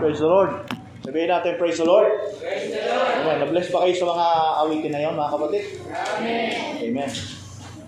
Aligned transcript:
Praise 0.00 0.20
the 0.20 0.28
Lord. 0.28 0.50
Sabihin 1.04 1.28
natin, 1.28 1.60
praise 1.60 1.76
the 1.76 1.84
Lord. 1.84 2.08
Praise 2.40 2.72
the 2.72 2.80
Lord. 2.88 3.12
Amen. 3.20 3.36
Na-bless 3.44 3.68
ba 3.68 3.84
kayo 3.84 3.92
sa 3.92 4.08
mga 4.08 4.26
awitin 4.64 4.90
na 4.96 5.00
yon, 5.04 5.14
mga 5.16 5.30
kapatid? 5.36 5.64
Amen. 5.92 6.52
Amen. 6.80 7.10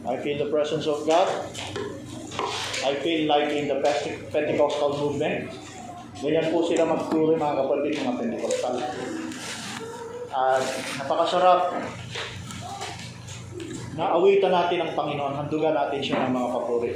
I 0.07 0.15
feel 0.21 0.37
the 0.37 0.53
presence 0.53 0.85
of 0.85 1.03
God. 1.09 1.25
I 2.87 2.93
feel 3.01 3.25
like 3.25 3.51
in 3.57 3.73
the 3.73 3.81
Pentecostal 4.29 5.01
movement. 5.01 5.49
Ganyan 6.21 6.53
po 6.53 6.65
sila 6.69 6.85
magturo 6.85 7.35
mga 7.35 7.57
kapatid, 7.65 7.93
mga 8.05 8.17
Pentecostal. 8.21 8.77
At 10.37 10.65
napakasarap 11.01 11.61
na 13.97 14.13
awitan 14.13 14.53
natin 14.53 14.85
ang 14.85 14.93
Panginoon. 14.93 15.35
Handugan 15.41 15.73
natin 15.73 16.05
siya 16.05 16.29
ng 16.29 16.37
mga 16.37 16.49
papuri. 16.53 16.93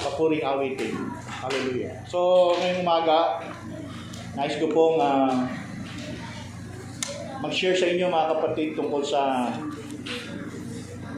Papuring 0.00 0.40
awitin. 0.40 0.96
Hallelujah. 1.38 2.02
So, 2.08 2.50
ngayong 2.58 2.82
umaga, 2.82 3.44
nais 4.38 4.54
ko 4.62 4.70
pong 4.70 5.02
uh, 5.02 5.50
mag-share 7.42 7.74
sa 7.74 7.90
inyo 7.90 8.06
mga 8.06 8.38
kapatid 8.38 8.78
tungkol 8.78 9.02
sa 9.02 9.50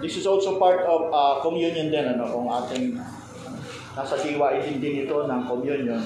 this 0.00 0.16
is 0.16 0.24
also 0.24 0.56
part 0.56 0.88
of 0.88 1.12
uh, 1.12 1.36
communion 1.44 1.92
din 1.92 2.16
ano 2.16 2.24
kung 2.32 2.48
ating 2.48 2.96
nasa 3.92 4.16
tiwain 4.16 4.80
din 4.80 5.04
ito 5.04 5.28
ng 5.28 5.42
communion 5.44 6.00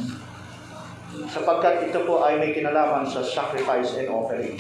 sapagkat 1.31 1.87
ito 1.87 2.03
po 2.03 2.27
ay 2.27 2.35
may 2.43 2.51
kinalaman 2.51 3.07
sa 3.07 3.23
sacrifice 3.23 3.95
and 3.95 4.11
offering. 4.11 4.59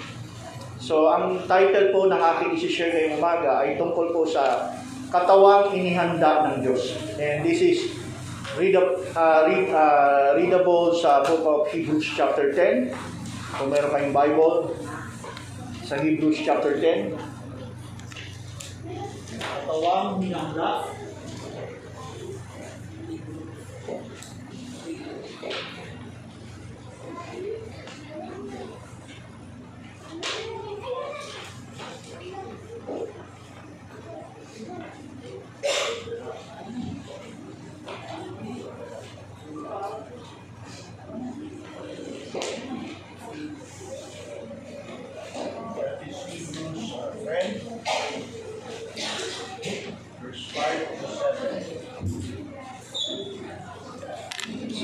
So, 0.78 1.10
ang 1.10 1.42
title 1.50 1.90
po 1.90 2.06
ng 2.06 2.20
aking 2.22 2.54
isi-share 2.54 2.94
ngayong 2.94 3.18
umaga 3.18 3.66
ay 3.66 3.74
tungkol 3.74 4.14
po 4.14 4.22
sa 4.22 4.70
katawang 5.10 5.74
inihanda 5.74 6.46
ng 6.46 6.62
Diyos. 6.62 6.94
And 7.18 7.42
this 7.42 7.58
is 7.58 8.03
read, 8.58 8.76
uh, 8.76 9.44
read, 9.46 9.70
uh, 9.70 10.34
readable 10.36 10.94
sa 10.94 11.22
book 11.26 11.42
of 11.42 11.60
Hebrews 11.70 12.06
chapter 12.14 12.54
10. 12.54 12.94
Kung 13.54 13.70
meron 13.70 13.90
kayong 13.90 14.14
Bible, 14.14 14.74
sa 15.82 15.98
Hebrews 15.98 16.38
chapter 16.42 16.78
10. 16.78 17.18
Katawang 19.34 20.22
hinahanda 20.22 21.03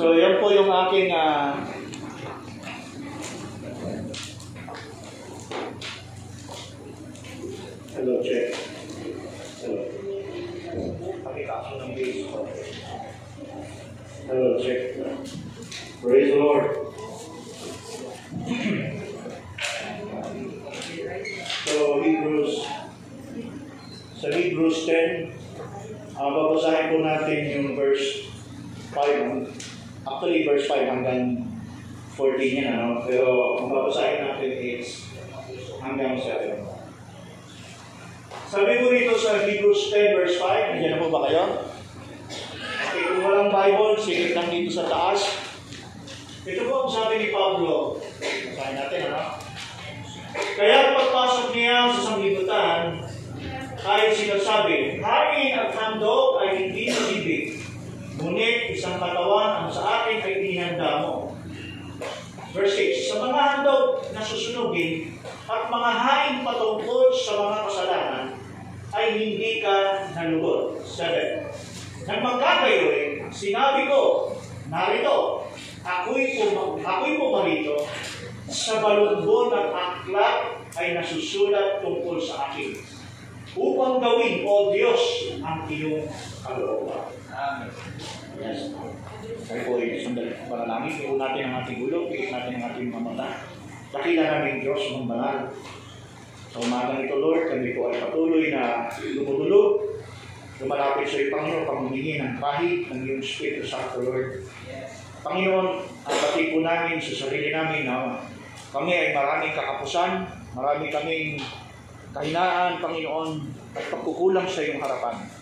So, 0.00 0.16
yan 0.16 0.40
po 0.40 0.48
yung 0.48 0.72
aking 0.72 1.12
uh, 1.12 1.60
Hello, 7.92 8.16
check. 8.24 8.56
Hello. 9.60 9.80
Hello, 14.24 14.48
check. 14.56 14.82
Praise 16.00 16.32
the 16.32 16.40
Lord. 16.40 16.64
so, 21.68 22.00
Hebrews 22.00 22.52
sa 24.16 24.28
Hebrews 24.32 24.78
10, 24.88 25.36
uh, 26.16 26.30
babasahin 26.32 26.88
po 26.88 26.96
natin 27.04 27.40
yung 27.52 27.68
verse 27.76 28.32
5 28.96 29.49
Actually, 30.00 30.48
verse 30.48 30.64
5 30.64 30.88
hanggang 30.88 31.44
14 32.16 32.40
yan, 32.40 32.72
ano? 32.72 33.04
Pero 33.04 33.60
ang 33.60 33.68
babasahin 33.68 34.24
natin 34.24 34.52
is 34.56 35.12
hanggang 35.80 36.16
7. 36.16 36.64
Sabi 38.50 38.72
ko 38.80 38.84
rito 38.90 39.14
sa 39.14 39.44
Hebrews 39.44 39.92
10 39.92 40.16
verse 40.16 40.36
5, 40.40 40.74
nandiyan 40.74 40.92
na 40.96 41.02
po 41.04 41.12
ba 41.12 41.28
kayo? 41.28 41.70
Okay, 42.90 43.04
kung 43.06 43.22
walang 43.22 43.52
Bible, 43.52 43.94
silip 44.00 44.32
lang 44.34 44.48
dito 44.48 44.72
sa 44.72 44.88
taas. 44.88 45.20
Ito 46.48 46.66
po 46.66 46.88
ang 46.88 46.90
sabi 46.90 47.14
ni 47.20 47.28
Pablo. 47.28 48.00
Basahin 48.00 48.74
natin, 48.80 49.00
ano? 49.12 49.36
Kaya 50.30 50.96
pagpasok 50.96 51.46
niya 51.52 51.92
sa 51.92 52.00
sanglibutan, 52.00 53.04
ay 53.80 54.12
sinasabi, 54.12 55.00
Hain 55.00 55.52
at 55.56 55.72
handog 55.72 56.40
ay 56.40 56.68
hindi 56.68 56.92
nabibig 56.92 57.59
Ngunit 58.20 58.76
isang 58.76 59.00
katawan 59.00 59.64
ang 59.64 59.68
sa 59.72 60.04
akin 60.04 60.20
ay 60.20 60.44
inihanda 60.44 61.08
mo. 61.08 61.32
Verse 62.52 62.76
6, 62.76 63.08
Sa 63.08 63.16
mga 63.24 63.40
handog 63.40 64.04
na 64.12 64.20
susunugin 64.20 65.16
at 65.48 65.72
mga 65.72 65.90
haing 66.04 66.38
patungkol 66.44 67.08
sa 67.16 67.32
mga 67.40 67.56
kasalanan 67.64 68.26
ay 68.92 69.06
hindi 69.16 69.64
ka 69.64 70.04
nalugod. 70.12 70.84
7. 70.84 71.48
Nang 72.04 72.20
magkagayoy, 72.20 73.24
sinabi 73.32 73.88
ko, 73.88 74.34
narito, 74.68 75.48
ako'y, 75.80 76.44
pum- 76.44 76.76
ako'y 76.84 77.16
pumarito, 77.16 77.88
sa 78.50 78.84
balunbon 78.84 79.48
ng 79.48 79.68
aklat 79.72 80.60
ay 80.76 80.92
nasusulat 80.92 81.80
tungkol 81.80 82.20
sa 82.20 82.52
akin 82.52 82.76
upang 83.56 83.96
gawin, 84.02 84.44
O 84.44 84.68
Diyos, 84.74 85.32
ang 85.40 85.64
iyong 85.70 86.04
kalooban. 86.44 87.19
Yes. 88.36 88.68
Kaya 89.48 89.64
po, 89.64 89.80
sandali, 89.80 90.32
panalangin, 90.44 90.92
ito 90.92 91.16
natin 91.16 91.48
ang 91.48 91.64
ating 91.64 91.88
ulo, 91.88 92.12
pikit 92.12 92.36
natin 92.36 92.60
ang 92.60 92.64
ating 92.68 92.92
mga. 92.92 93.28
Dakila 93.90 94.24
namin 94.28 94.60
Diyos 94.60 94.82
ng 94.92 95.08
banal. 95.08 95.48
Sa 96.52 96.60
umagang 96.60 97.00
ito, 97.00 97.16
Lord, 97.16 97.48
kami 97.48 97.72
po 97.72 97.88
ay 97.88 97.96
patuloy 97.96 98.52
na 98.52 98.92
lumululog, 98.92 99.88
lumalapit 100.60 101.08
sa 101.08 101.16
iyo, 101.16 101.32
Panginoon, 101.32 101.64
panghumingi 101.64 102.20
ng 102.20 102.36
kahit 102.36 102.92
ng 102.92 103.00
iyong 103.08 103.24
Espiritu 103.24 103.64
sa 103.64 103.88
Lord. 103.96 104.44
Panginoon, 105.24 105.68
ang 105.80 106.18
pati 106.20 106.52
po 106.52 106.60
namin 106.60 107.00
sa 107.00 107.24
sarili 107.24 107.56
namin 107.56 107.88
na 107.88 108.20
kami 108.68 108.92
ay 108.92 109.16
maraming 109.16 109.56
kakapusan, 109.56 110.28
marami 110.52 110.92
kaming 110.92 111.40
kahinaan, 112.12 112.84
Panginoon, 112.84 113.48
at 113.72 113.84
pagkukulang 113.88 114.44
sa 114.44 114.60
iyong 114.60 114.84
harapan. 114.84 115.39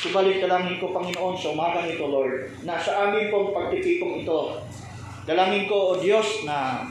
Subalit 0.00 0.40
dalangin 0.40 0.80
ko, 0.80 0.96
Panginoon, 0.96 1.36
sa 1.36 1.52
umagang 1.52 1.84
ito, 1.84 2.08
Lord, 2.08 2.48
na 2.64 2.80
sa 2.80 3.04
amin 3.04 3.28
pong 3.28 3.52
pagtitipong 3.52 4.24
ito, 4.24 4.64
dalangin 5.28 5.68
ko, 5.68 5.92
O 5.92 6.00
Diyos, 6.00 6.48
na 6.48 6.88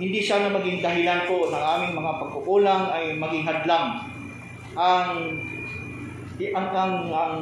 hindi 0.00 0.24
sana 0.24 0.48
maging 0.48 0.80
dahilan 0.80 1.28
po 1.28 1.52
ng 1.52 1.60
aming 1.60 1.92
mga 1.92 2.12
pagkukulang 2.24 2.88
ay 2.88 3.20
maging 3.20 3.44
hadlang 3.44 4.08
ang 4.72 5.36
ang, 6.40 6.68
ang, 6.72 6.94
ang 7.12 7.34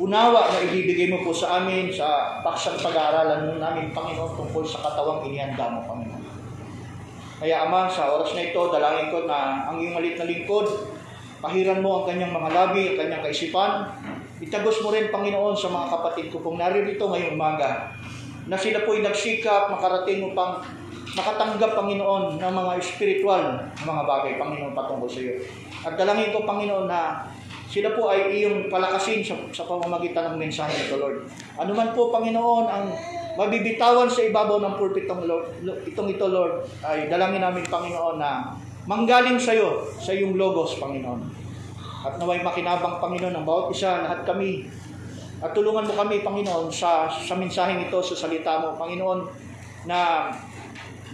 unawa 0.00 0.48
na 0.48 0.64
ibibigay 0.64 1.12
mo 1.12 1.20
po 1.20 1.36
sa 1.36 1.60
amin 1.60 1.92
sa 1.92 2.40
paksang 2.40 2.80
pag-aaralan 2.80 3.60
namin, 3.60 3.92
Panginoon, 3.92 4.40
tungkol 4.40 4.64
sa 4.64 4.88
katawang 4.88 5.28
inihanda 5.28 5.68
mo, 5.68 5.84
Panginoon. 5.84 6.24
Kaya 7.44 7.68
Ama, 7.68 7.92
sa 7.92 8.08
oras 8.16 8.32
na 8.32 8.48
ito, 8.48 8.72
dalangin 8.72 9.12
ko 9.12 9.28
na 9.28 9.68
ang 9.68 9.76
iyong 9.76 10.00
malit 10.00 10.16
na 10.16 10.24
lingkod 10.24 10.64
Pahiran 11.42 11.82
mo 11.82 11.90
ang 11.98 12.04
kanyang 12.06 12.30
mga 12.30 12.50
labi, 12.54 12.94
ang 12.94 12.96
kanyang 13.02 13.22
kaisipan. 13.26 13.90
Itagos 14.38 14.78
mo 14.86 14.94
rin, 14.94 15.10
Panginoon, 15.10 15.58
sa 15.58 15.74
mga 15.74 15.90
kapatid 15.90 16.30
ko 16.30 16.38
kung 16.38 16.62
naririto 16.62 17.10
ngayong 17.10 17.34
umaga 17.34 17.98
na 18.46 18.54
sila 18.54 18.86
po'y 18.86 19.02
nagsikap 19.02 19.70
makarating 19.70 20.22
upang 20.22 20.62
makatanggap, 21.18 21.74
Panginoon, 21.74 22.38
ng 22.38 22.54
mga 22.54 22.72
spiritual 22.78 23.42
na 23.58 23.82
mga 23.82 24.02
bagay, 24.06 24.32
Panginoon, 24.38 24.72
patungkol 24.72 25.10
sa 25.10 25.18
iyo. 25.18 25.34
At 25.82 25.98
dalangin 25.98 26.30
ko, 26.30 26.46
Panginoon, 26.46 26.86
na 26.86 27.26
sila 27.66 27.90
po 27.98 28.06
ay 28.06 28.38
iyong 28.38 28.70
palakasin 28.70 29.26
sa, 29.26 29.34
sa 29.50 29.66
pamamagitan 29.66 30.32
ng 30.32 30.38
mensahe 30.38 30.70
nito, 30.70 30.94
Lord. 30.94 31.26
Ano 31.58 31.74
man 31.74 31.90
po, 31.90 32.14
Panginoon, 32.14 32.66
ang 32.70 32.86
mabibitawan 33.34 34.06
sa 34.06 34.22
ibabaw 34.22 34.62
ng 34.62 34.74
pulpit 34.78 35.10
itong, 35.10 35.26
itong 35.90 36.08
ito, 36.10 36.26
Lord, 36.30 36.70
ay 36.86 37.10
dalangin 37.10 37.42
namin, 37.42 37.66
Panginoon, 37.66 38.16
na 38.22 38.54
manggaling 38.86 39.38
sa 39.38 39.54
iyo, 39.54 39.86
sa 39.98 40.10
iyong 40.10 40.34
logos, 40.34 40.78
Panginoon. 40.78 41.22
At 42.02 42.18
naway 42.18 42.42
makinabang, 42.42 42.98
Panginoon, 42.98 43.34
ang 43.34 43.46
bawat 43.46 43.70
isa, 43.70 44.02
lahat 44.02 44.26
kami. 44.26 44.66
At 45.38 45.54
tulungan 45.54 45.86
mo 45.86 45.94
kami, 45.94 46.26
Panginoon, 46.26 46.66
sa, 46.70 47.06
sa 47.06 47.34
mensaheng 47.38 47.86
ito, 47.86 47.98
sa 48.02 48.14
salita 48.26 48.58
mo, 48.58 48.74
Panginoon, 48.74 49.20
na 49.86 50.30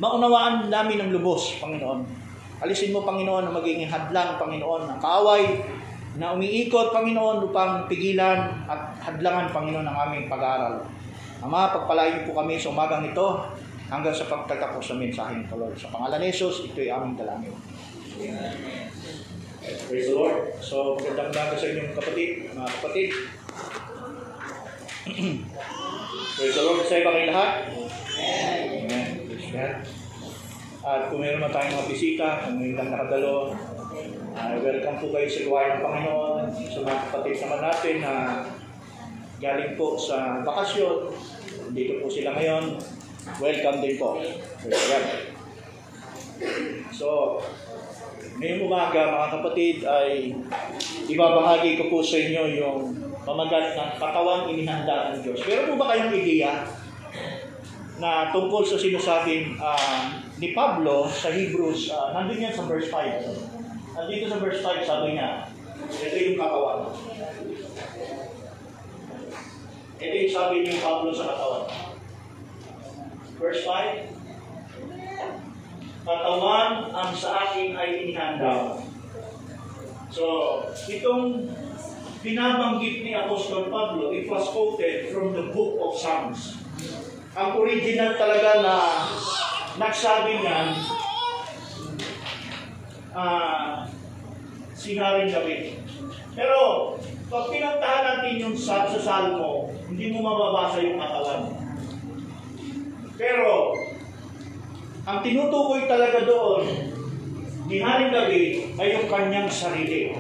maunawaan 0.00 0.72
namin 0.72 1.04
ang 1.04 1.10
lubos, 1.12 1.60
Panginoon. 1.60 2.08
Alisin 2.64 2.96
mo, 2.96 3.04
Panginoon, 3.04 3.48
na 3.48 3.52
maging 3.52 3.84
hadlang, 3.84 4.40
Panginoon, 4.40 4.88
ang 4.88 5.00
kaaway 5.00 5.60
na 6.16 6.32
umiikot, 6.32 6.90
Panginoon, 6.90 7.52
upang 7.52 7.84
pigilan 7.84 8.64
at 8.64 8.96
hadlangan, 9.04 9.52
Panginoon, 9.52 9.84
ang 9.84 9.98
aming 10.08 10.24
pag-aaral. 10.26 10.88
Ama, 11.44 11.70
pagpalain 11.70 12.26
po 12.26 12.34
kami 12.34 12.58
sa 12.58 12.72
umagang 12.72 13.04
ito 13.06 13.46
hanggang 13.88 14.12
sa 14.12 14.28
pagtatapos 14.28 14.84
ng 14.92 15.00
mensahe 15.08 15.40
ng 15.40 15.48
Lord. 15.56 15.76
Sa 15.80 15.88
pangalan 15.88 16.20
ni 16.20 16.28
Jesus, 16.28 16.68
ito'y 16.68 16.92
aming 16.92 17.16
dalangin. 17.16 17.56
Praise 19.88 20.08
the 20.12 20.16
Lord. 20.16 20.52
So, 20.60 20.96
magandang 21.00 21.32
umaga 21.32 21.56
sa 21.56 21.66
inyong 21.72 21.92
kapatid, 21.96 22.52
mga 22.52 22.70
kapatid. 22.80 23.10
Praise 26.36 26.54
the 26.54 26.64
Lord 26.64 26.84
sa 26.84 27.00
iba 27.00 27.10
kayo 27.16 27.26
lahat. 27.32 27.52
Amen. 28.68 29.06
Praise 29.24 29.48
God. 29.52 29.74
At 30.88 31.00
kung 31.12 31.20
meron 31.20 31.44
na 31.44 31.52
tayong 31.52 31.74
mga 31.74 31.90
bisita, 31.90 32.26
kung 32.44 32.60
may 32.60 32.72
lang 32.72 32.88
nakadalo, 32.92 33.52
uh, 34.32 34.54
welcome 34.62 34.96
po 35.00 35.06
kayo 35.12 35.28
sa 35.28 35.44
gawain 35.44 35.70
ng 35.76 35.84
Panginoon. 35.84 36.44
Sa 36.70 36.78
mga 36.84 37.00
kapatid 37.08 37.36
naman 37.44 37.60
natin 37.60 37.96
na 38.04 38.14
galing 39.40 39.72
po 39.76 40.00
sa 40.00 40.40
bakasyon, 40.44 41.12
dito 41.76 42.00
po 42.00 42.06
sila 42.08 42.32
ngayon, 42.36 42.80
welcome 43.38 43.78
din 43.82 43.94
po. 43.98 44.18
So, 46.94 47.38
ngayong 48.38 48.70
umaga 48.70 49.10
mga 49.10 49.28
kapatid 49.34 49.76
ay 49.82 50.34
ibabahagi 51.10 51.78
ko 51.78 51.84
po 51.90 51.98
sa 51.98 52.18
inyo 52.22 52.42
yung 52.54 52.78
pamagat 53.26 53.74
ng 53.74 53.90
katawang 53.98 54.46
inihanda 54.48 55.12
ng 55.12 55.20
Diyos. 55.26 55.42
Pero 55.42 55.74
po 55.74 55.74
ba 55.76 55.90
kayong 55.90 56.14
ideya 56.14 56.64
na 57.98 58.30
tungkol 58.30 58.62
sa 58.62 58.78
sinasabing 58.78 59.58
uh, 59.58 60.22
ni 60.38 60.54
Pablo 60.54 61.10
sa 61.10 61.34
Hebrews, 61.34 61.90
uh, 61.90 62.14
nandun 62.14 62.38
yan 62.38 62.54
sa 62.54 62.64
verse 62.70 62.86
5. 62.94 63.98
Nandito 63.98 64.24
sa 64.30 64.38
verse 64.38 64.62
5 64.62 64.86
sabi 64.86 65.18
niya, 65.18 65.50
ito 65.90 66.16
yung 66.22 66.38
katawan. 66.38 66.94
Ito 69.98 70.14
yung 70.14 70.30
sabi 70.30 70.56
ni 70.62 70.78
Pablo 70.78 71.10
sa 71.10 71.26
katawan. 71.34 71.87
Verse 73.38 73.62
5, 73.62 74.18
katawan 76.02 76.90
ang 76.90 77.10
sa 77.14 77.46
akin 77.46 77.78
ay 77.78 78.02
inihanda. 78.02 78.82
So, 80.10 80.24
itong 80.90 81.46
binabanggit 82.18 83.06
ni 83.06 83.14
Apostol 83.14 83.70
Pablo, 83.70 84.10
it 84.10 84.26
was 84.26 84.50
quoted 84.50 85.14
from 85.14 85.38
the 85.38 85.54
book 85.54 85.78
of 85.78 85.94
Psalms. 85.94 86.58
Ang 87.38 87.62
original 87.62 88.18
talaga 88.18 88.58
na 88.58 88.74
nagsabi 89.78 90.42
niyan, 90.42 90.68
uh, 93.14 93.86
si 94.74 94.98
Haring 94.98 95.30
David. 95.30 95.78
Pero, 96.34 96.58
pag 97.30 97.52
pinuntahan 97.54 98.02
natin 98.02 98.42
yung 98.42 98.56
sa, 98.58 98.88
sa 98.90 98.98
Salmo, 98.98 99.70
hindi 99.86 100.10
mo 100.10 100.26
mababasa 100.26 100.82
yung 100.82 100.98
katawan. 100.98 101.67
Pero, 103.18 103.74
ang 105.02 105.18
tinutukoy 105.26 105.90
talaga 105.90 106.22
doon 106.22 106.62
ni 107.66 107.82
Haring 107.82 108.14
David 108.14 108.78
ay 108.78 108.94
yung 108.94 109.06
kanyang 109.10 109.50
sarili. 109.50 110.14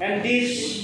And 0.00 0.24
this 0.24 0.80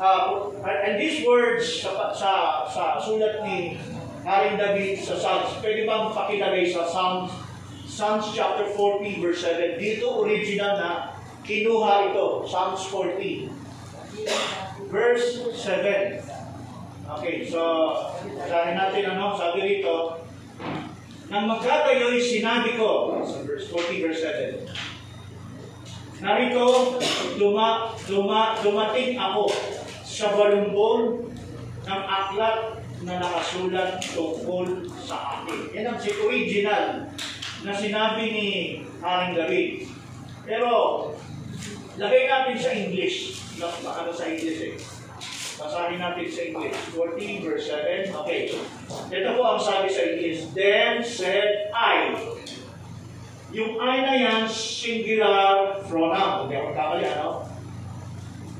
uh, 0.00 0.48
and 0.64 0.96
these 0.96 1.26
words 1.26 1.84
sa, 1.84 2.14
sa, 2.14 2.64
sa 2.70 2.96
sulat 3.02 3.44
ni 3.44 3.76
Haring 4.24 4.56
David 4.56 5.02
sa 5.02 5.18
Psalms, 5.18 5.58
pwede 5.60 5.84
bang 5.84 6.06
pakilagay 6.14 6.64
sa 6.70 6.86
Psalms, 6.88 7.30
Psalms 7.84 8.30
chapter 8.32 8.70
40 8.72 9.22
verse 9.22 9.42
7. 9.44 9.82
Dito 9.82 10.22
original 10.24 10.78
na 10.78 10.90
kinuha 11.44 12.10
ito, 12.10 12.46
Psalms 12.46 12.86
40. 12.88 13.50
Verse 14.88 15.52
7. 15.52 16.22
Okay, 17.06 17.46
so 17.46 17.62
sabi 18.50 18.74
natin 18.74 19.14
ano, 19.14 19.38
sabi 19.38 19.58
rito, 19.62 20.26
nang 21.26 21.50
magkatayo'y 21.50 22.22
sinabi 22.22 22.78
ko, 22.78 23.18
sa 23.26 23.42
verse 23.42 23.66
40, 23.70 24.04
verse 24.06 24.22
7, 24.22 24.62
Narito, 26.16 26.96
luma, 27.36 27.92
luma, 28.08 28.56
dumating 28.64 29.20
ako 29.20 29.52
sa 30.00 30.32
balumbol 30.32 31.28
ng 31.84 32.02
aklat 32.08 32.80
na 33.04 33.20
nakasulat 33.20 34.00
tungkol 34.00 34.88
sa 34.96 35.44
akin. 35.44 35.76
Yan 35.76 35.92
ang 35.92 36.00
original 36.00 37.12
na 37.60 37.72
sinabi 37.76 38.24
ni 38.32 38.48
Haring 39.04 39.36
David. 39.36 39.92
Pero, 40.48 40.72
lagay 42.00 42.22
natin 42.32 42.56
sa 42.56 42.70
English. 42.72 43.44
Ano 43.60 44.12
sa 44.14 44.24
English 44.24 44.60
eh. 44.72 44.74
Basahin 45.56 45.96
natin 46.04 46.28
sa 46.28 46.40
English. 46.52 46.76
14 46.92 47.44
verse 47.48 47.64
7. 47.72 48.12
Okay. 48.12 48.52
Ito 49.08 49.28
po 49.40 49.42
ang 49.56 49.60
sabi 49.60 49.88
sa 49.88 50.04
English. 50.04 50.52
Then 50.52 51.00
said 51.00 51.72
I. 51.72 52.12
Yung 53.56 53.80
I 53.80 53.94
na 54.04 54.14
yan, 54.20 54.42
singular 54.52 55.80
pronoun. 55.88 56.44
Hindi 56.44 56.54
ako 56.60 56.68
kakali, 56.76 57.04
ano? 57.08 57.28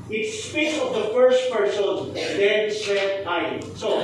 It 0.09 0.25
speaks 0.25 0.81
of 0.81 0.97
the 0.97 1.13
first 1.13 1.53
person. 1.53 2.17
Then 2.17 2.73
said 2.73 3.21
I. 3.29 3.61
So, 3.77 4.01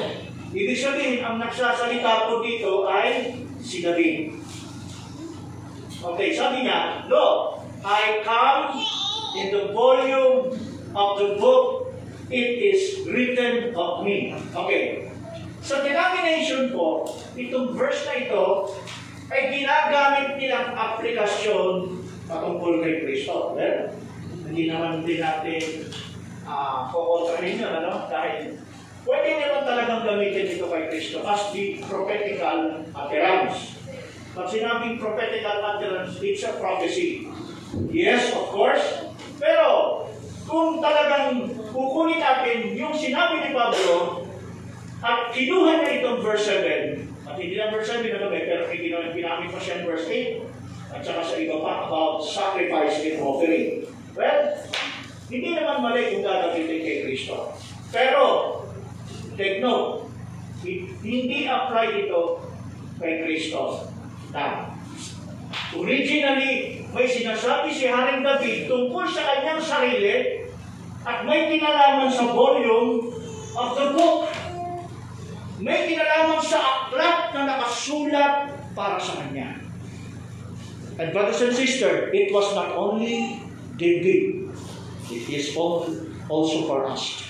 ibig 0.53 0.77
sabihin, 0.77 1.25
ang 1.25 1.41
nagsasalita 1.41 2.29
po 2.29 2.45
dito 2.45 2.85
ay 2.85 3.41
si 3.57 3.81
David. 3.81 4.37
Okay, 6.03 6.29
sabi 6.37 6.67
niya, 6.67 7.09
Look, 7.09 7.65
I 7.81 8.21
come 8.21 8.77
in 9.33 9.49
the 9.49 9.73
volume 9.73 10.53
of 10.93 11.09
the 11.17 11.41
book 11.41 11.82
it 12.33 12.51
is 12.57 13.05
written 13.05 13.77
of 13.77 14.01
me. 14.01 14.33
Okay. 14.33 15.05
Sa 15.61 15.85
denomination 15.85 16.73
po, 16.73 17.05
itong 17.37 17.77
verse 17.77 18.03
na 18.09 18.19
ito 18.19 18.73
ay 19.29 19.53
ginagamit 19.53 20.35
nilang 20.41 20.73
aplikasyon 20.73 22.03
patungkol 22.27 22.81
kay 22.81 23.05
Kristo. 23.05 23.53
Well, 23.55 23.93
hindi 24.49 24.67
naman 24.67 25.05
din 25.05 25.21
natin 25.21 25.87
uh, 26.43 26.89
kukontrahin 26.89 27.61
yun, 27.61 27.71
ano? 27.71 28.09
Dahil 28.11 28.59
pwede 29.07 29.29
naman 29.39 29.61
talagang 29.63 30.01
gamitin 30.03 30.57
ito 30.57 30.67
kay 30.67 30.89
Kristo 30.91 31.23
as 31.23 31.53
the 31.55 31.79
prophetical 31.85 32.83
utterance. 32.91 33.77
Pag 34.33 34.49
sinabing 34.49 34.97
prophetical 34.97 35.61
utterance, 35.61 36.17
it's 36.19 36.41
a 36.41 36.57
prophecy. 36.57 37.29
Yes, 37.93 38.33
of 38.33 38.49
course. 38.49 38.83
Pero, 39.37 40.03
kung 40.43 40.83
talagang 40.83 41.47
kukunin 41.71 42.19
natin 42.19 42.75
yung 42.75 42.95
sinabi 42.95 43.39
ni 43.43 43.49
Pablo 43.55 44.27
at 45.03 45.31
kinuha 45.35 45.83
niya 45.83 45.99
itong 46.03 46.19
verse 46.23 46.47
7, 46.47 47.27
at 47.27 47.35
hindi 47.39 47.55
lang 47.59 47.71
verse 47.71 47.91
7 47.91 48.07
na 48.07 48.23
gabi, 48.23 48.47
pero 48.47 48.63
ginamit 48.71 49.49
pa 49.51 49.59
siya 49.59 49.83
verse 49.83 50.07
8, 50.07 50.93
at 50.93 51.01
saka 51.01 51.21
sa 51.25 51.35
iba 51.39 51.57
pa 51.59 51.89
about 51.89 52.21
sacrifice 52.21 53.01
and 53.03 53.19
offering. 53.19 53.87
Well, 54.13 54.39
hindi 55.33 55.49
naman 55.57 55.81
mali 55.81 56.13
kung 56.13 56.21
gagamitin 56.21 56.79
kay 56.85 56.97
Kristo. 57.09 57.57
Pero, 57.89 58.23
take 59.33 59.57
note, 59.63 60.05
hindi 61.01 61.49
apply 61.49 62.05
ito 62.05 62.45
kay 63.01 63.25
Kristo. 63.25 63.89
Now, 64.29 64.72
originally, 65.77 66.83
may 66.93 67.05
sinasabi 67.09 67.73
si 67.73 67.89
Haring 67.89 68.21
David 68.21 68.69
tungkol 68.69 69.05
sa 69.09 69.21
kanyang 69.25 69.61
sarili 69.61 70.45
at 71.03 71.25
may 71.25 71.49
kinalaman 71.49 72.09
sa 72.09 72.29
volume 72.31 73.11
of 73.57 73.69
the 73.75 73.87
book. 73.97 74.29
May 75.57 75.89
kinalaman 75.89 76.41
sa 76.41 76.59
aklat 76.59 77.33
na 77.33 77.41
nakasulat 77.49 78.35
para 78.77 78.97
sa 78.97 79.21
kanya. 79.21 79.57
And 81.01 81.09
brothers 81.09 81.41
and 81.41 81.53
sisters, 81.57 82.13
it 82.13 82.29
was 82.29 82.53
not 82.53 82.77
only 82.77 83.41
David, 83.77 84.53
it 85.09 85.25
is 85.25 85.57
all 85.57 85.89
also 86.29 86.69
for 86.69 86.85
us. 86.85 87.25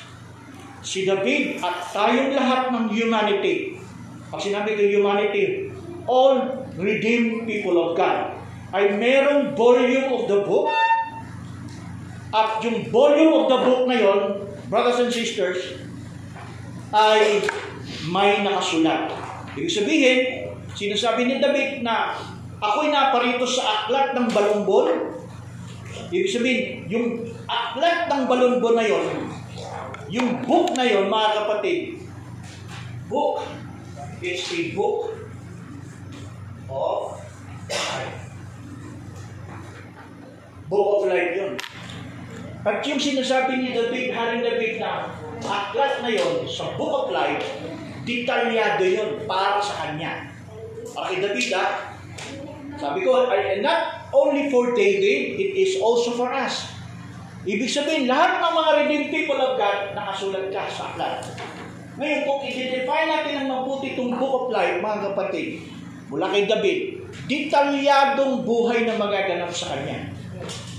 Si 0.84 1.08
David 1.08 1.64
at 1.64 1.88
tayong 1.96 2.36
lahat 2.36 2.76
ng 2.76 2.92
humanity, 2.92 3.80
pag 4.28 4.44
sinabi 4.44 4.76
ko 4.76 4.84
humanity, 4.84 5.72
all 6.04 6.63
redeemed 6.78 7.46
people 7.46 7.78
of 7.78 7.98
God, 7.98 8.38
ay 8.74 8.98
merong 8.98 9.54
volume 9.54 10.10
of 10.10 10.26
the 10.26 10.42
book 10.42 10.74
at 12.34 12.58
yung 12.66 12.90
volume 12.90 13.34
of 13.38 13.46
the 13.46 13.60
book 13.62 13.82
na 13.86 13.98
yon, 14.02 14.22
brothers 14.66 15.06
and 15.06 15.14
sisters, 15.14 15.78
ay 16.90 17.46
may 18.10 18.42
nakasulat. 18.42 19.14
Ibig 19.54 19.70
sabihin, 19.70 20.20
sinasabi 20.74 21.30
ni 21.30 21.38
David 21.38 21.86
na 21.86 22.18
ako'y 22.58 22.90
naparito 22.90 23.46
sa 23.46 23.86
aklat 23.86 24.18
ng 24.18 24.34
balumbon. 24.34 25.14
Ibig 26.10 26.34
sabihin, 26.34 26.66
yung 26.90 27.22
aklat 27.46 28.10
ng 28.10 28.26
balumbon 28.26 28.74
na 28.74 28.86
yon, 28.90 29.06
yung 30.10 30.42
book 30.42 30.74
na 30.74 30.90
yon, 30.90 31.06
mga 31.14 31.30
kapatid, 31.38 32.02
book 33.06 33.46
is 34.26 34.42
a 34.58 34.74
book 34.74 35.23
of 36.70 37.20
life. 37.70 38.20
Book 40.70 40.88
of 40.98 41.02
life 41.10 41.32
yun. 41.36 41.54
At 42.64 42.80
yung 42.88 43.00
sinasabi 43.00 43.60
ni 43.60 43.70
David, 43.76 44.16
Haring 44.16 44.40
David 44.40 44.80
na 44.80 45.12
aklat 45.44 46.00
na 46.00 46.08
yon 46.08 46.48
sa 46.48 46.72
Book 46.80 46.96
of 46.96 47.08
Life, 47.12 47.44
detalyado 48.08 48.88
yon 48.88 49.28
para 49.28 49.60
sa 49.60 49.84
kanya. 49.84 50.32
Akin 50.96 51.20
David 51.20 51.52
ha. 51.52 51.92
Sabi 52.80 53.04
ko, 53.04 53.28
and 53.28 53.62
not 53.62 54.08
only 54.16 54.48
for 54.48 54.72
David, 54.72 55.36
it 55.36 55.54
is 55.60 55.84
also 55.84 56.16
for 56.16 56.32
us. 56.32 56.72
Ibig 57.44 57.68
sabihin, 57.68 58.08
lahat 58.08 58.40
ng 58.40 58.54
mga 58.56 58.72
redeemed 58.80 59.10
people 59.12 59.36
of 59.36 59.60
God, 59.60 59.92
nakasulat 59.92 60.48
ka 60.48 60.64
sa 60.72 60.96
aklat. 60.96 61.20
Ngayon, 62.00 62.20
kung 62.24 62.40
i-define 62.48 63.08
natin 63.12 63.34
ang 63.44 63.48
mabuti 63.52 63.94
itong 63.94 64.16
book 64.16 64.34
of 64.34 64.46
life, 64.50 64.80
mga 64.80 65.00
kapatid, 65.12 65.62
mula 66.08 66.32
kay 66.32 66.48
David, 66.50 67.04
detalyadong 67.30 68.44
buhay 68.44 68.88
na 68.88 69.00
magaganap 69.00 69.52
sa 69.54 69.76
kanya. 69.76 70.10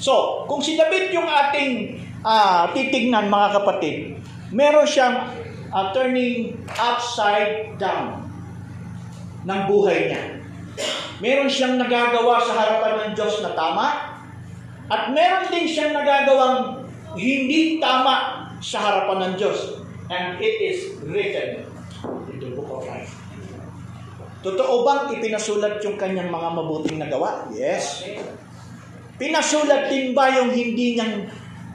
So, 0.02 0.44
kung 0.44 0.60
si 0.60 0.76
David 0.76 1.14
yung 1.16 1.24
ating 1.24 2.00
uh, 2.20 2.68
titignan, 2.76 3.32
mga 3.32 3.48
kapatid, 3.62 3.96
meron 4.52 4.84
siyang 4.84 5.32
uh, 5.72 5.86
turning 5.96 6.60
upside 6.76 7.80
down 7.80 8.28
ng 9.48 9.60
buhay 9.68 10.12
niya. 10.12 10.22
Meron 11.22 11.48
siyang 11.48 11.80
nagagawa 11.80 12.42
sa 12.42 12.52
harapan 12.52 12.92
ng 13.00 13.10
Diyos 13.16 13.40
na 13.40 13.56
tama, 13.56 13.86
at 14.92 15.08
meron 15.16 15.48
din 15.48 15.64
siyang 15.64 15.96
nagagawang 15.96 16.84
hindi 17.16 17.80
tama 17.80 18.44
sa 18.60 18.78
harapan 18.84 19.32
ng 19.32 19.34
Diyos. 19.40 19.80
And 20.12 20.36
it 20.36 20.60
is 20.60 21.00
written 21.00 21.64
in 22.28 22.36
the 22.36 22.52
book 22.52 22.68
of 22.68 22.84
life. 22.84 23.16
Totoo 24.44 24.84
bang 24.84 25.08
ipinasulat 25.16 25.80
yung 25.80 25.96
kanyang 25.96 26.28
mga 26.28 26.48
mabuting 26.52 27.00
nagawa? 27.00 27.48
Yes. 27.56 28.04
Pinasulat 29.16 29.88
din 29.88 30.12
ba 30.12 30.28
yung 30.28 30.52
hindi 30.52 31.00
niyang 31.00 31.24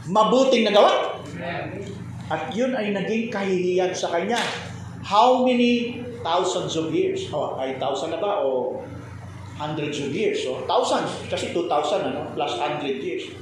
mabuting 0.06 0.70
nagawa? 0.70 1.18
At 2.30 2.54
yun 2.54 2.78
ay 2.78 2.94
naging 2.94 3.34
kahihiyan 3.34 3.90
sa 3.98 4.14
kanya. 4.14 4.38
How 5.02 5.42
many 5.42 6.06
thousands 6.22 6.78
of 6.78 6.94
years? 6.94 7.26
Oh, 7.34 7.58
ay 7.58 7.82
thousand 7.82 8.14
na 8.14 8.22
ba? 8.22 8.46
O 8.46 8.86
hundreds 9.58 9.98
of 10.06 10.14
years? 10.14 10.46
So, 10.46 10.62
thousands. 10.70 11.10
Kasi 11.26 11.50
2,000 11.50 12.06
ano? 12.06 12.30
Plus 12.38 12.54
100 12.54 13.02
years. 13.02 13.34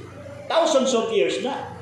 Thousands 0.48 0.96
of 0.96 1.12
years 1.12 1.44
na. 1.44 1.76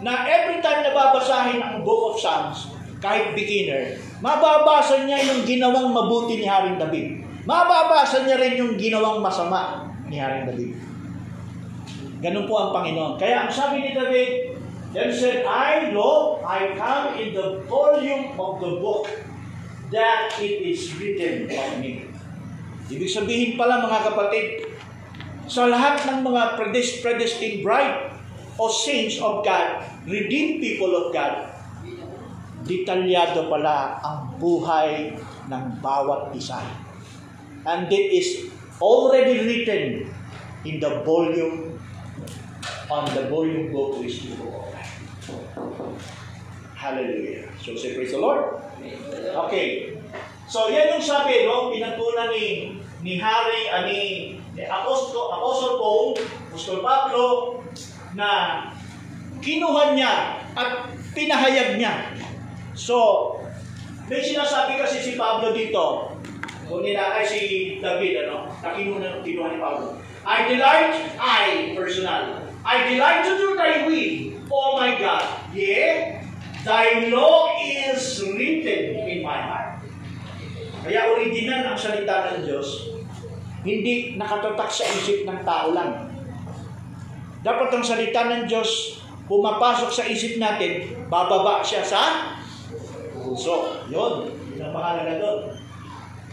Na 0.00 0.24
every 0.24 0.64
time 0.64 0.80
na 0.80 0.96
babasahin 0.96 1.60
ang 1.60 1.84
Book 1.84 2.14
of 2.14 2.14
Psalms, 2.16 2.72
kahit 3.04 3.36
beginner, 3.36 4.00
mababasa 4.20 5.04
niya 5.04 5.20
yung 5.32 5.42
ginawang 5.48 5.92
mabuti 5.92 6.40
ni 6.40 6.46
Haring 6.46 6.76
David. 6.76 7.24
Mababasa 7.44 8.24
niya 8.24 8.36
rin 8.36 8.60
yung 8.60 8.76
ginawang 8.76 9.24
masama 9.24 9.88
ni 10.08 10.20
Haring 10.20 10.48
David. 10.48 10.76
Ganun 12.20 12.44
po 12.44 12.54
ang 12.60 12.70
Panginoon. 12.76 13.16
Kaya 13.16 13.48
ang 13.48 13.50
sabi 13.50 13.80
ni 13.80 13.96
David, 13.96 14.60
Then 14.90 15.14
said, 15.14 15.46
I, 15.46 15.94
Lord, 15.94 16.42
I 16.42 16.74
come 16.74 17.14
in 17.14 17.30
the 17.30 17.62
volume 17.70 18.34
of 18.34 18.58
the 18.58 18.82
book 18.82 19.06
that 19.94 20.34
it 20.42 20.66
is 20.66 20.90
written 20.98 21.46
of 21.46 21.78
me. 21.78 22.10
Ibig 22.90 23.06
sabihin 23.06 23.54
pala 23.54 23.86
mga 23.86 24.10
kapatid, 24.10 24.46
sa 25.46 25.70
lahat 25.70 26.02
ng 26.10 26.26
mga 26.26 26.58
predestined 26.58 27.62
bride 27.62 28.10
o 28.58 28.66
saints 28.66 29.22
of 29.22 29.46
God, 29.46 29.86
redeemed 30.10 30.58
people 30.58 30.90
of 30.90 31.14
God, 31.14 31.54
detalyado 32.70 33.50
pala 33.50 33.98
ang 33.98 34.38
buhay 34.38 35.18
ng 35.50 35.64
bawat 35.82 36.30
isa. 36.38 36.62
And 37.66 37.90
it 37.90 38.06
is 38.14 38.46
already 38.78 39.42
written 39.42 40.06
in 40.62 40.78
the 40.78 41.02
volume 41.02 41.74
on 42.86 43.04
the 43.10 43.26
volume 43.26 43.74
book 43.74 43.98
which 43.98 44.30
you 44.30 44.38
Hallelujah. 46.80 47.44
So 47.60 47.76
say 47.76 47.92
praise 47.92 48.16
the 48.16 48.22
Lord. 48.22 48.56
Okay. 49.46 50.00
So 50.48 50.72
yan 50.72 50.96
yung 50.96 51.04
sabi, 51.04 51.44
no? 51.44 51.68
Pinatunan 51.68 52.32
ni 52.32 52.72
ni 53.04 53.20
Harry, 53.20 53.68
uh, 53.68 53.84
ni, 53.84 54.00
ni 54.56 54.62
Apostle 54.64 55.76
Paul, 55.76 56.16
Apostle 56.48 56.80
Pablo, 56.80 57.24
na 58.16 58.28
kinuha 59.40 59.96
niya 59.96 60.40
at 60.56 60.88
pinahayag 61.16 61.80
niya. 61.80 62.12
So, 62.80 63.36
may 64.08 64.24
sinasabi 64.24 64.80
kasi 64.80 65.04
si 65.04 65.12
Pablo 65.20 65.52
dito, 65.52 66.16
kung 66.64 66.80
nila 66.80 67.12
ay 67.20 67.28
si 67.28 67.40
David, 67.76 68.24
ano, 68.24 68.48
na 68.64 68.72
kinuha, 68.72 69.52
ni 69.52 69.60
Pablo. 69.60 70.00
I 70.24 70.48
delight, 70.48 70.96
I, 71.20 71.76
personal, 71.76 72.40
I 72.64 72.88
delight 72.88 73.28
to 73.28 73.36
do 73.36 73.48
thy 73.52 73.84
will, 73.84 74.40
Oh 74.48 74.80
my 74.80 74.96
God, 74.96 75.52
yea, 75.52 76.24
thy 76.64 77.12
law 77.12 77.52
is 77.60 78.24
written 78.32 78.96
in 79.04 79.20
my 79.20 79.38
heart. 79.38 79.84
Kaya 80.80 81.12
original 81.12 81.70
ang 81.70 81.78
salita 81.78 82.32
ng 82.32 82.48
Diyos, 82.48 82.96
hindi 83.60 84.16
nakatatak 84.16 84.72
sa 84.72 84.88
isip 84.88 85.28
ng 85.28 85.44
tao 85.44 85.76
lang. 85.76 86.08
Dapat 87.44 87.68
ang 87.76 87.84
salita 87.84 88.24
ng 88.24 88.48
Diyos, 88.48 89.04
pumapasok 89.28 89.90
sa 89.92 90.04
isip 90.08 90.40
natin, 90.40 91.06
bababa 91.12 91.60
siya 91.60 91.84
sa 91.84 92.34
puso. 93.30 93.86
Yun, 93.86 94.26
mahalaga 94.74 95.14
doon. 95.22 95.54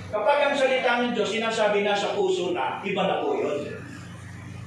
Kapag 0.09 0.37
ang 0.49 0.55
salita 0.57 1.03
ng 1.03 1.13
Diyos, 1.13 1.29
sinasabi 1.29 1.85
na 1.85 1.93
sa 1.93 2.17
puso 2.17 2.55
na, 2.57 2.81
iba 2.81 3.05
na 3.05 3.21
po 3.21 3.37
yun. 3.37 3.69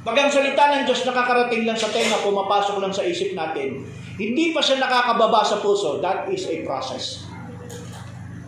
Pag 0.00 0.16
ang 0.16 0.30
salita 0.30 0.70
ng 0.70 0.86
Diyos 0.86 1.02
nakakarating 1.04 1.66
lang 1.66 1.76
sa 1.76 1.90
tenga, 1.90 2.22
pumapasok 2.22 2.78
lang 2.78 2.94
sa 2.94 3.02
isip 3.02 3.34
natin, 3.34 3.82
hindi 4.20 4.52
pa 4.54 4.62
siya 4.62 4.78
nakakababa 4.78 5.42
sa 5.42 5.58
puso, 5.58 5.98
that 5.98 6.28
is 6.30 6.46
a 6.46 6.62
process. 6.62 7.24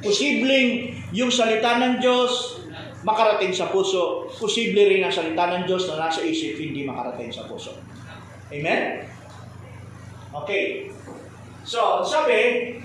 Posibleng 0.04 0.94
yung 1.12 1.32
salita 1.32 1.80
ng 1.80 2.00
Diyos 2.00 2.60
makarating 3.02 3.52
sa 3.52 3.68
puso. 3.68 4.30
Posible 4.30 4.86
rin 4.86 5.02
ang 5.02 5.14
salita 5.14 5.48
ng 5.52 5.64
Diyos 5.64 5.90
na 5.90 6.08
nasa 6.08 6.22
isip, 6.22 6.56
hindi 6.60 6.84
makarating 6.84 7.32
sa 7.32 7.48
puso. 7.48 7.76
Amen? 8.52 9.08
Okay. 10.32 10.92
So, 11.64 12.02
sabi, 12.02 12.80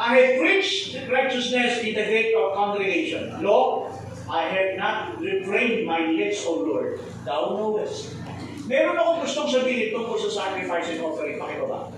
I 0.00 0.16
have 0.16 0.40
preached 0.40 0.96
righteousness 1.12 1.84
in 1.84 1.92
the 1.92 2.04
great 2.08 2.32
congregation. 2.32 3.44
Lo, 3.44 3.92
I 4.30 4.48
have 4.48 4.78
not 4.78 5.20
refrained 5.20 5.84
my 5.84 6.08
lips, 6.08 6.40
O 6.46 6.64
Lord. 6.64 7.00
Thou 7.28 7.52
knowest. 7.52 8.16
Meron 8.64 8.96
akong 8.96 9.20
gustong 9.28 9.52
sabihin 9.52 9.92
tungkol 9.92 10.16
sa 10.16 10.32
sacrifice 10.32 10.88
and 10.96 11.04
offering. 11.04 11.36
Pakibaba. 11.36 11.92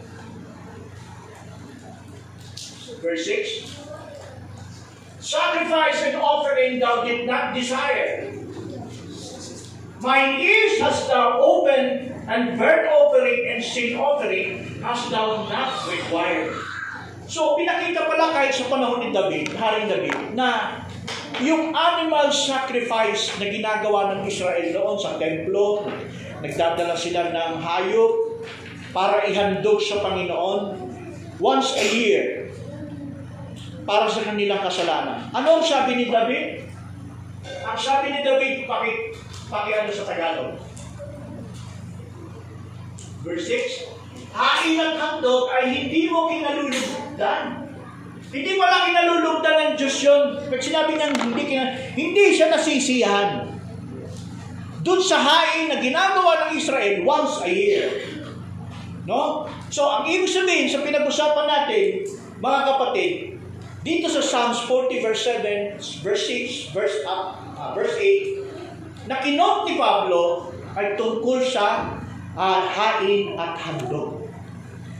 Verse 2.98 3.22
6. 3.22 3.70
Sacrifice 5.22 6.02
and 6.02 6.18
offering 6.18 6.82
thou 6.82 7.06
did 7.06 7.22
not 7.22 7.54
desire. 7.54 8.34
Mine 10.02 10.42
ears 10.42 10.82
hast 10.82 11.06
thou 11.06 11.38
opened, 11.38 12.10
and 12.26 12.58
burnt 12.58 12.90
offering 12.90 13.46
and 13.46 13.62
sin 13.62 13.94
offering 13.94 14.82
hast 14.82 15.06
thou 15.14 15.46
not 15.46 15.86
required. 15.86 16.71
So, 17.32 17.56
pinakita 17.56 18.04
pala 18.04 18.28
kahit 18.28 18.52
sa 18.52 18.68
panahon 18.68 19.00
ni 19.00 19.08
David, 19.08 19.56
Haring 19.56 19.88
David, 19.88 20.36
na 20.36 20.84
yung 21.40 21.72
animal 21.72 22.28
sacrifice 22.28 23.32
na 23.40 23.48
ginagawa 23.48 24.12
ng 24.12 24.28
Israel 24.28 24.68
noon 24.76 25.00
sa 25.00 25.16
templo, 25.16 25.88
nagdadala 26.44 26.92
sila 26.92 27.32
ng 27.32 27.52
hayop 27.56 28.44
para 28.92 29.24
ihandog 29.24 29.80
sa 29.80 30.04
Panginoon 30.04 30.76
once 31.40 31.72
a 31.80 31.86
year 31.88 32.52
para 33.88 34.12
sa 34.12 34.28
kanilang 34.28 34.60
kasalanan. 34.60 35.24
Ano 35.32 35.56
ang 35.56 35.64
sabi 35.64 36.04
ni 36.04 36.12
David? 36.12 36.68
Ang 37.64 37.78
sabi 37.80 38.12
ni 38.12 38.20
David, 38.20 38.68
paki, 38.68 39.16
paki 39.48 39.70
ano 39.72 39.88
sa 39.88 40.04
Tagalog? 40.04 40.60
Verse 43.24 43.48
6, 43.48 43.88
Hain 44.36 44.76
at 44.84 45.00
handog 45.00 45.48
ay 45.48 45.72
hindi 45.72 46.12
mo 46.12 46.28
kinalulugdan 47.16 47.72
hindi 48.32 48.56
lang 48.56 48.88
kinalulugdan 48.88 49.56
ng 49.60 49.72
Diyos 49.76 49.96
yun. 50.00 50.40
Pag 50.48 50.64
sinabi 50.64 50.96
niya 50.96 51.12
hindi, 51.12 51.44
hindi 51.92 52.24
siya 52.32 52.48
nasisiyahan. 52.48 53.44
Doon 54.80 55.00
sa 55.04 55.20
hain 55.20 55.68
na 55.68 55.76
ginagawa 55.76 56.48
ng 56.48 56.56
Israel 56.56 57.04
once 57.04 57.44
a 57.44 57.50
year. 57.52 57.92
No? 59.04 59.44
So, 59.68 59.84
ang 59.84 60.08
ibig 60.08 60.32
sabihin 60.32 60.72
sa 60.72 60.80
pinag-usapan 60.80 61.44
natin, 61.44 62.08
mga 62.40 62.60
kapatid, 62.72 63.12
dito 63.84 64.08
sa 64.08 64.24
Psalms 64.24 64.64
40 64.64 65.04
verse 65.04 65.22
7, 65.28 65.76
verse 66.00 66.24
6, 66.72 66.72
verse, 66.72 66.96
uh, 67.04 67.36
uh, 67.36 67.70
verse 67.76 67.94
8, 68.00 69.12
na 69.12 69.20
kinot 69.20 69.68
ni 69.68 69.76
Pablo 69.76 70.54
ay 70.72 70.96
tungkol 70.96 71.44
sa 71.44 71.98
uh, 72.32 72.60
hain 72.64 73.36
at 73.36 73.60
handog. 73.60 74.21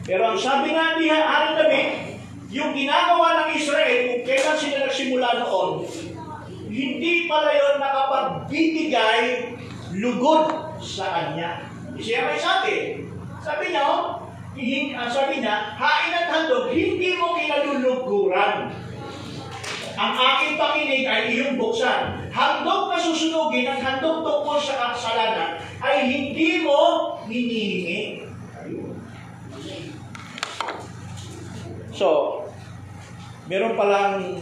Pero 0.03 0.35
ang 0.35 0.39
sabi 0.39 0.75
nga 0.75 0.99
ni 0.99 1.07
Haring 1.07 1.57
David, 1.59 1.89
yung 2.51 2.75
ginagawa 2.75 3.47
ng 3.47 3.49
Israel, 3.55 3.99
kung 4.11 4.23
kailan 4.27 4.59
sila 4.59 4.79
nagsimula 4.85 5.29
noon, 5.41 5.87
hindi 6.73 7.31
pala 7.31 7.51
yon 7.55 7.77
nakapagbibigay 7.79 9.55
lugod 9.97 10.53
sa 10.83 11.07
kanya. 11.13 11.71
Siya 11.97 12.27
may 12.27 12.41
sabi. 12.41 13.07
Sabi 13.41 13.71
niya, 13.71 13.83
oh, 13.87 14.27
uh, 14.59 15.09
sabi 15.09 15.41
niya, 15.41 15.77
hain 15.79 16.13
at 16.13 16.29
handog, 16.29 16.69
hindi 16.75 17.17
mo 17.17 17.39
kinaluluguran. 17.39 18.75
Ang 19.93 20.13
aking 20.17 20.55
pakinig 20.57 21.05
ay 21.05 21.37
iyong 21.37 21.61
buksan. 21.61 22.27
handogin, 22.33 23.69
ang 23.69 23.81
handog 23.81 24.25
tungkol 24.25 24.59
sa 24.59 24.97
kasalanan, 24.97 25.61
ay 25.79 26.09
hindi 26.09 26.65
mo 26.65 27.15
hinihingi. 27.29 28.32
So, 31.93 32.41
meron 33.47 33.77
palang 33.77 34.41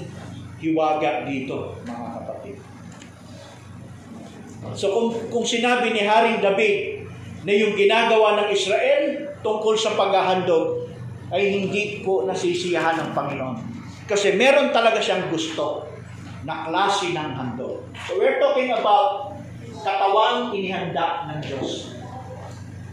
hiwaga 0.61 1.27
dito, 1.27 1.75
mga 1.83 2.09
kapatid. 2.23 2.57
So 4.77 4.93
kung, 4.93 5.09
kung 5.33 5.45
sinabi 5.45 5.91
ni 5.91 6.05
Haring 6.05 6.45
David 6.45 7.09
na 7.49 7.53
yung 7.57 7.73
ginagawa 7.73 8.45
ng 8.45 8.49
Israel 8.53 9.33
tungkol 9.41 9.73
sa 9.73 9.97
paghahandog 9.97 10.93
ay 11.33 11.49
hindi 11.49 12.05
po 12.05 12.29
nasisiyahan 12.29 13.01
ng 13.01 13.11
Panginoon. 13.17 13.57
Kasi 14.05 14.37
meron 14.37 14.69
talaga 14.75 15.01
siyang 15.01 15.33
gusto 15.33 15.89
na 16.45 16.69
klase 16.69 17.17
ng 17.17 17.31
handog. 17.35 17.89
So 18.05 18.21
we're 18.21 18.37
talking 18.37 18.69
about 18.75 19.41
katawang 19.81 20.53
inihanda 20.53 21.31
ng 21.33 21.39
Diyos. 21.41 21.97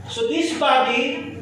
So 0.08 0.32
this 0.32 0.56
body 0.56 1.36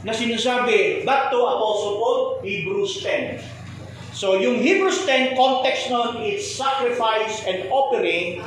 na 0.00 0.12
sinasabi, 0.16 1.04
back 1.04 1.28
to 1.28 1.38
Apostle 1.44 2.00
Paul, 2.00 2.20
Hebrews 2.40 3.04
10. 3.04 3.40
So 4.16 4.36
yung 4.36 4.60
Hebrews 4.60 5.04
10 5.04 5.36
context 5.36 5.92
nun 5.92 6.24
is 6.24 6.42
sacrifice 6.42 7.44
and 7.44 7.68
offering 7.68 8.42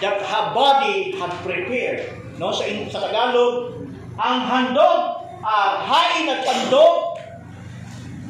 that 0.00 0.20
her 0.20 0.44
body 0.52 1.16
had 1.16 1.32
prepared. 1.44 2.08
No, 2.40 2.54
sa, 2.54 2.64
sa 2.88 3.08
Tagalog, 3.08 3.84
ang 4.16 4.38
handog, 4.46 5.00
uh, 5.42 5.74
hain 5.86 6.30
at 6.30 6.40
pandog, 6.46 7.18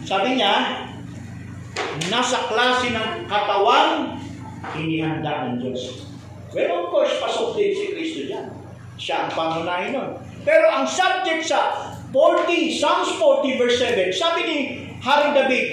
sabi 0.08 0.40
niya, 0.40 0.86
nasa 2.08 2.48
klase 2.48 2.94
ng 2.94 3.28
katawan, 3.28 4.16
inihanda 4.74 5.52
ng 5.52 5.54
Diyos. 5.60 6.08
Well, 6.56 6.84
of 6.84 6.84
course, 6.88 7.12
pasok 7.20 7.60
din 7.60 7.76
si 7.76 7.84
Kristo 7.92 8.20
dyan. 8.24 8.48
Siya 8.96 9.28
ang 9.28 9.30
pangunahin 9.36 9.92
nun. 9.92 10.10
Pero 10.48 10.64
ang 10.72 10.88
subject 10.88 11.44
sa 11.44 11.92
40, 12.12 12.72
Psalms 12.72 13.10
40 13.20 13.58
verse 13.60 13.76
7, 13.80 14.12
sabi 14.16 14.40
ni 14.48 14.58
Haring 15.04 15.36
David, 15.36 15.66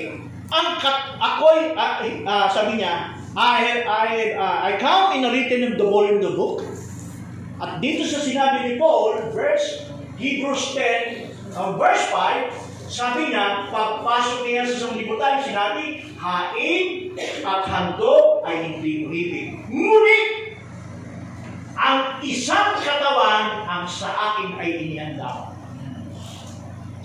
ang 0.52 0.78
kat, 0.78 1.18
ako'y, 1.18 1.74
uh, 1.74 2.04
uh, 2.28 2.48
sabi 2.52 2.78
niya, 2.78 3.16
I 3.36 3.54
have, 3.68 3.82
I 3.84 4.08
uh, 4.32 4.58
I 4.64 4.72
count 4.80 5.20
in 5.20 5.28
a 5.28 5.32
written 5.32 5.68
of 5.68 5.74
the 5.76 5.84
volume 5.84 6.24
of 6.24 6.32
the 6.32 6.36
book. 6.40 6.64
At 7.60 7.84
dito 7.84 8.08
sa 8.08 8.24
sinabi 8.24 8.64
ni 8.64 8.72
Paul, 8.80 9.32
verse, 9.36 9.92
Hebrews 10.16 10.72
10, 10.72 11.52
uh, 11.52 11.76
verse 11.76 12.04
5, 12.12 12.88
sabi 12.88 13.36
niya, 13.36 13.68
pagpasok 13.76 14.48
niya 14.48 14.64
sa 14.64 14.88
sanglibutan, 14.88 15.44
sinabi, 15.44 16.08
hain 16.16 17.12
at 17.44 17.68
handog 17.68 18.46
ay 18.48 18.78
hindi 18.78 19.04
uhibig. 19.04 19.48
Ngunit, 19.68 20.56
ang 21.76 22.24
isang 22.24 22.80
katawan 22.80 23.68
ang 23.68 23.84
sa 23.84 24.16
akin 24.16 24.56
ay 24.56 24.80
inihanda. 24.80 25.45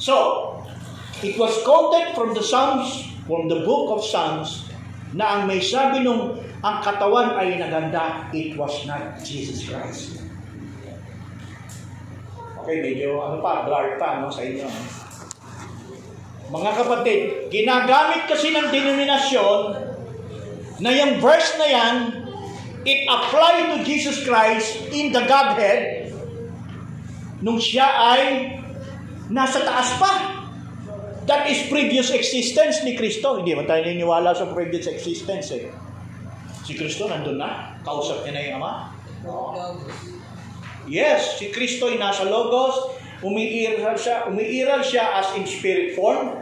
So, 0.00 0.16
it 1.20 1.36
was 1.36 1.52
quoted 1.60 2.16
from 2.16 2.32
the 2.32 2.40
Psalms, 2.40 3.04
from 3.28 3.52
the 3.52 3.60
book 3.68 3.92
of 3.92 4.00
Psalms, 4.00 4.72
na 5.12 5.36
ang 5.36 5.42
may 5.44 5.60
sabi 5.60 6.00
nung 6.00 6.40
ang 6.64 6.80
katawan 6.80 7.36
ay 7.36 7.60
naganda, 7.60 8.32
it 8.32 8.56
was 8.56 8.72
not 8.88 9.20
Jesus 9.20 9.68
Christ. 9.68 10.24
Okay, 12.64 12.80
medyo 12.80 13.20
ano 13.20 13.44
pa, 13.44 13.68
blurred 13.68 14.00
pa 14.00 14.24
no, 14.24 14.32
sa 14.32 14.40
inyo. 14.40 14.68
Mga 16.48 16.70
kapatid, 16.80 17.20
ginagamit 17.52 18.24
kasi 18.24 18.56
ng 18.56 18.72
denominasyon 18.72 19.60
na 20.80 20.90
yung 20.96 21.20
verse 21.20 21.60
na 21.60 21.68
yan, 21.68 21.96
it 22.88 23.04
applied 23.04 23.76
to 23.76 23.84
Jesus 23.84 24.24
Christ 24.24 24.80
in 24.92 25.12
the 25.12 25.24
Godhead 25.28 26.12
nung 27.40 27.60
siya 27.60 27.88
ay 27.88 28.20
nasa 29.30 29.62
taas 29.62 29.96
pa. 29.96 30.12
That 31.30 31.46
is 31.46 31.70
previous 31.70 32.10
existence 32.10 32.82
ni 32.82 32.98
Kristo. 32.98 33.38
Hindi 33.38 33.54
ba 33.54 33.62
tayo 33.62 33.86
niniwala 33.86 34.34
sa 34.34 34.50
previous 34.50 34.90
existence 34.90 35.54
eh? 35.54 35.70
Si 36.66 36.74
Kristo 36.74 37.06
nandun 37.06 37.38
na. 37.38 37.78
Kausap 37.86 38.26
niya 38.26 38.32
na 38.34 38.40
yung 38.42 38.56
Ama. 38.58 38.72
Yes, 40.90 41.38
si 41.38 41.54
Kristo 41.54 41.86
ay 41.86 42.02
nasa 42.02 42.26
Logos. 42.26 42.98
Umiiral 43.20 43.94
siya, 44.00 44.26
umiiral 44.32 44.80
siya 44.80 45.20
as 45.20 45.36
in 45.36 45.44
spirit 45.44 45.92
form, 45.92 46.40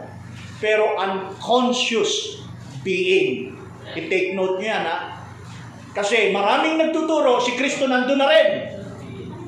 pero 0.63 0.95
unconscious 0.95 2.39
being. 2.87 3.51
I-take 3.93 4.31
note 4.31 4.63
niyo 4.63 4.73
yan 4.73 4.83
ha. 4.87 4.97
Kasi 5.91 6.31
maraming 6.31 6.79
nagtuturo, 6.79 7.43
si 7.43 7.59
Kristo 7.59 7.83
nandun 7.83 8.23
na 8.23 8.31
rin. 8.31 8.49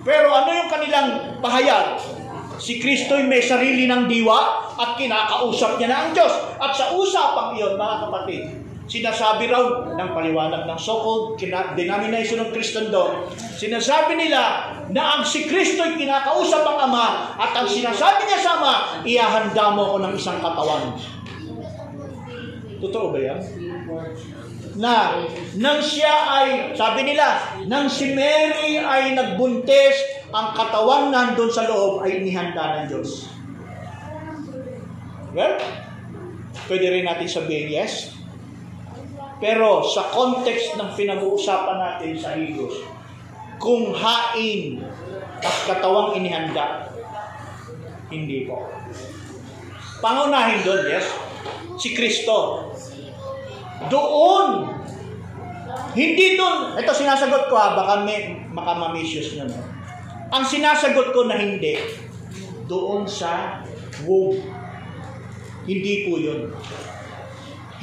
Pero 0.03 0.27
ano 0.27 0.49
yung 0.51 0.69
kanilang 0.69 1.09
pahayag? 1.39 2.20
Si 2.61 2.77
Kristo'y 2.77 3.25
may 3.25 3.41
sarili 3.41 3.89
ng 3.89 4.05
diwa 4.05 4.69
at 4.77 4.93
kinakausap 4.93 5.81
niya 5.81 5.89
na 5.89 5.97
ang 6.05 6.09
Diyos. 6.13 6.29
At 6.61 6.77
sa 6.77 6.93
usapang 6.93 7.57
iyon, 7.57 7.73
mga 7.73 7.95
kapatid, 8.05 8.41
sinasabi 8.85 9.49
raw 9.49 9.89
ng 9.97 10.09
paliwanag 10.13 10.69
ng 10.69 10.77
so-called 10.77 11.41
denomination 11.73 12.37
of 12.37 12.53
Christendom, 12.53 13.25
sinasabi 13.57 14.13
nila 14.13 14.69
na 14.93 15.17
ang 15.17 15.21
si 15.25 15.49
Kristo'y 15.49 15.97
kinakausap 15.97 16.61
ang 16.61 16.85
Ama 16.85 17.33
at 17.41 17.51
ang 17.57 17.65
sinasabi 17.65 18.29
niya 18.29 18.39
sa 18.45 18.61
Ama, 18.61 18.73
ihahanda 19.09 19.65
mo 19.73 19.97
ko 19.97 20.05
ng 20.05 20.13
isang 20.13 20.37
katawan. 20.37 21.01
Totoo 22.77 23.09
ba 23.09 23.19
yan? 23.25 23.39
Na 24.81 25.13
nang 25.61 25.77
siya 25.77 26.41
ay, 26.41 26.49
sabi 26.73 27.05
nila, 27.05 27.37
nang 27.69 27.85
si 27.85 28.17
Mary 28.17 28.81
ay 28.81 29.13
nagbuntis, 29.13 30.25
ang 30.33 30.57
katawan 30.57 31.13
nandun 31.13 31.53
sa 31.53 31.69
loob 31.69 32.01
ay 32.01 32.17
inihanda 32.17 32.81
ng 32.81 32.85
Diyos. 32.89 33.29
Well, 35.37 35.61
pwede 36.65 36.85
rin 36.89 37.05
natin 37.05 37.29
sabihin 37.29 37.69
yes. 37.69 38.17
Pero 39.37 39.85
sa 39.85 40.09
context 40.09 40.77
ng 40.77 40.97
pinag-uusapan 40.97 41.77
natin 41.77 42.13
sa 42.17 42.33
Higos, 42.37 42.81
kung 43.61 43.93
hain 43.93 44.81
at 45.41 45.57
katawang 45.69 46.17
inihanda, 46.17 46.89
hindi 48.09 48.49
po. 48.49 48.65
Pangunahin 50.01 50.65
doon, 50.65 50.81
yes, 50.89 51.05
si 51.77 51.93
Kristo. 51.93 52.69
Doon, 53.89 54.69
hindi 55.97 56.37
doon, 56.37 56.77
ito 56.77 56.91
sinasagot 56.93 57.49
ko 57.49 57.55
ha, 57.57 57.73
baka 57.73 58.05
may 58.05 58.45
makamamisius 58.51 59.35
nyo. 59.39 59.49
No? 59.49 59.59
Ang 60.31 60.43
sinasagot 60.47 61.11
ko 61.11 61.27
na 61.27 61.35
hindi, 61.35 61.75
doon 62.71 63.03
sa 63.03 63.59
womb. 64.07 64.39
Hindi 65.67 66.07
po 66.07 66.15
yun. 66.15 66.55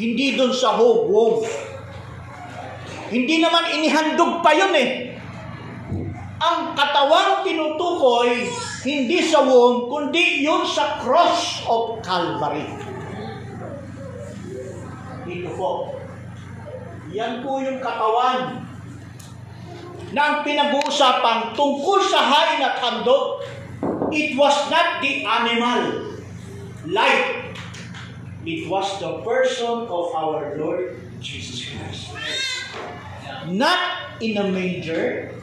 Hindi 0.01 0.39
doon 0.39 0.53
sa 0.55 0.81
womb. 0.81 1.45
Hindi 3.13 3.45
naman 3.45 3.69
inihandog 3.77 4.41
pa 4.41 4.57
yun 4.57 4.73
eh. 4.73 4.91
Ang 6.39 6.73
katawang 6.73 7.43
tinutukoy, 7.45 8.49
hindi 8.87 9.19
sa 9.21 9.45
womb, 9.45 9.91
kundi 9.93 10.41
yun 10.47 10.65
sa 10.65 11.03
cross 11.03 11.67
of 11.69 12.01
Calvary. 12.01 12.88
Po. 15.59 15.99
Yan 17.11 17.43
po 17.43 17.59
yung 17.59 17.83
katawan 17.83 18.63
na 20.15 20.21
ang 20.23 20.37
pinag-uusapan 20.47 21.53
tungkol 21.59 21.99
sa 22.07 22.21
hain 22.31 22.63
at 22.63 22.79
handog, 22.79 23.43
it 24.15 24.39
was 24.39 24.55
not 24.71 25.03
the 25.03 25.27
animal 25.27 26.15
life. 26.87 27.59
It 28.47 28.71
was 28.71 28.87
the 29.03 29.21
person 29.27 29.91
of 29.91 30.07
our 30.15 30.57
Lord 30.57 30.97
Jesus 31.21 31.69
Christ. 31.69 32.15
Not 33.51 34.17
in 34.23 34.39
a 34.39 34.47
manger, 34.47 35.35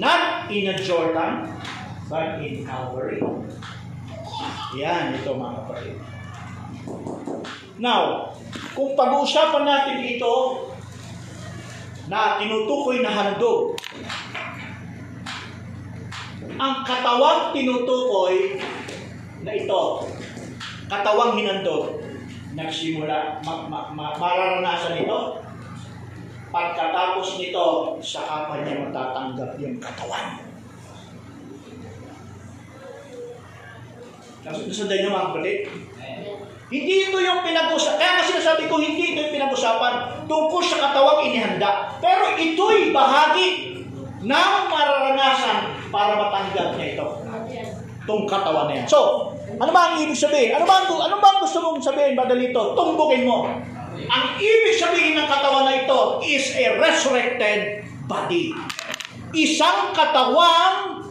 not 0.00 0.50
in 0.50 0.72
a 0.72 0.76
Jordan, 0.80 1.52
but 2.10 2.42
in 2.42 2.66
Calvary. 2.66 3.22
Yan, 4.74 5.14
ito 5.14 5.30
mga 5.36 5.54
kapatid. 5.62 6.15
Now, 7.76 8.32
kung 8.72 8.96
pag-uusapan 8.96 9.64
natin 9.68 10.00
ito 10.04 10.34
na 12.06 12.38
tinutukoy 12.38 13.02
na 13.02 13.10
handog. 13.10 13.74
Ang 16.56 16.74
katawang 16.86 17.52
tinutukoy 17.52 18.56
na 19.44 19.52
ito, 19.52 19.82
katawang 20.88 21.36
hinandog, 21.36 22.00
nagsimula, 22.56 23.42
ma, 23.44 23.68
ma, 23.68 23.80
ma, 23.92 24.16
mararanasan 24.16 25.04
ito, 25.04 25.42
pagkatapos 26.48 27.36
nito, 27.36 27.98
saka 28.00 28.48
pa 28.48 28.54
niya 28.64 28.88
matatanggap 28.88 29.60
yung 29.60 29.76
katawan. 29.76 30.40
Nasundan 34.46 34.96
niyo 35.02 35.10
mga 35.10 35.26
kapatid? 35.34 35.58
Hindi 36.66 37.06
ito 37.06 37.18
yung 37.22 37.46
pinag-usapan. 37.46 37.94
Kaya 37.94 38.10
nga 38.18 38.24
sinasabi 38.26 38.66
ko, 38.66 38.82
hindi 38.82 39.14
ito 39.14 39.22
yung 39.22 39.34
pinag-usapan 39.38 40.26
tungkol 40.26 40.62
sa 40.66 40.90
katawang 40.90 41.30
inihanda. 41.30 41.94
Pero 42.02 42.34
ito'y 42.34 42.90
bahagi 42.90 43.46
ng 44.26 44.52
mararanasan 44.66 45.58
para 45.94 46.18
matanggap 46.18 46.74
niya 46.74 46.98
ito. 46.98 47.06
Itong 48.02 48.26
katawan 48.26 48.66
na 48.70 48.82
yan. 48.82 48.86
So, 48.90 49.30
ano 49.62 49.70
ba 49.70 49.94
ang 49.94 50.02
ibig 50.02 50.18
sabihin? 50.18 50.58
Ano 50.58 50.66
ba, 50.66 50.82
ang- 50.82 51.02
ano 51.06 51.16
ba 51.22 51.38
ang 51.38 51.40
gusto 51.46 51.62
mong 51.62 51.78
sabihin, 51.78 52.18
Badalito? 52.18 52.74
Tumbukin 52.74 53.22
mo. 53.22 53.46
Ang 53.96 54.24
ibig 54.42 54.74
sabihin 54.74 55.14
ng 55.14 55.26
katawan 55.30 55.70
na 55.70 55.86
ito 55.86 56.18
is 56.26 56.50
a 56.58 56.82
resurrected 56.82 57.86
body. 58.10 58.50
Isang 59.30 59.94
katawang 59.94 61.06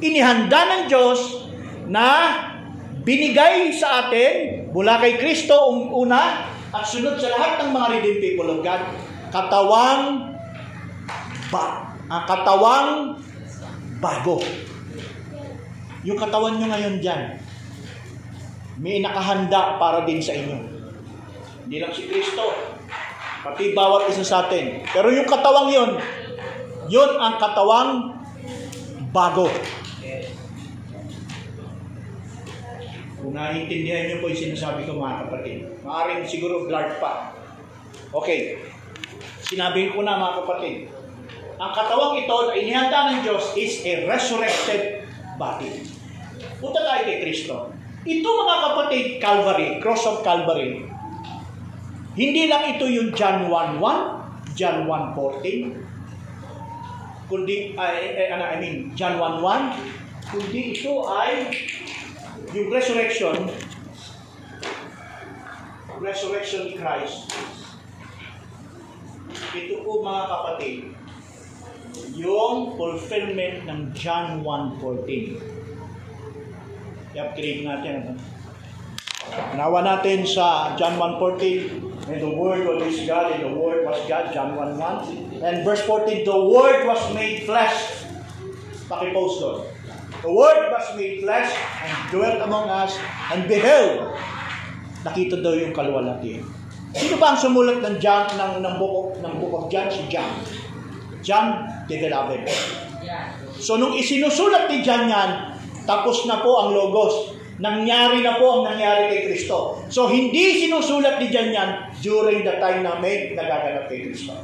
inihanda 0.00 0.60
ng 0.68 0.82
Diyos 0.88 1.48
na 1.88 2.08
binigay 3.02 3.72
sa 3.72 4.06
atin 4.06 4.68
mula 4.70 5.00
kay 5.00 5.16
Kristo 5.16 5.56
ang 5.56 5.90
una 5.92 6.46
at 6.70 6.84
sunod 6.86 7.18
sa 7.18 7.32
lahat 7.34 7.66
ng 7.66 7.70
mga 7.74 7.86
redeemed 7.98 8.22
people 8.22 8.48
of 8.48 8.62
God, 8.62 8.82
katawang 9.34 10.34
ba, 11.50 11.98
ang 12.06 12.24
katawang 12.30 12.90
bago. 13.98 14.38
Yung 16.06 16.16
katawan 16.16 16.56
nyo 16.56 16.66
ngayon 16.70 16.96
dyan, 17.02 17.22
may 18.80 19.02
nakahanda 19.02 19.76
para 19.76 20.06
din 20.08 20.22
sa 20.22 20.32
inyo. 20.32 20.56
Hindi 21.66 21.76
lang 21.82 21.92
si 21.92 22.08
Kristo, 22.08 22.54
pati 23.44 23.76
bawat 23.76 24.08
isa 24.08 24.24
sa 24.24 24.46
atin. 24.46 24.86
Pero 24.88 25.12
yung 25.12 25.28
katawang 25.28 25.68
yun, 25.68 25.90
yun 26.88 27.10
ang 27.18 27.36
katawang 27.36 28.16
bago. 29.12 29.50
Kung 33.20 33.36
naiintindihan 33.36 34.08
niyo 34.08 34.24
po 34.24 34.32
yung 34.32 34.44
sinasabi 34.48 34.88
ko 34.88 34.96
mga 34.96 35.28
kapatid, 35.28 35.68
maaaring 35.84 36.24
siguro 36.24 36.64
blurred 36.64 36.96
pa. 36.96 37.36
Okay, 38.16 38.56
sinabi 39.44 39.92
ko 39.92 40.00
na 40.00 40.16
mga 40.16 40.34
kapatid, 40.44 40.88
ang 41.60 41.72
katawang 41.76 42.24
ito 42.24 42.36
na 42.48 42.56
inihanda 42.56 43.12
ng 43.12 43.20
Diyos 43.20 43.52
is 43.60 43.84
a 43.84 44.08
resurrected 44.08 45.04
body. 45.36 45.84
Punta 46.56 46.80
tayo 46.80 47.04
kay 47.04 47.20
Kristo. 47.20 47.68
Ito 48.00 48.24
mga 48.24 48.56
kapatid, 48.64 49.04
Calvary, 49.20 49.76
Cross 49.84 50.08
of 50.08 50.24
Calvary, 50.24 50.88
hindi 52.16 52.48
lang 52.48 52.74
ito 52.74 52.88
yung 52.88 53.12
John 53.12 53.52
1.1, 53.52 54.56
John 54.56 54.88
1.14, 54.88 57.28
kundi, 57.28 57.76
ay, 57.76 58.16
ay, 58.16 58.26
ano, 58.32 58.48
I 58.48 58.56
mean, 58.56 58.96
John 58.96 59.20
1.1, 59.20 60.32
kundi 60.32 60.80
ito 60.80 61.04
ay 61.06 61.52
yung 62.50 62.68
resurrection, 62.70 63.46
resurrection 66.02 66.60
ni 66.66 66.74
Christ. 66.74 67.30
Ito 69.54 69.86
po 69.86 70.02
mga 70.02 70.24
kapatid, 70.26 70.78
yung 72.18 72.74
fulfillment 72.74 73.66
ng 73.70 73.94
John 73.94 74.42
1.14. 74.42 75.38
Kaya 77.10 77.34
kinig 77.34 77.66
natin. 77.66 77.94
Ano? 78.02 78.18
Nawa 79.54 79.86
natin 79.86 80.26
sa 80.26 80.74
John 80.74 80.98
1.14, 80.98 81.90
And 82.10 82.18
the 82.18 82.34
Word 82.34 82.66
was 82.66 82.98
God, 83.06 83.38
and 83.38 83.46
the 83.46 83.54
Word 83.54 83.86
was 83.86 84.02
God, 84.10 84.34
John 84.34 84.58
1.1. 84.58 85.38
And 85.46 85.62
verse 85.62 85.86
14, 85.86 86.26
The 86.26 86.40
Word 86.50 86.82
was 86.82 86.98
made 87.14 87.46
flesh. 87.46 88.02
Pakipost 88.90 89.38
doon. 89.38 89.79
The 90.20 90.28
Word 90.28 90.68
was 90.68 90.84
made 91.00 91.24
flesh 91.24 91.48
and 91.80 91.96
dwelt 92.12 92.44
among 92.44 92.68
us 92.68 92.92
and 93.32 93.48
beheld. 93.48 94.12
Nakita 95.00 95.40
daw 95.40 95.56
yung 95.56 95.72
kaluwalhatian. 95.72 96.44
Sino 96.92 97.16
ba 97.16 97.32
ang 97.32 97.38
sumulat 97.40 97.80
ng 97.80 97.96
John 97.96 98.28
ng 98.36 98.60
ng 98.60 98.74
book 98.76 98.94
of, 99.00 99.06
ng 99.24 99.34
book 99.40 99.54
of 99.56 99.64
John 99.72 99.88
si 99.88 100.04
John? 100.12 100.28
John 101.24 101.64
the 101.88 101.96
Beloved. 101.96 102.44
So 103.56 103.80
nung 103.80 103.96
isinusulat 103.96 104.68
ni 104.68 104.84
John 104.84 105.08
yan, 105.08 105.56
tapos 105.88 106.28
na 106.28 106.44
po 106.44 106.68
ang 106.68 106.76
logos. 106.76 107.40
Nangyari 107.60 108.24
na 108.24 108.40
po 108.40 108.60
ang 108.60 108.72
nangyari 108.72 109.12
kay 109.12 109.20
Kristo. 109.32 109.84
So 109.92 110.08
hindi 110.08 110.64
sinusulat 110.64 111.16
ni 111.16 111.32
John 111.32 111.48
yan 111.48 111.70
during 112.04 112.44
the 112.44 112.60
time 112.60 112.84
na 112.84 113.00
may 113.00 113.32
nagaganap 113.32 113.88
kay 113.88 114.04
Kristo. 114.08 114.36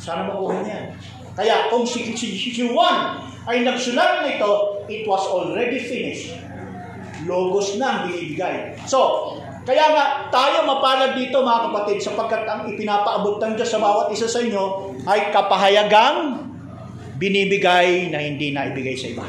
Sana 0.00 0.24
makuha 0.24 0.64
niya. 0.64 0.96
Kaya 1.38 1.70
kung 1.70 1.86
si, 1.86 2.18
si, 2.18 2.34
si 2.34 2.66
Juan 2.66 3.22
ay 3.46 3.62
nagsulat 3.62 4.26
nito, 4.26 4.82
it 4.90 5.06
was 5.06 5.22
already 5.30 5.78
finished. 5.78 6.34
Logos 7.30 7.78
na 7.78 7.86
ang 7.86 8.00
binibigay. 8.10 8.74
So, 8.90 9.30
kaya 9.62 9.94
nga 9.94 10.04
tayo 10.34 10.66
mapalad 10.66 11.14
dito 11.14 11.46
mga 11.46 11.70
kapatid 11.70 12.02
sapagkat 12.02 12.42
ang 12.42 12.66
ipinapaabot 12.66 13.38
ng 13.38 13.54
Diyos 13.54 13.70
sa 13.70 13.78
bawat 13.78 14.10
isa 14.10 14.26
sa 14.26 14.42
inyo 14.42 14.96
ay 15.06 15.30
kapahayagang 15.30 16.42
binibigay 17.22 18.10
na 18.10 18.18
hindi 18.18 18.50
na 18.50 18.74
ibigay 18.74 18.98
sa 18.98 19.06
iba. 19.14 19.26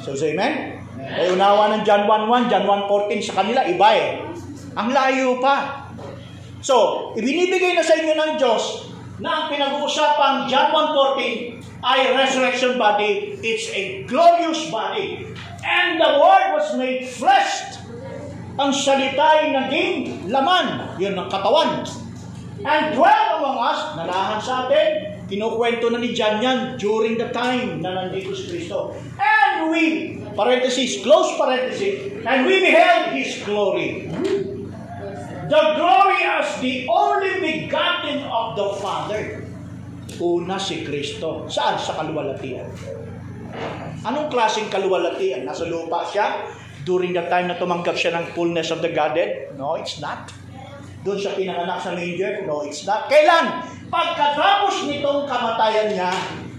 So, 0.00 0.16
say 0.16 0.32
amen? 0.32 0.80
Ay 0.96 1.28
unawa 1.28 1.76
ng 1.76 1.82
John 1.84 2.08
1.1, 2.08 2.48
John 2.48 2.64
1.14 2.88 3.28
sa 3.28 3.44
kanila, 3.44 3.68
iba 3.68 3.88
eh. 3.92 4.24
Ang 4.72 4.88
layo 4.96 5.36
pa. 5.44 5.88
So, 6.64 7.10
ibinibigay 7.20 7.76
na 7.76 7.84
sa 7.84 8.00
inyo 8.00 8.16
ng 8.16 8.32
Diyos 8.40 8.88
na 9.18 9.28
ang 9.28 9.44
pinag-uusapang 9.50 10.46
John 10.46 10.70
1.14 10.70 11.58
ay 11.82 11.98
resurrection 12.14 12.78
body. 12.78 13.38
It's 13.42 13.70
a 13.74 14.06
glorious 14.06 14.70
body. 14.70 15.34
And 15.62 15.98
the 15.98 16.22
Word 16.22 16.46
was 16.54 16.68
made 16.78 17.06
flesh. 17.06 17.82
Ang 18.58 18.74
salita 18.74 19.46
naging 19.50 20.26
laman. 20.30 20.98
Yun 20.98 21.14
ang 21.18 21.30
katawan. 21.30 21.86
And 22.58 22.94
dwell 22.94 23.38
among 23.38 23.58
us, 23.62 23.80
nanahan 23.94 24.40
sa 24.42 24.66
atin, 24.66 25.22
kinukwento 25.30 25.94
na 25.94 26.02
ni 26.02 26.10
John 26.10 26.42
yan 26.42 26.74
during 26.74 27.14
the 27.14 27.30
time 27.30 27.78
na 27.78 27.94
nandito 27.94 28.34
si 28.34 28.50
Kristo. 28.50 28.98
And 29.14 29.70
we, 29.70 30.18
parenthesis, 30.34 30.98
close 31.06 31.38
parenthesis, 31.38 32.18
and 32.26 32.50
we 32.50 32.58
beheld 32.58 33.14
His 33.14 33.38
glory. 33.46 34.10
The 35.48 35.62
glory 35.80 36.20
as 36.28 36.60
the 36.60 36.84
only 36.92 37.40
begotten 37.40 38.20
of 38.28 38.52
the 38.52 38.68
Father. 38.84 39.48
Una 40.20 40.60
si 40.60 40.84
Kristo. 40.84 41.48
Saan? 41.48 41.80
Sa 41.80 41.96
kaluwalhatian. 41.96 42.68
Anong 44.04 44.28
klaseng 44.28 44.68
kaluwalhatian? 44.68 45.48
Nasa 45.48 45.64
lupa 45.64 46.04
siya? 46.04 46.44
During 46.84 47.16
the 47.16 47.24
time 47.32 47.48
na 47.48 47.56
tumanggap 47.56 47.96
siya 47.96 48.20
ng 48.20 48.36
fullness 48.36 48.68
of 48.68 48.84
the 48.84 48.92
Godhead? 48.92 49.56
No, 49.56 49.80
it's 49.80 50.04
not. 50.04 50.28
Doon 51.00 51.16
siya 51.16 51.32
pinanganak 51.32 51.80
sa 51.80 51.96
manger? 51.96 52.44
No, 52.44 52.60
it's 52.60 52.84
not. 52.84 53.08
Kailan? 53.08 53.64
Pagkatapos 53.88 54.84
nitong 54.84 55.24
kamatayan 55.24 55.96
niya, 55.96 56.12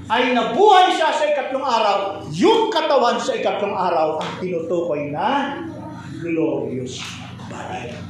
ay 0.09 0.33
nabuhay 0.33 0.89
siya 0.97 1.13
sa 1.13 1.29
ikatlong 1.29 1.61
araw. 1.61 2.25
Yung 2.33 2.73
katawan 2.73 3.21
sa 3.21 3.37
ikatlong 3.37 3.77
araw 3.77 4.17
ang 4.17 4.31
tinutukoy 4.41 5.13
na 5.13 5.61
glorious 6.17 6.97
body. 7.45 8.08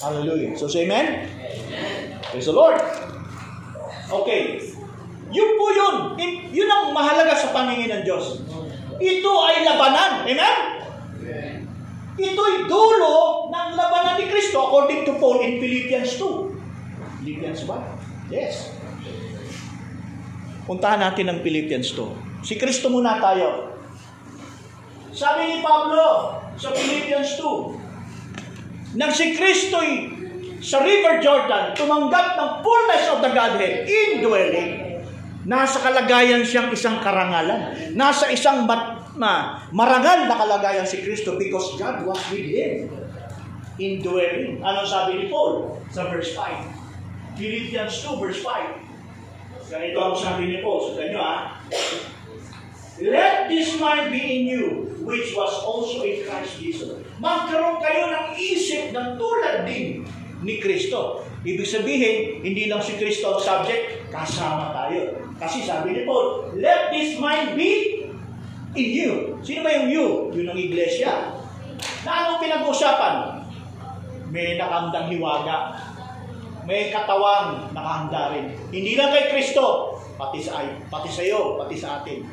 Hallelujah. 0.00 0.52
So 0.56 0.68
say 0.68 0.84
amen? 0.84 1.28
Praise 2.28 2.46
the 2.46 2.56
Lord. 2.56 2.76
Okay. 4.06 4.60
Yun 5.32 5.50
po 5.58 5.66
yun. 5.72 5.94
Yun 6.52 6.68
ang 6.70 6.94
mahalaga 6.94 7.34
sa 7.34 7.50
paningin 7.50 7.90
ng 7.90 8.02
Diyos. 8.06 8.44
Ito 8.96 9.32
ay 9.50 9.56
labanan. 9.66 10.24
Amen? 10.28 10.56
Ito'y 12.16 12.64
dulo 12.64 13.48
ng 13.52 13.68
labanan 13.76 14.16
ni 14.16 14.24
Kristo 14.32 14.72
according 14.72 15.04
to 15.04 15.20
Paul 15.20 15.44
in 15.44 15.60
Philippians 15.60 16.16
2. 16.16 17.20
Philippians 17.20 17.60
ba? 17.68 17.76
Yes. 18.32 18.72
Puntahan 20.64 21.04
natin 21.04 21.28
ang 21.28 21.38
Philippians 21.44 21.92
2. 21.92 22.42
Si 22.46 22.56
Kristo 22.56 22.88
muna 22.88 23.20
tayo. 23.20 23.76
Sabi 25.12 25.48
ni 25.48 25.56
Pablo 25.60 26.40
sa 26.56 26.72
Philippians 26.72 27.36
2, 27.36 27.85
nang 28.96 29.12
si 29.12 29.36
Kristo'y 29.36 30.16
sa 30.64 30.80
River 30.80 31.20
Jordan 31.20 31.76
tumanggap 31.76 32.34
ng 32.40 32.50
fullness 32.64 33.04
of 33.12 33.20
the 33.20 33.30
Godhead 33.30 33.84
indwelling, 33.84 35.04
nasa 35.46 35.78
kalagayan 35.78 36.42
siyang 36.42 36.72
isang 36.72 36.98
karangalan. 37.04 37.92
Nasa 37.94 38.32
isang 38.32 38.66
mat, 38.66 39.14
ma, 39.14 39.62
marangal 39.70 40.26
na 40.26 40.34
kalagayan 40.34 40.88
si 40.88 41.04
Kristo 41.04 41.38
because 41.38 41.76
God 41.78 42.08
was 42.08 42.18
with 42.32 42.48
him. 42.48 42.90
Indwelling. 43.76 44.64
Ano 44.64 44.88
sabi 44.88 45.20
ni 45.20 45.24
Paul 45.28 45.76
sa 45.92 46.08
verse 46.10 46.32
5? 46.34 47.38
Philippians 47.38 47.92
2 47.92 48.18
verse 48.18 48.40
5. 48.42 49.70
Ganito 49.70 49.98
ang 50.00 50.16
sabi 50.16 50.50
ni 50.50 50.58
Paul. 50.64 50.88
Sa 50.88 50.92
kanyo 50.96 51.20
ha. 51.20 51.60
Let 52.96 53.52
this 53.52 53.76
mind 53.76 54.08
be 54.08 54.24
in 54.24 54.42
you, 54.48 54.64
which 55.04 55.36
was 55.36 55.52
also 55.60 56.00
in 56.00 56.24
Christ 56.24 56.56
Jesus. 56.56 57.05
Magkaroon 57.16 57.80
kayo 57.80 58.12
ng 58.12 58.26
isip 58.36 58.92
na 58.92 59.16
tulad 59.16 59.64
din 59.64 60.04
ni 60.44 60.54
Kristo. 60.60 61.24
Ibig 61.46 61.64
sabihin, 61.64 62.16
hindi 62.44 62.68
lang 62.68 62.82
si 62.82 62.98
Kristo 63.00 63.36
ang 63.36 63.40
subject, 63.40 64.10
kasama 64.12 64.74
tayo. 64.74 65.16
Kasi 65.40 65.64
sabi 65.64 65.94
ni 65.96 66.02
Paul, 66.04 66.52
let 66.58 66.92
this 66.92 67.16
mind 67.16 67.56
be 67.56 68.04
in 68.76 68.88
you. 68.92 69.12
Sino 69.40 69.64
ba 69.64 69.72
yung 69.72 69.88
you? 69.88 70.06
Yun 70.36 70.52
ang 70.52 70.58
iglesia. 70.60 71.32
Na 72.04 72.10
anong 72.24 72.40
pinag-uusapan? 72.44 73.36
may 74.30 74.58
nakahandang 74.58 75.08
hiwaga. 75.10 75.80
May 76.66 76.90
katawang 76.90 77.70
nakahanda 77.70 78.34
rin. 78.34 78.52
Hindi 78.74 78.98
lang 78.98 79.14
kay 79.14 79.30
Kristo, 79.30 79.96
pati 80.18 80.42
sa, 80.42 80.66
pati 80.90 81.10
sa 81.10 81.22
iyo, 81.22 81.54
pati 81.54 81.76
sa 81.78 82.02
atin. 82.02 82.26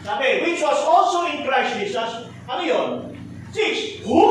Sabi, 0.00 0.48
which 0.48 0.64
was 0.64 0.80
also 0.80 1.28
in 1.28 1.44
Christ 1.44 1.76
Jesus. 1.76 2.24
Ano 2.48 2.62
yun? 2.64 3.12
Six. 3.50 4.02
Who? 4.06 4.22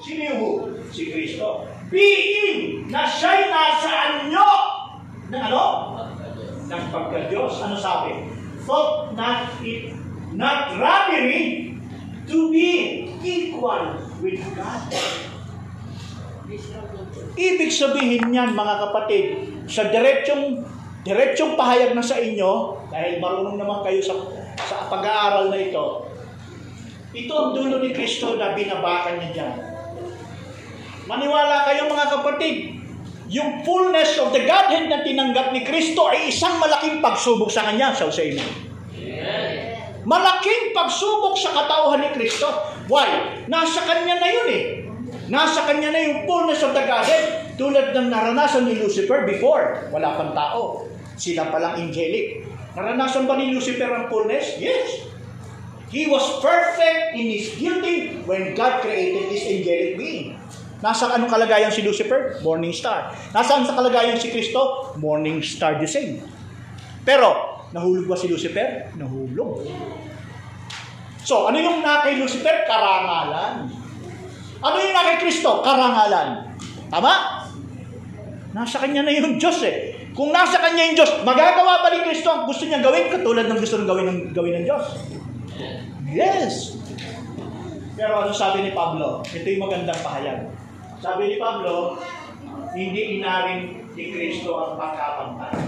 Sino 0.00 0.20
yung 0.24 0.38
who? 0.40 0.52
Si 0.88 1.12
Kristo. 1.12 1.68
Being 1.92 2.88
na 2.88 3.04
siya'y 3.04 3.52
nasa 3.52 3.90
anyo 3.92 4.50
ng 5.28 5.42
ano? 5.52 5.64
Ng 6.68 6.84
pagka-Diyos. 6.90 7.52
Ano 7.60 7.76
sabi? 7.76 8.28
Thought 8.64 9.12
not 9.12 9.60
it, 9.60 9.92
not 10.32 10.72
robbery 10.80 11.76
to 12.24 12.48
be 12.48 13.12
equal 13.20 14.00
with 14.24 14.40
God. 14.56 14.88
Ibig 17.34 17.72
sabihin 17.72 18.32
niyan, 18.32 18.56
mga 18.56 18.74
kapatid, 18.88 19.24
sa 19.68 19.88
diretsong 19.88 20.64
diretsong 21.04 21.52
pahayag 21.52 21.92
na 21.92 22.00
sa 22.00 22.16
inyo, 22.16 22.80
dahil 22.88 23.20
marunong 23.20 23.60
naman 23.60 23.84
kayo 23.84 24.00
sa, 24.00 24.16
sa 24.64 24.88
pag-aaral 24.88 25.52
na 25.52 25.60
ito, 25.60 26.08
ito 27.14 27.32
ang 27.32 27.54
dulo 27.54 27.78
ni 27.78 27.94
Kristo 27.94 28.34
na 28.34 28.52
binabakan 28.52 29.22
niya 29.22 29.30
dyan. 29.30 29.54
Maniwala 31.06 31.62
kayo 31.70 31.86
mga 31.86 32.06
kapatid, 32.10 32.56
yung 33.30 33.62
fullness 33.62 34.18
of 34.18 34.34
the 34.34 34.42
Godhead 34.42 34.90
na 34.90 35.06
tinanggap 35.06 35.54
ni 35.54 35.62
Kristo 35.62 36.10
ay 36.10 36.34
isang 36.34 36.58
malaking 36.58 36.98
pagsubok 36.98 37.48
sa 37.48 37.70
Kanya, 37.70 37.94
sa 37.94 38.10
sa 38.10 38.22
inyo. 38.24 38.42
Malaking 40.04 40.76
pagsubok 40.76 41.38
sa 41.38 41.54
katauhan 41.54 42.02
ni 42.02 42.10
Kristo. 42.12 42.50
Why? 42.90 43.40
Nasa 43.48 43.80
Kanya 43.86 44.20
na 44.20 44.28
yun 44.28 44.48
eh. 44.52 44.64
Nasa 45.24 45.64
kanya 45.64 45.88
na 45.88 46.00
yung 46.04 46.28
fullness 46.28 46.60
of 46.60 46.76
the 46.76 46.84
Godhead 46.84 47.56
tulad 47.56 47.96
ng 47.96 48.12
naranasan 48.12 48.68
ni 48.68 48.76
Lucifer 48.76 49.24
before. 49.24 49.88
Wala 49.88 50.20
pang 50.20 50.36
tao. 50.36 50.84
Sila 51.16 51.48
palang 51.48 51.80
angelic. 51.80 52.44
Naranasan 52.76 53.24
ba 53.24 53.40
ni 53.40 53.56
Lucifer 53.56 53.88
ang 53.88 54.12
fullness? 54.12 54.60
Yes. 54.60 55.13
He 55.94 56.10
was 56.10 56.42
perfect 56.42 57.14
in 57.14 57.30
his 57.30 57.54
beauty 57.54 58.18
when 58.26 58.58
God 58.58 58.82
created 58.82 59.30
this 59.30 59.46
angelic 59.46 59.94
being. 59.94 60.34
Nasa 60.82 61.06
anong 61.06 61.30
kalagayan 61.30 61.70
si 61.70 61.86
Lucifer? 61.86 62.42
Morning 62.42 62.74
star. 62.74 63.14
Nasaan 63.30 63.62
sa 63.62 63.78
kalagayan 63.78 64.18
si 64.18 64.34
Kristo? 64.34 64.90
Morning 64.98 65.38
star 65.38 65.78
the 65.78 65.86
same. 65.86 66.18
Pero, 67.06 67.62
nahulog 67.70 68.10
ba 68.10 68.18
si 68.18 68.26
Lucifer? 68.26 68.90
Nahulog. 68.98 69.70
So, 71.22 71.46
ano 71.46 71.62
yung 71.62 71.78
na 71.78 72.02
kay 72.02 72.18
Lucifer? 72.18 72.66
Karangalan. 72.66 73.70
Ano 74.66 74.76
yung 74.82 74.94
na 74.98 75.14
kay 75.14 75.22
Kristo? 75.22 75.62
Karangalan. 75.62 76.58
Tama? 76.90 77.14
Nasa 78.50 78.82
kanya 78.82 79.06
na 79.06 79.14
yung 79.14 79.38
Diyos 79.38 79.62
eh. 79.62 80.10
Kung 80.10 80.34
nasa 80.34 80.58
kanya 80.58 80.90
yung 80.90 80.98
Diyos, 80.98 81.22
magagawa 81.22 81.86
pa 81.86 81.94
ni 81.94 82.02
Kristo 82.02 82.34
ang 82.34 82.50
gusto 82.50 82.66
niya 82.66 82.82
gawin 82.82 83.14
katulad 83.14 83.46
ng 83.46 83.62
gusto 83.62 83.78
ng 83.78 83.86
gawin 83.86 84.06
ng, 84.10 84.18
gawin 84.34 84.58
ng 84.58 84.66
Diyos. 84.66 85.14
Yes. 86.14 86.78
Pero 87.98 88.22
ano 88.22 88.30
sabi 88.30 88.62
ni 88.62 88.70
Pablo? 88.70 89.26
Ito 89.26 89.46
yung 89.50 89.66
magandang 89.66 89.98
pahayag. 89.98 90.46
Sabi 91.02 91.34
ni 91.34 91.36
Pablo, 91.42 91.98
hindi 92.70 93.18
inaring 93.18 93.90
ni 93.98 94.04
Kristo 94.14 94.54
ang 94.54 94.72
pagkapantay. 94.78 95.58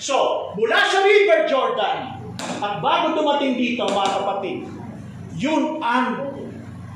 So, 0.00 0.50
mula 0.56 0.88
sa 0.88 1.04
River 1.04 1.44
Jordan, 1.44 2.16
at 2.64 2.74
bago 2.80 3.12
dumating 3.12 3.60
dito, 3.60 3.84
mga 3.84 4.24
kapatid, 4.24 4.64
yun 5.36 5.84
ang 5.84 6.32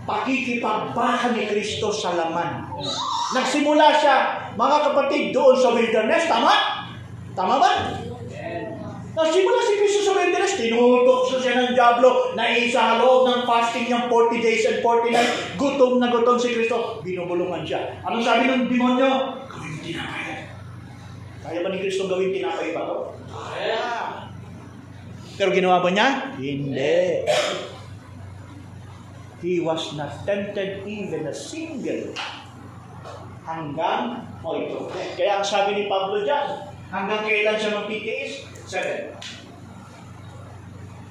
pakikipagbahan 0.08 1.36
ni 1.36 1.44
Kristo 1.44 1.92
sa 1.92 2.16
laman. 2.16 2.72
Nagsimula 3.36 4.00
siya, 4.00 4.16
mga 4.56 4.78
kapatid, 4.90 5.36
doon 5.36 5.56
sa 5.60 5.76
wilderness. 5.76 6.24
Tama? 6.24 6.54
Tama 7.36 7.54
ba? 7.60 7.72
Nagsimula 9.12 9.60
si 9.60 9.74
Kristo 9.76 10.00
sa 10.08 10.16
wilderness, 10.16 10.56
tinutok 10.56 11.36
siya 11.36 11.52
ng 11.60 11.76
Diablo, 11.76 12.32
na 12.32 12.48
isa 12.48 12.96
loob 12.96 13.28
ng 13.28 13.44
fasting 13.44 13.92
niyang 13.92 14.08
40 14.08 14.40
days 14.40 14.64
and 14.64 14.80
40 14.80 15.12
nights, 15.12 15.34
gutom 15.60 16.00
na 16.00 16.08
gutom 16.08 16.40
si 16.40 16.56
Kristo, 16.56 17.04
binubulungan 17.04 17.60
siya. 17.60 18.00
Anong 18.08 18.24
sabi 18.24 18.48
ng 18.48 18.72
demonyo? 18.72 19.36
Gawin 19.52 19.76
tinapay. 19.84 20.48
Kaya 21.44 21.58
ba 21.60 21.68
ni 21.68 21.78
Kristo 21.84 22.08
gawin 22.08 22.32
tinapay 22.32 22.72
ba 22.72 22.88
to? 22.88 22.98
Kaya. 23.28 23.84
Pero 25.36 25.52
ginawa 25.52 25.84
ba 25.84 25.92
niya? 25.92 26.08
Hindi. 26.40 27.28
He 29.44 29.60
was 29.60 29.92
not 29.92 30.24
tempted 30.24 30.88
even 30.88 31.28
a 31.28 31.34
single 31.36 32.16
hanggang 33.44 34.24
o 34.40 34.54
oh, 34.54 34.56
ito. 34.56 34.88
Kaya 35.20 35.42
ang 35.42 35.46
sabi 35.46 35.76
ni 35.76 35.84
Pablo 35.90 36.24
dyan, 36.24 36.72
hanggang 36.88 37.26
kailan 37.28 37.58
siya 37.60 37.76
magtitiis? 37.76 38.51
Seven. 38.72 39.12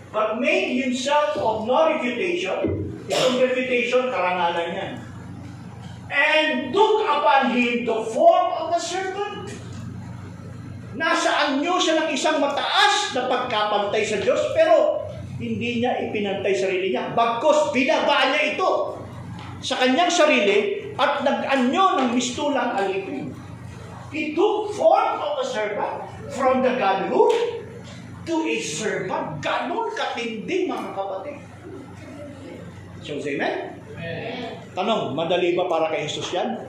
But 0.09 0.41
made 0.41 0.81
himself 0.81 1.37
of 1.37 1.69
no 1.69 1.93
reputation. 1.93 2.89
Itong 3.05 3.37
reputation, 3.37 4.09
karangalan 4.09 4.69
yan. 4.73 4.93
And 6.09 6.73
took 6.73 7.05
upon 7.05 7.53
him 7.53 7.85
the 7.85 8.01
form 8.09 8.49
of 8.65 8.73
a 8.73 8.81
servant. 8.81 9.53
Nasa 10.97 11.53
anyo 11.53 11.77
siya 11.77 12.01
ng 12.01 12.09
isang 12.09 12.41
mataas 12.41 13.13
na 13.13 13.29
pagkapantay 13.29 14.03
sa 14.09 14.17
Diyos, 14.17 14.41
pero 14.57 15.05
hindi 15.37 15.85
niya 15.85 16.01
ipinantay 16.09 16.57
sarili 16.57 16.91
niya. 16.91 17.13
Bagkos, 17.13 17.69
binaba 17.69 18.33
niya 18.33 18.57
ito 18.57 18.99
sa 19.61 19.77
kanyang 19.85 20.09
sarili 20.09 20.89
at 20.97 21.21
nag-anyo 21.21 21.85
ng 22.01 22.09
mistulang 22.17 22.73
alipin. 22.73 23.29
He 24.11 24.35
took 24.35 24.75
form 24.75 25.23
of 25.23 25.39
a 25.39 25.45
servant 25.47 26.10
from 26.33 26.63
the 26.63 26.73
godhood 26.79 27.67
to 28.25 28.35
a 28.47 28.57
servant. 28.61 29.43
Ganon 29.43 29.91
katindi 29.95 30.69
mga 30.69 30.89
kapatid. 30.95 31.37
So, 33.01 33.17
amen? 33.17 33.81
Amen? 33.97 34.61
Tanong, 34.77 35.17
madali 35.17 35.57
ba 35.57 35.65
para 35.65 35.89
kay 35.89 36.05
Jesus 36.05 36.29
yan? 36.31 36.63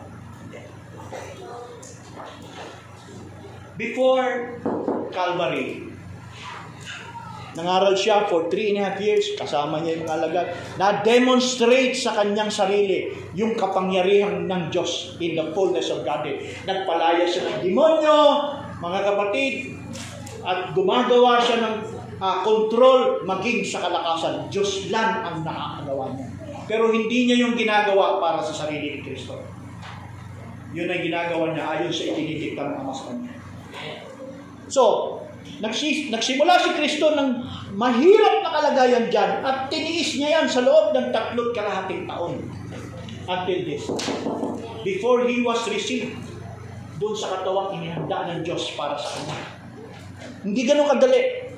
Before 3.76 4.58
Calvary, 5.12 5.92
Nangaral 7.52 7.92
siya 7.92 8.24
for 8.32 8.48
three 8.48 8.72
and 8.72 8.80
a 8.80 8.88
half 8.88 8.96
years, 8.96 9.36
kasama 9.36 9.84
niya 9.84 10.00
yung 10.00 10.08
alagad, 10.08 10.56
na-demonstrate 10.80 11.92
sa 11.92 12.16
kanyang 12.16 12.48
sarili 12.48 13.12
yung 13.36 13.52
kapangyarihan 13.52 14.48
ng 14.48 14.72
Diyos 14.72 15.20
in 15.20 15.36
the 15.36 15.52
fullness 15.52 15.92
of 15.92 16.00
God. 16.00 16.24
Nagpalaya 16.64 17.28
siya 17.28 17.52
ng 17.52 17.68
demonyo, 17.68 18.16
mga 18.82 19.00
kapatid, 19.06 19.54
at 20.42 20.74
gumagawa 20.74 21.38
siya 21.38 21.62
ng 21.62 21.76
uh, 22.18 22.36
control 22.42 23.22
maging 23.22 23.62
sa 23.62 23.86
kalakasan. 23.86 24.50
Diyos 24.50 24.90
lang 24.90 25.22
ang 25.22 25.46
nakakagawa 25.46 26.18
niya. 26.18 26.28
Pero 26.66 26.90
hindi 26.90 27.30
niya 27.30 27.46
yung 27.46 27.54
ginagawa 27.54 28.18
para 28.18 28.42
sa 28.42 28.66
sarili 28.66 28.98
ni 28.98 29.00
Kristo. 29.06 29.38
Yun 30.74 30.90
ang 30.90 31.02
ginagawa 31.04 31.54
niya 31.54 31.64
ayon 31.78 31.92
sa 31.94 32.10
itinitikta 32.10 32.62
ng 32.64 32.76
Ama 32.82 32.92
sa 32.94 33.04
kanya. 33.12 33.32
So, 34.72 34.82
nagsimula 35.60 36.54
si 36.58 36.70
Kristo 36.74 37.12
ng 37.12 37.28
mahirap 37.76 38.34
na 38.40 38.50
kalagayan 38.50 39.06
dyan 39.12 39.44
at 39.44 39.68
tiniis 39.68 40.16
niya 40.18 40.42
yan 40.42 40.46
sa 40.48 40.64
loob 40.64 40.96
ng 40.96 41.12
tatlot 41.14 41.54
kalahating 41.54 42.08
taon. 42.08 42.40
Until 43.22 43.60
this. 43.62 43.86
Before 44.82 45.22
he 45.30 45.46
was 45.46 45.62
received 45.70 46.18
doon 47.02 47.18
sa 47.18 47.34
katawang 47.34 47.82
inihanda 47.82 48.30
ng 48.30 48.46
Diyos 48.46 48.78
para 48.78 48.94
sa 48.94 49.18
kanya. 49.18 49.42
Hindi 50.46 50.62
ganun 50.62 50.86
kadali. 50.86 51.50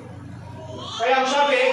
Kaya 0.73 1.21
ang 1.21 1.29
sabi, 1.29 1.69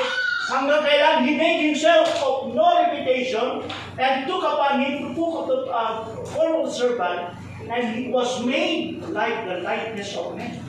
hanggang 0.53 0.85
kailan 0.85 1.25
he 1.25 1.33
made 1.41 1.73
himself 1.73 2.13
of 2.21 2.53
no 2.53 2.69
reputation 2.85 3.65
and 3.97 4.29
took 4.29 4.45
upon 4.45 4.85
him 4.85 5.17
the 5.17 5.59
uh, 5.73 6.05
form 6.29 6.61
of 6.61 6.69
servant 6.69 7.33
and 7.65 7.83
he 7.97 8.13
was 8.13 8.45
made 8.45 9.01
like 9.09 9.49
the 9.49 9.65
likeness 9.65 10.13
of 10.21 10.37
men. 10.37 10.61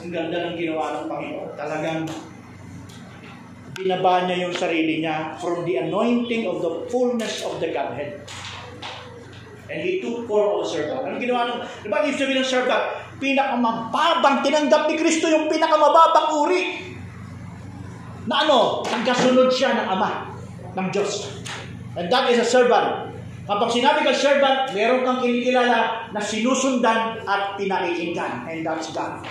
Ang 0.00 0.08
ganda 0.08 0.52
ng 0.52 0.56
ginawa 0.56 1.02
ng 1.02 1.06
Panginoon. 1.10 1.50
Talagang 1.58 2.06
binaba 3.76 4.24
niya 4.24 4.48
yung 4.48 4.54
sarili 4.56 5.04
niya 5.04 5.36
from 5.36 5.66
the 5.68 5.76
anointing 5.82 6.48
of 6.48 6.64
the 6.64 6.72
fullness 6.88 7.44
of 7.44 7.60
the 7.60 7.68
Godhead. 7.74 8.24
And 9.66 9.78
he 9.82 9.98
took 9.98 10.30
form 10.30 10.62
of 10.62 10.62
a 10.62 10.66
servant. 10.66 11.02
Ano 11.02 11.18
ginawa 11.18 11.50
ng, 11.50 11.58
di 11.82 11.88
ba, 11.90 12.06
ibig 12.06 12.14
sabihin 12.14 12.42
ng 12.42 12.46
servant, 12.46 12.84
pinakamababang, 13.18 14.46
tinanggap 14.46 14.86
ni 14.86 14.94
Kristo 14.94 15.26
yung 15.26 15.50
pinakamababang 15.50 16.28
uri. 16.46 16.62
Na 18.30 18.46
ano, 18.46 18.82
nagkasunod 18.86 19.50
siya 19.50 19.74
ng 19.74 19.86
Ama, 19.90 20.10
ng 20.74 20.88
Diyos. 20.94 21.42
And 21.98 22.06
that 22.12 22.30
is 22.30 22.38
a 22.42 22.46
servant. 22.46 23.14
Kapag 23.46 23.70
sinabi 23.70 24.02
ka 24.02 24.10
servant, 24.10 24.74
meron 24.74 25.06
kang 25.06 25.22
kinikilala 25.22 26.10
na 26.10 26.18
sinusundan 26.18 27.22
at 27.22 27.54
pinaiinggan. 27.54 28.42
And 28.50 28.66
that's 28.66 28.90
God. 28.90 29.22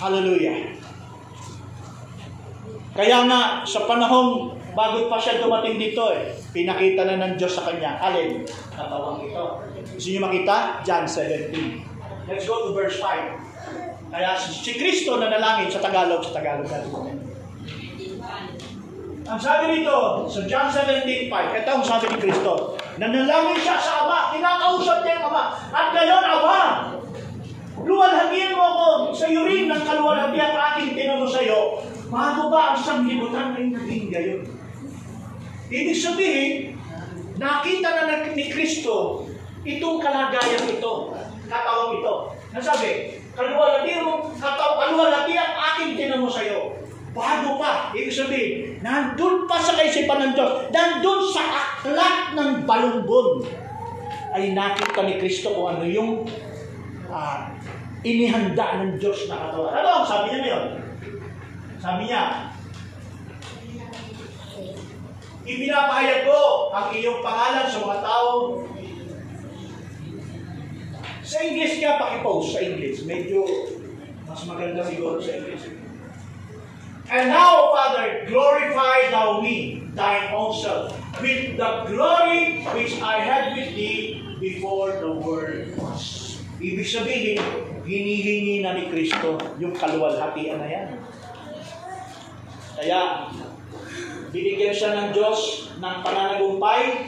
Hallelujah. 0.00 0.72
Kaya 2.96 3.28
nga, 3.28 3.40
sa 3.68 3.84
panahong 3.84 4.56
bago 4.74 5.06
pa 5.06 5.16
siya 5.16 5.40
dumating 5.40 5.78
dito 5.78 6.10
eh, 6.10 6.34
pinakita 6.50 7.06
na 7.06 7.22
ng 7.22 7.34
Diyos 7.38 7.54
sa 7.54 7.66
kanya. 7.70 7.96
Alin? 8.02 8.42
Katawang 8.74 9.22
ito. 9.22 9.44
Gusto 9.94 10.08
niyo 10.10 10.20
makita? 10.20 10.82
John 10.82 11.06
17. 11.06 12.28
Let's 12.28 12.44
go 12.44 12.68
to 12.68 12.70
verse 12.74 12.98
5. 12.98 14.10
Kaya 14.14 14.38
si, 14.38 14.74
Kristo 14.78 15.18
na 15.18 15.30
nalangin 15.30 15.70
sa 15.70 15.82
Tagalog, 15.82 16.22
sa 16.22 16.38
Tagalog 16.38 16.66
natin. 16.70 17.18
Ang 19.24 19.40
sabi 19.40 19.80
dito, 19.80 20.28
sa 20.28 20.40
John 20.44 20.68
17.5, 20.68 21.32
ito 21.32 21.70
ang 21.72 21.82
sabi 21.82 22.12
ni 22.12 22.18
Kristo, 22.20 22.76
nanalangin 23.00 23.58
siya 23.58 23.80
sa 23.80 24.04
Ama, 24.04 24.36
kinakausap 24.36 25.00
niya 25.00 25.16
ang 25.18 25.32
Ama, 25.32 25.44
at 25.72 25.88
ngayon, 25.96 26.22
Ama, 26.22 26.62
luwalhagian 27.82 28.52
mo 28.54 28.62
ako 28.62 28.86
sa 29.16 29.26
iyo 29.26 29.48
rin 29.48 29.66
ng 29.66 29.82
kaluwalhagian 29.82 30.54
aking 30.54 30.92
tinamo 30.92 31.24
sa 31.24 31.40
iyo, 31.40 31.80
bago 32.12 32.52
ba 32.52 32.76
ang 32.76 32.78
sanglibutan 32.78 33.56
ay 33.56 33.72
naging 33.72 34.12
gayon? 34.12 34.40
Ibig 35.74 35.98
sabihin, 35.98 36.52
nakita 37.34 37.88
na 37.90 38.22
ni 38.30 38.46
Kristo 38.46 39.26
itong 39.66 39.98
kalagayan 39.98 40.70
ito, 40.70 40.92
katawang 41.50 41.98
ito. 41.98 42.14
Nasabi, 42.54 43.18
kaluwalhagian 43.34 44.06
mo, 44.06 44.30
kataw, 44.38 44.78
kaluwalhagian 44.78 45.50
aking 45.74 45.98
tinamo 45.98 46.30
sa 46.30 46.46
iyo, 46.46 46.78
Bago 47.14 47.62
pa, 47.62 47.94
ibig 47.94 48.10
sabihin, 48.10 48.82
nandun 48.82 49.46
pa 49.46 49.62
sa 49.62 49.78
kaisipan 49.78 50.18
ng 50.18 50.32
Diyos, 50.34 50.66
nandun 50.74 51.22
sa 51.30 51.42
aklat 51.46 52.34
ng 52.34 52.66
balumbon, 52.66 53.46
ay 54.34 54.50
nakita 54.50 55.06
ni 55.06 55.22
Kristo 55.22 55.54
kung 55.54 55.78
ano 55.78 55.86
yung 55.86 56.26
uh, 57.06 57.38
inihanda 58.02 58.82
ng 58.82 58.98
Diyos 58.98 59.30
na 59.30 59.46
katawan. 59.46 59.78
Ano 59.78 59.88
ang 60.02 60.06
sabi 60.06 60.34
niya 60.34 60.40
ngayon? 60.42 60.64
Sabi 61.78 62.02
niya, 62.10 62.50
Ipinapahayag 65.44 66.24
ko 66.24 66.72
ang 66.72 66.88
iyong 66.96 67.20
pangalan 67.20 67.68
sa 67.68 67.78
mga 67.84 67.98
tao. 68.00 68.30
Sa 71.24 71.36
English 71.44 71.84
nga, 71.84 72.00
pakipost 72.00 72.56
sa 72.56 72.60
English. 72.64 73.04
Medyo 73.04 73.44
mas 74.24 74.40
maganda 74.48 74.80
siguro 74.82 75.20
sa 75.20 75.36
English. 75.36 75.68
And 77.12 77.28
now, 77.28 77.68
Father, 77.76 78.24
glorify 78.24 79.12
thou 79.12 79.44
me, 79.44 79.84
thine 79.92 80.32
own 80.32 80.56
self, 80.56 80.96
with 81.20 81.60
the 81.60 81.70
glory 81.92 82.64
which 82.72 82.96
I 83.04 83.20
had 83.20 83.52
with 83.52 83.76
thee 83.76 84.24
before 84.40 84.96
the 84.96 85.12
world 85.12 85.68
was. 85.76 86.34
Ibig 86.56 86.88
sabihin, 86.88 87.38
hinihingi 87.84 88.64
na 88.64 88.72
ni 88.72 88.88
Kristo 88.88 89.36
yung 89.60 89.76
kaluwalhatian 89.76 90.56
na 90.56 90.68
yan. 90.72 90.88
Kaya, 92.74 93.28
binigyan 94.34 94.74
siya 94.74 94.90
ng 94.98 95.08
Diyos 95.14 95.70
ng 95.78 95.96
pananagumpay 96.02 97.06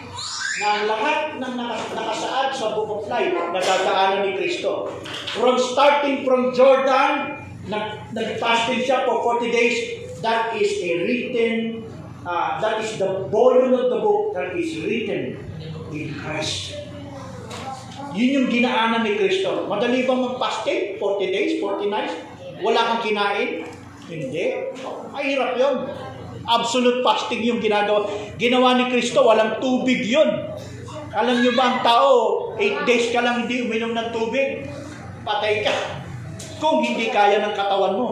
na 0.63 0.67
ang 0.73 0.85
lahat 0.87 1.19
ng 1.43 1.53
nakasaad 1.93 2.55
sa 2.55 2.73
book 2.79 3.03
of 3.03 3.03
life 3.11 3.35
na 3.35 3.59
dadaanan 3.61 4.31
ni 4.31 4.33
Kristo. 4.39 4.89
From 5.35 5.59
starting 5.59 6.23
from 6.23 6.55
Jordan 6.55 7.45
nag, 7.67 8.15
nag-fasting 8.15 8.87
siya 8.87 9.05
for 9.05 9.43
40 9.43 9.51
days, 9.51 9.77
that 10.23 10.55
is 10.55 10.71
a 10.81 10.91
written, 11.03 11.83
uh, 12.23 12.63
that 12.63 12.79
is 12.81 12.95
the 12.97 13.27
volume 13.29 13.75
of 13.75 13.91
the 13.91 13.99
book 13.99 14.33
that 14.39 14.55
is 14.55 14.79
written 14.87 15.43
in 15.91 16.15
Christ. 16.15 16.79
Yun 18.17 18.31
yung 18.33 18.49
ginaanan 18.49 19.05
ni 19.05 19.19
Kristo. 19.19 19.69
Madali 19.69 20.09
bang 20.09 20.21
mag-fasting? 20.25 20.97
40 21.03 21.37
days, 21.37 21.61
40 21.61 21.91
nights? 21.93 22.15
Wala 22.65 22.81
kang 22.97 23.03
kinain? 23.05 23.69
Hindi. 24.09 24.73
Mahirap 25.13 25.53
yun. 25.59 25.77
Absolute 26.47 27.03
fasting 27.03 27.43
yung 27.43 27.59
ginagawa. 27.59 28.07
Ginawa 28.39 28.79
ni 28.79 28.87
Kristo, 28.89 29.27
walang 29.27 29.59
tubig 29.59 30.07
yun. 30.07 30.55
Alam 31.11 31.43
nyo 31.43 31.53
ba 31.59 31.65
ang 31.75 31.79
tao, 31.83 32.11
8 32.55 32.87
days 32.87 33.11
ka 33.11 33.21
lang 33.25 33.47
hindi 33.47 33.67
uminom 33.67 33.97
ng 33.97 34.09
tubig, 34.15 34.71
patay 35.27 35.67
ka 35.67 35.73
kung 36.63 36.81
hindi 36.81 37.11
kaya 37.11 37.43
ng 37.43 37.55
katawan 37.57 37.95
mo. 37.99 38.09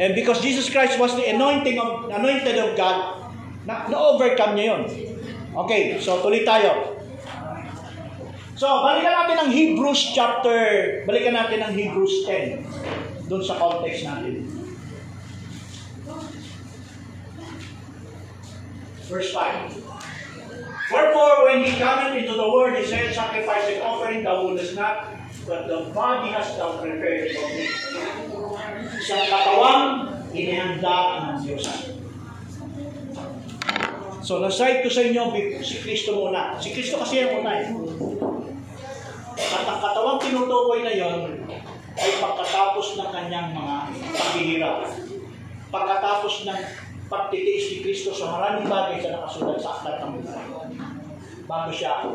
And 0.00 0.16
because 0.16 0.40
Jesus 0.40 0.72
Christ 0.72 0.96
was 0.96 1.12
the 1.12 1.28
anointing 1.28 1.76
of, 1.76 2.08
anointed 2.08 2.56
of 2.56 2.72
God, 2.72 3.20
na, 3.68 3.84
na-overcome 3.92 4.56
niya 4.56 4.66
yun. 4.76 4.82
Okay, 5.66 6.00
so 6.00 6.24
tuloy 6.24 6.40
tayo. 6.40 6.96
So, 8.56 8.68
balikan 8.84 9.12
natin 9.24 9.36
ang 9.40 9.50
Hebrews 9.52 10.12
chapter, 10.12 10.60
balikan 11.08 11.32
natin 11.32 11.64
ang 11.64 11.72
Hebrews 11.72 12.28
10, 12.28 13.28
doon 13.28 13.40
sa 13.40 13.56
context 13.56 14.04
natin. 14.04 14.39
Verse 19.10 19.34
5. 19.34 19.74
Wherefore, 20.94 21.44
when 21.50 21.66
he 21.66 21.78
cometh 21.78 22.14
into 22.14 22.34
the 22.34 22.46
world, 22.46 22.78
he 22.78 22.86
said, 22.86 23.10
Sacrifice 23.14 23.66
and 23.74 23.82
offering 23.82 24.22
thou 24.22 24.46
wouldest 24.46 24.74
not, 24.74 25.10
but 25.46 25.66
the 25.66 25.90
body 25.90 26.30
has 26.30 26.54
thou 26.54 26.78
prepared 26.78 27.34
for 27.34 27.46
me. 27.50 27.66
Sa 29.02 29.18
katawang, 29.26 30.14
inihanda 30.30 30.98
ng 31.34 31.38
Diyos. 31.42 31.66
So, 34.22 34.38
naside 34.38 34.86
ko 34.86 34.90
sa 34.90 35.02
inyo, 35.02 35.34
si 35.62 35.82
Kristo 35.82 36.14
muna. 36.14 36.54
Si 36.62 36.70
Kristo 36.70 37.02
kasi 37.02 37.26
ang 37.26 37.42
una 37.42 37.66
eh. 37.66 37.66
At 39.34 39.66
ang 39.66 39.80
katawang 39.82 40.22
tinutukoy 40.22 40.86
na 40.86 40.94
yon 40.94 41.50
ay 41.98 42.10
pagkatapos 42.22 42.94
ng 42.94 43.10
kanyang 43.10 43.50
mga 43.58 43.74
paghihirap. 44.14 44.78
Pagkatapos 45.70 46.46
ng 46.46 46.60
pagtitiis 47.10 47.64
ni 47.74 47.76
Kristo 47.82 48.14
sa 48.14 48.38
maraming 48.38 48.70
bagay 48.70 49.02
sa 49.02 49.18
nakasulat 49.18 49.58
sa 49.58 49.82
aklat 49.82 49.98
ng 50.06 50.22
buhay. 50.22 50.46
Bago 51.50 51.70
siya 51.74 52.06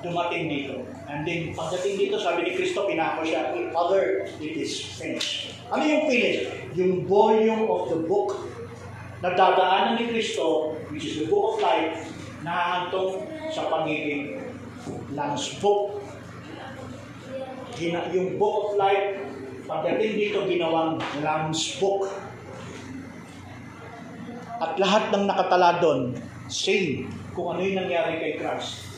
dumating 0.00 0.48
dito. 0.48 0.80
And 1.04 1.28
then, 1.28 1.52
pagdating 1.52 2.08
dito, 2.08 2.16
sabi 2.16 2.48
ni 2.48 2.56
Kristo, 2.56 2.88
pinako 2.88 3.20
siya, 3.28 3.52
Father, 3.76 4.24
it 4.40 4.54
is 4.56 4.80
finished. 4.96 5.52
Ano 5.68 5.84
yung 5.84 6.08
finish? 6.08 6.48
Yung 6.72 7.04
volume 7.04 7.68
of 7.68 7.92
the 7.92 8.00
book 8.08 8.48
na 9.20 9.36
dadaanan 9.36 10.00
ni 10.00 10.08
Kristo, 10.08 10.72
which 10.88 11.04
is 11.04 11.20
the 11.20 11.28
book 11.28 11.52
of 11.52 11.56
life, 11.60 12.08
nahahantong 12.40 13.28
sa 13.52 13.68
pagiging 13.68 14.40
Lamb's 15.12 15.60
book. 15.60 16.00
Yung 18.16 18.40
book 18.40 18.54
of 18.64 18.68
life, 18.80 19.20
pagdating 19.68 20.12
dito, 20.16 20.48
ginawang 20.48 20.96
Lamb's 21.20 21.76
book. 21.76 22.08
At 24.58 24.74
lahat 24.74 25.14
ng 25.14 25.30
nakatala 25.30 25.78
doon, 25.78 26.18
same 26.50 27.06
kung 27.30 27.54
ano 27.54 27.62
yung 27.62 27.86
nangyari 27.86 28.18
kay 28.18 28.32
Christ. 28.42 28.90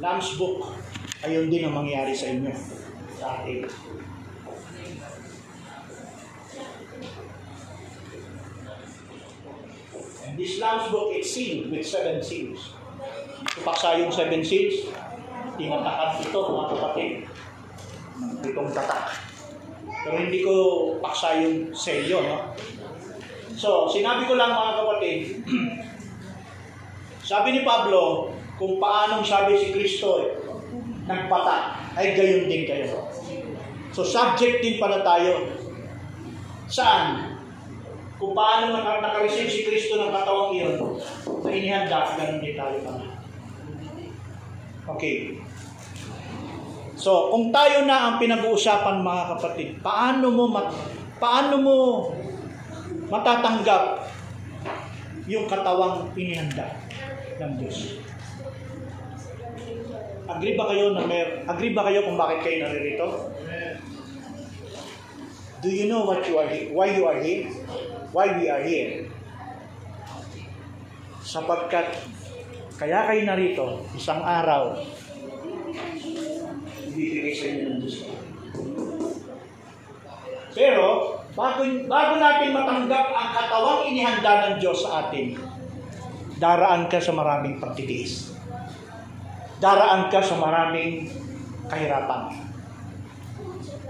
Lamb's 0.00 0.32
Book, 0.40 0.72
ayun 1.20 1.52
din 1.52 1.68
ang 1.68 1.76
mangyari 1.76 2.16
sa 2.16 2.32
inyo, 2.32 2.48
sa 3.20 3.44
atin. 3.44 3.68
And 10.24 10.40
this 10.40 10.56
Lamb's 10.56 10.88
Book, 10.88 11.12
it's 11.12 11.28
sealed 11.28 11.68
with 11.68 11.84
seven 11.84 12.24
seals. 12.24 12.72
Ipaksa 13.60 14.00
yung 14.00 14.08
seven 14.08 14.40
seals, 14.40 14.88
tinatakad 15.60 16.24
ito, 16.24 16.40
mga 16.40 16.68
kapatid, 16.72 17.12
ng 18.24 18.32
pitong 18.40 18.72
tatak. 18.72 19.20
Pero 19.84 20.16
hindi 20.16 20.40
ko 20.40 20.54
paksa 21.04 21.44
yung 21.44 21.76
selyo, 21.76 22.24
no? 22.24 22.38
So, 23.64 23.88
sinabi 23.88 24.28
ko 24.28 24.36
lang 24.36 24.52
mga 24.52 24.72
kapatid, 24.76 25.20
sabi 27.32 27.56
ni 27.56 27.60
Pablo, 27.64 28.28
kung 28.60 28.76
paanong 28.76 29.24
sabi 29.24 29.56
si 29.56 29.72
Kristo 29.72 30.20
eh, 30.20 30.36
nagpata, 31.08 31.80
ay 31.96 32.12
gayon 32.12 32.44
din 32.44 32.68
kayo. 32.68 33.08
So 33.96 34.04
subject 34.04 34.60
din 34.60 34.76
pala 34.76 35.00
tayo. 35.00 35.48
Saan? 36.68 37.40
Kung 38.20 38.36
paano 38.36 38.76
nakareceive 38.76 39.48
si 39.48 39.64
Kristo 39.64 39.96
ng 39.96 40.12
katawang 40.12 40.52
iyon, 40.60 41.00
na 41.24 41.48
inihanda, 41.48 42.12
ganun 42.20 42.44
din 42.44 42.60
tayo 42.60 42.76
pala. 42.84 43.04
Okay. 44.92 45.40
So, 47.00 47.32
kung 47.32 47.48
tayo 47.48 47.88
na 47.88 48.12
ang 48.12 48.14
pinag-uusapan 48.20 49.00
mga 49.00 49.24
kapatid, 49.36 49.68
paano 49.80 50.28
mo 50.28 50.44
mat 50.52 50.68
paano 51.16 51.54
mo 51.60 51.76
matatanggap 53.08 54.08
yung 55.28 55.48
katawang 55.48 56.12
inihanda 56.16 56.72
ng 57.40 57.52
Diyos? 57.60 58.00
Agree 60.24 60.56
ba 60.56 60.64
kayo 60.72 60.96
na 60.96 61.04
mer 61.04 61.44
agree 61.44 61.76
ba 61.76 61.84
kayo 61.84 62.08
kung 62.08 62.16
bakit 62.16 62.40
kayo 62.40 62.56
naririto? 62.64 63.08
Do 65.64 65.72
you 65.72 65.88
know 65.88 66.04
what 66.04 66.20
you 66.28 66.36
are 66.36 66.48
here? 66.48 66.68
Why 66.76 66.92
you 66.92 67.04
are 67.08 67.20
here? 67.24 67.48
Why 68.12 68.36
we 68.36 68.52
are 68.52 68.60
here? 68.60 69.08
Sapagkat 71.24 72.04
kaya 72.76 73.08
kayo 73.08 73.22
narito, 73.24 73.80
isang 73.96 74.20
araw, 74.20 74.76
ibibigay 76.84 77.32
sa 77.32 77.44
inyo 77.48 77.64
ng 77.64 77.78
Diyos. 77.80 77.96
Pero, 80.52 81.18
bago, 81.34 81.62
bago 81.86 82.14
natin 82.18 82.54
matanggap 82.54 83.06
ang 83.10 83.30
katawang 83.34 83.80
inihanda 83.90 84.32
ng 84.50 84.54
Diyos 84.62 84.86
sa 84.86 85.06
atin, 85.06 85.34
daraan 86.38 86.86
ka 86.86 86.98
sa 87.02 87.14
maraming 87.14 87.58
pagtitiis. 87.58 88.34
Daraan 89.58 90.10
ka 90.10 90.22
sa 90.22 90.38
maraming 90.38 91.10
kahirapan. 91.70 92.34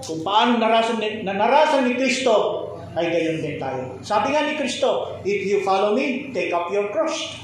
Kung 0.05 0.20
paano 0.20 0.61
narasan 0.61 1.01
ni, 1.01 1.24
na 1.24 1.32
narasan 1.32 1.88
ni 1.88 1.97
Kristo, 1.97 2.68
ay 2.95 3.11
gayon 3.11 3.42
din 3.42 3.57
tayo. 3.59 3.99
Sabi 4.05 4.30
nga 4.30 4.47
ni 4.47 4.55
Kristo, 4.55 5.18
if 5.26 5.42
you 5.42 5.64
follow 5.66 5.97
me, 5.97 6.30
take 6.30 6.55
up 6.55 6.70
your 6.70 6.92
cross. 6.95 7.42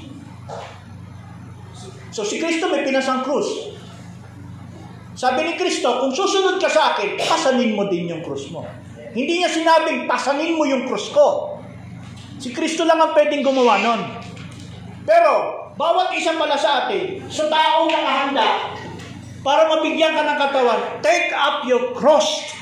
So 2.11 2.23
si 2.23 2.39
Kristo 2.39 2.71
may 2.71 2.87
pinasang 2.87 3.23
krus. 3.23 3.71
Sabi 5.11 5.43
ni 5.43 5.53
Kristo, 5.59 5.99
kung 5.99 6.15
susunod 6.15 6.55
ka 6.55 6.71
sa 6.71 6.95
akin, 6.95 7.19
pasanin 7.19 7.75
mo 7.75 7.87
din 7.91 8.07
yung 8.07 8.23
krus 8.23 8.47
mo. 8.47 8.63
Hindi 9.11 9.43
niya 9.43 9.51
sinabing, 9.51 10.07
pasanin 10.07 10.55
mo 10.55 10.63
yung 10.63 10.87
krus 10.87 11.11
ko. 11.11 11.59
Si 12.39 12.55
Kristo 12.55 12.87
lang 12.87 12.97
ang 12.97 13.11
pwedeng 13.11 13.43
gumawa 13.43 13.77
nun. 13.83 14.01
Pero, 15.03 15.33
bawat 15.75 16.15
isa 16.15 16.37
pala 16.39 16.55
sa 16.55 16.85
atin, 16.85 17.21
sa 17.27 17.51
taong 17.51 17.91
nakahanda, 17.91 18.73
para 19.41 19.67
mabigyan 19.67 20.13
ka 20.13 20.23
ng 20.23 20.39
katawan, 20.39 20.81
take 21.01 21.33
up 21.33 21.65
your 21.65 21.97
cross 21.97 22.53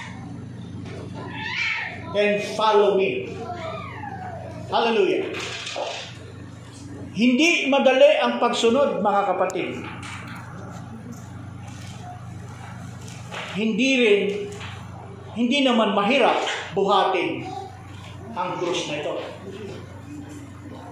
and 2.15 2.41
follow 2.55 2.95
me. 2.95 3.29
Hallelujah. 4.71 5.27
Hindi 7.19 7.67
madali 7.67 8.15
ang 8.21 8.39
pagsunod, 8.39 9.03
mga 9.03 9.21
kapatid. 9.27 9.69
Hindi 13.59 13.89
rin, 13.99 14.21
hindi 15.37 15.61
naman 15.61 15.93
mahirap 15.93 16.41
buhatin 16.73 17.45
ang 18.33 18.57
krus 18.57 18.89
na 18.89 19.01
ito. 19.01 19.13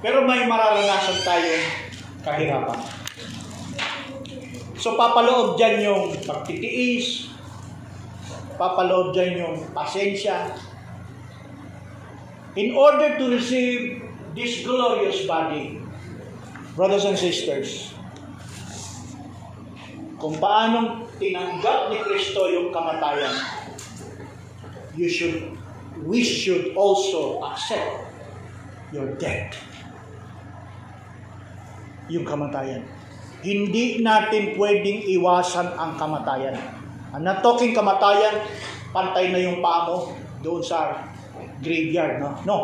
Pero 0.02 0.26
may 0.26 0.46
mararanasan 0.46 1.18
tayong 1.26 1.66
kahirapan. 2.22 2.80
So 4.78 4.94
papaloob 4.94 5.58
dyan 5.58 5.82
yung 5.82 6.04
pagtitiis, 6.22 7.34
papaloob 8.62 9.10
dyan 9.14 9.42
yung 9.42 9.56
pasensya. 9.74 10.54
In 12.58 12.74
order 12.78 13.18
to 13.18 13.26
receive 13.30 14.06
this 14.38 14.62
glorious 14.62 15.26
body, 15.26 15.82
brothers 16.78 17.06
and 17.10 17.18
sisters, 17.18 17.94
kung 20.18 20.38
paanong 20.38 21.10
tinanggap 21.22 21.94
ni 21.94 21.98
Kristo 22.02 22.50
yung 22.50 22.70
kamatayan, 22.74 23.34
you 24.98 25.08
should, 25.08 25.54
we 26.04 26.26
should 26.26 26.74
also 26.74 27.39
accept 27.45 28.10
your 28.89 29.14
death. 29.22 29.54
Yung 32.10 32.26
kamatayan. 32.26 32.82
Hindi 33.45 34.02
natin 34.02 34.58
pwedeng 34.58 35.06
iwasan 35.06 35.78
ang 35.78 35.95
kamatayan. 36.02 36.58
I'm 37.14 37.24
not 37.24 37.45
talking 37.45 37.72
kamatayan, 37.78 38.41
pantay 38.91 39.30
na 39.30 39.39
yung 39.39 39.62
paa 39.62 39.86
mo 39.86 40.18
doon 40.41 40.60
sa 40.66 41.06
graveyard, 41.62 42.18
no? 42.18 42.30
No. 42.43 42.58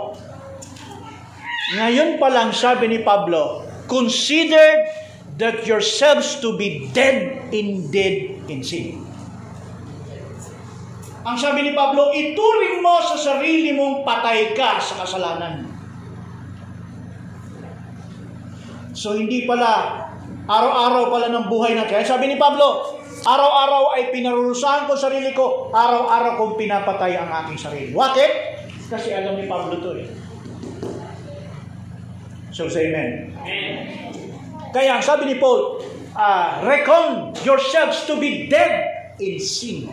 Ngayon 1.78 2.18
pa 2.18 2.28
lang 2.34 2.50
sabi 2.52 2.90
ni 2.90 3.00
Pablo, 3.06 3.64
consider 3.86 4.90
that 5.38 5.66
yourselves 5.66 6.38
to 6.42 6.58
be 6.58 6.90
dead 6.94 7.50
indeed 7.54 8.46
in 8.50 8.62
sin. 8.62 9.13
Ang 11.24 11.38
sabi 11.40 11.64
ni 11.64 11.72
Pablo, 11.72 12.12
ituring 12.12 12.84
mo 12.84 13.00
sa 13.00 13.16
sarili 13.16 13.72
mong 13.72 14.04
patay 14.04 14.52
ka 14.52 14.76
sa 14.76 15.08
kasalanan. 15.08 15.72
So 18.92 19.16
hindi 19.16 19.48
pala, 19.48 20.04
araw-araw 20.46 21.08
pala 21.08 21.28
ng 21.32 21.48
buhay 21.48 21.80
natin. 21.80 21.96
Kaya 21.96 22.06
sabi 22.06 22.28
ni 22.28 22.36
Pablo, 22.36 23.00
araw-araw 23.24 23.96
ay 23.96 24.12
pinarurusahan 24.12 24.84
ko 24.86 25.00
sarili 25.00 25.32
ko, 25.32 25.72
araw-araw 25.72 26.36
kong 26.36 26.56
pinapatay 26.60 27.16
ang 27.16 27.32
aking 27.44 27.60
sarili. 27.60 27.90
Bakit? 27.96 28.32
Kasi 28.92 29.16
alam 29.16 29.40
ni 29.40 29.48
Pablo 29.48 29.80
to 29.80 29.92
eh. 29.96 30.08
So 32.54 32.70
say 32.70 32.92
amen. 32.94 33.34
Amen. 33.42 34.14
Kaya 34.76 35.02
sabi 35.02 35.26
ni 35.26 35.36
Paul, 35.40 35.82
uh, 36.14 36.62
reckon 36.68 37.34
yourselves 37.48 38.06
to 38.06 38.20
be 38.20 38.46
dead 38.52 39.16
in 39.18 39.42
sin. 39.42 39.90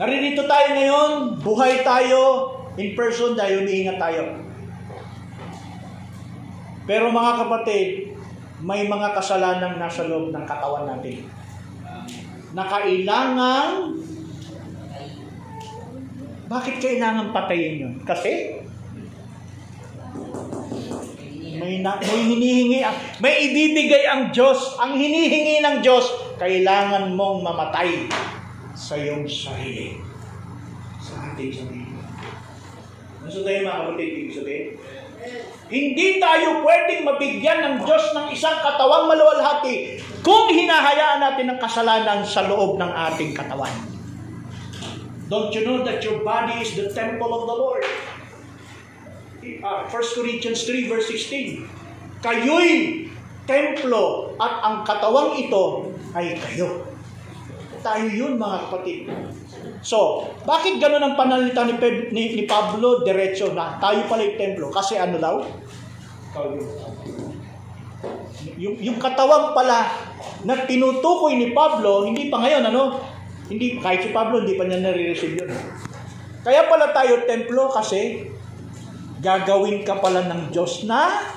Naririto 0.00 0.48
tayo 0.48 0.72
ngayon, 0.72 1.10
buhay 1.44 1.84
tayo, 1.84 2.48
in 2.80 2.96
person 2.96 3.36
dahil 3.36 3.68
umiingat 3.68 4.00
tayo. 4.00 4.32
Pero 6.88 7.12
mga 7.12 7.44
kapatid, 7.44 8.16
may 8.64 8.88
mga 8.88 9.12
kasalanang 9.12 9.76
nasa 9.76 10.08
loob 10.08 10.32
ng 10.32 10.44
katawan 10.48 10.88
natin. 10.88 11.28
Na 12.56 12.64
bakit 16.48 16.80
kailangan 16.80 17.36
patayin 17.36 17.84
yun? 17.84 17.94
Kasi 18.00 18.56
may, 21.60 21.84
na, 21.84 22.00
may 22.00 22.20
hinihingi, 22.24 22.80
may 23.20 23.34
ibibigay 23.52 24.08
ang 24.08 24.32
Diyos. 24.32 24.80
Ang 24.80 24.96
hinihingi 24.96 25.60
ng 25.60 25.84
Diyos, 25.84 26.08
kailangan 26.40 27.12
mong 27.12 27.44
mamatay 27.44 28.08
sa 28.80 28.96
iyong 28.96 29.28
sarili. 29.28 30.00
Sa 31.04 31.12
ating 31.28 31.52
sarili. 31.52 31.92
Nasa 33.20 33.44
tayo 33.44 33.58
mga 33.60 33.80
kapatid, 33.84 34.10
ibig 34.16 34.32
sabihin? 34.32 34.66
Hindi 35.68 36.16
tayo 36.16 36.64
pwedeng 36.64 37.04
mabigyan 37.04 37.60
ng 37.60 37.74
Diyos 37.84 38.16
ng 38.16 38.32
isang 38.32 38.56
katawang 38.64 39.06
maluwalhati 39.06 40.00
kung 40.24 40.48
hinahayaan 40.48 41.20
natin 41.20 41.52
ang 41.52 41.60
kasalanan 41.60 42.24
sa 42.24 42.48
loob 42.48 42.80
ng 42.80 42.88
ating 42.88 43.36
katawan. 43.36 43.70
Don't 45.30 45.52
you 45.54 45.62
know 45.62 45.86
that 45.86 46.02
your 46.02 46.26
body 46.26 46.58
is 46.64 46.74
the 46.74 46.90
temple 46.90 47.30
of 47.30 47.46
the 47.46 47.54
Lord? 47.54 47.84
Uh, 49.40 49.86
1 49.86 50.16
Corinthians 50.16 50.66
3 50.66 50.90
verse 50.90 51.06
16. 51.06 51.70
Kayo'y 52.18 53.06
templo 53.46 54.34
at 54.42 54.54
ang 54.66 54.76
katawang 54.82 55.38
ito 55.38 55.94
ay 56.18 56.34
kayo. 56.34 56.89
Tayo 57.80 58.06
yun 58.12 58.36
mga 58.36 58.56
kapatid. 58.68 59.08
So, 59.80 60.28
bakit 60.44 60.76
ganun 60.76 61.00
ang 61.00 61.16
panalita 61.16 61.64
ni, 61.64 61.80
Peb- 61.80 62.12
ni, 62.12 62.36
ni 62.36 62.44
Pablo 62.44 63.00
diretso 63.00 63.56
na 63.56 63.80
tayo 63.80 64.04
pala 64.04 64.28
yung 64.28 64.36
templo? 64.36 64.68
Kasi 64.68 65.00
ano 65.00 65.16
daw? 65.16 65.40
Yung, 68.60 68.76
yung 68.76 68.98
katawan 69.00 69.56
pala 69.56 69.88
na 70.44 70.54
tinutukoy 70.68 71.40
ni 71.40 71.56
Pablo, 71.56 72.04
hindi 72.04 72.28
pa 72.28 72.44
ngayon, 72.44 72.68
ano? 72.68 73.00
Hindi, 73.48 73.80
kahit 73.80 74.04
si 74.04 74.10
Pablo, 74.12 74.44
hindi 74.44 74.60
pa 74.60 74.68
niya 74.68 74.84
nare-receive 74.84 75.40
yun. 75.40 75.50
Kaya 76.40 76.68
pala 76.68 76.92
tayo 76.92 77.24
templo 77.24 77.68
kasi 77.72 78.28
gagawin 79.20 79.84
ka 79.84 80.00
pala 80.00 80.24
ng 80.28 80.52
Diyos 80.52 80.88
na 80.88 81.28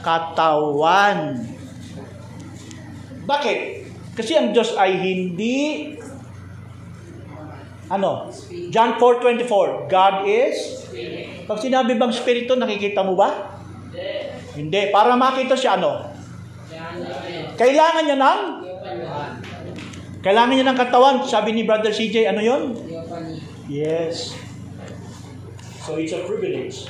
katawan. 0.00 1.44
Bakit? 3.28 3.79
Kasi 4.14 4.32
ang 4.36 4.50
Diyos 4.50 4.74
ay 4.74 4.98
hindi 4.98 5.56
ano? 7.90 8.30
John 8.70 8.96
4.24 9.02 9.90
God 9.90 10.16
is 10.30 10.86
Pag 11.50 11.58
sinabi 11.58 11.98
bang 11.98 12.14
spirito, 12.14 12.54
nakikita 12.54 13.02
mo 13.02 13.18
ba? 13.18 13.58
Hindi. 14.54 14.90
Para 14.94 15.18
makita 15.18 15.58
siya 15.58 15.78
ano? 15.78 16.06
Kailangan 17.58 18.02
niya 18.06 18.18
ng 18.18 18.40
kailangan 20.20 20.52
niya 20.52 20.66
ng 20.70 20.78
katawan. 20.78 21.16
Sabi 21.24 21.56
ni 21.56 21.64
Brother 21.64 21.90
CJ, 21.90 22.30
ano 22.30 22.40
yon? 22.44 22.62
Yes. 23.66 24.36
So 25.80 25.96
it's 25.96 26.12
a 26.12 26.22
privilege. 26.28 26.86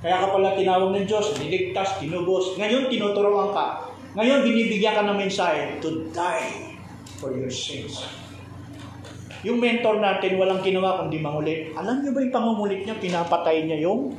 Kaya 0.00 0.16
ka 0.24 0.26
pala 0.32 0.56
tinawag 0.56 0.96
ng 0.96 1.04
Diyos, 1.04 1.36
niligtas, 1.36 2.00
tinubos. 2.00 2.56
Ngayon, 2.56 2.88
tinuturuan 2.88 3.52
ka. 3.52 3.89
Ngayon, 4.10 4.42
binibigyan 4.42 4.98
ka 4.98 5.02
ng 5.06 5.18
mensahe 5.18 5.78
to 5.78 6.10
die 6.10 6.74
for 7.22 7.30
your 7.30 7.50
sins. 7.50 8.02
Yung 9.46 9.62
mentor 9.62 10.02
natin, 10.02 10.36
walang 10.36 10.60
ginawa 10.60 11.00
kundi 11.00 11.22
mangulit. 11.22 11.72
Alam 11.72 12.02
niyo 12.02 12.10
ba 12.12 12.20
yung 12.20 12.34
pangungulit 12.34 12.80
niya, 12.82 12.98
pinapatay 12.98 13.64
niya 13.64 13.86
yung 13.86 14.12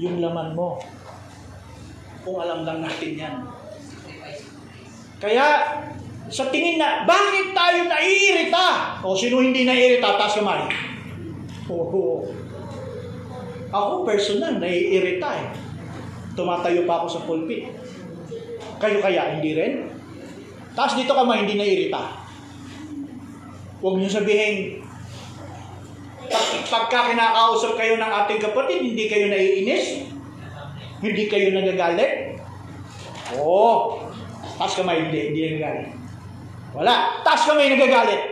yung 0.00 0.16
laman 0.18 0.56
mo. 0.56 0.80
Kung 2.24 2.40
alam 2.40 2.64
lang 2.64 2.80
natin 2.80 3.20
yan. 3.20 3.34
Kaya, 5.20 5.76
sa 6.32 6.48
tingin 6.48 6.80
na, 6.80 7.04
bakit 7.04 7.52
tayo 7.52 7.84
naiirita? 7.84 8.96
O 9.04 9.12
sino 9.12 9.44
hindi 9.44 9.68
naiirita? 9.68 10.16
Taas 10.16 10.40
kamay. 10.40 10.72
Oo. 11.68 12.24
Ako 13.70 14.08
personal, 14.08 14.56
naiirita 14.56 15.28
eh. 15.36 15.46
Tumatayo 16.32 16.88
pa 16.88 17.04
ako 17.04 17.06
sa 17.12 17.20
pulpit. 17.28 17.68
Kayo 18.80 19.04
kaya, 19.04 19.36
hindi 19.36 19.52
rin? 19.52 19.92
Tapos 20.72 20.96
dito 20.96 21.12
kamay, 21.12 21.44
hindi 21.44 21.60
naiirita. 21.60 22.00
Huwag 23.84 24.00
niyo 24.00 24.08
sabihin, 24.08 24.80
pag, 26.24 26.46
pagka 26.68 27.12
kinakausap 27.12 27.76
kayo 27.76 28.00
ng 28.00 28.12
ating 28.24 28.40
kapatid, 28.40 28.80
hindi 28.80 29.04
kayo 29.04 29.28
naiinis? 29.28 30.08
Hindi 31.04 31.28
kayo 31.28 31.52
nagagalit? 31.52 32.40
Oo. 33.36 34.00
Taas 34.56 34.76
kamay, 34.76 35.08
hindi, 35.08 35.32
hindi 35.32 35.40
nagagalit. 35.56 35.88
Wala. 36.72 37.20
Taas 37.20 37.44
kamay, 37.44 37.68
nagagalit. 37.72 38.22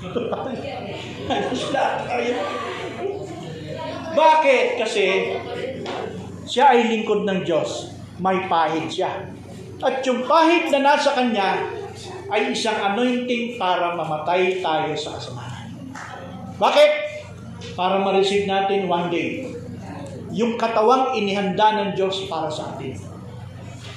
Bakit? 4.20 4.66
Kasi 4.80 5.04
siya 6.44 6.76
ay 6.76 6.88
lingkod 6.88 7.24
ng 7.24 7.44
Diyos. 7.48 7.96
May 8.20 8.44
pahid 8.48 8.92
siya. 8.92 9.39
At 9.80 10.04
yung 10.04 10.28
pahid 10.28 10.68
na 10.68 10.80
nasa 10.92 11.16
kanya 11.16 11.64
ay 12.30 12.52
isang 12.52 12.76
anointing 12.76 13.56
para 13.56 13.96
mamatay 13.96 14.60
tayo 14.60 14.92
sa 14.94 15.16
kasamanan. 15.16 15.72
Bakit? 16.60 16.92
Para 17.74 18.00
ma-receive 18.00 18.44
natin 18.44 18.86
one 18.86 19.08
day 19.08 19.50
yung 20.30 20.54
katawang 20.54 21.18
inihanda 21.18 21.74
ng 21.82 21.90
Diyos 21.98 22.30
para 22.30 22.46
sa 22.46 22.74
atin. 22.74 22.94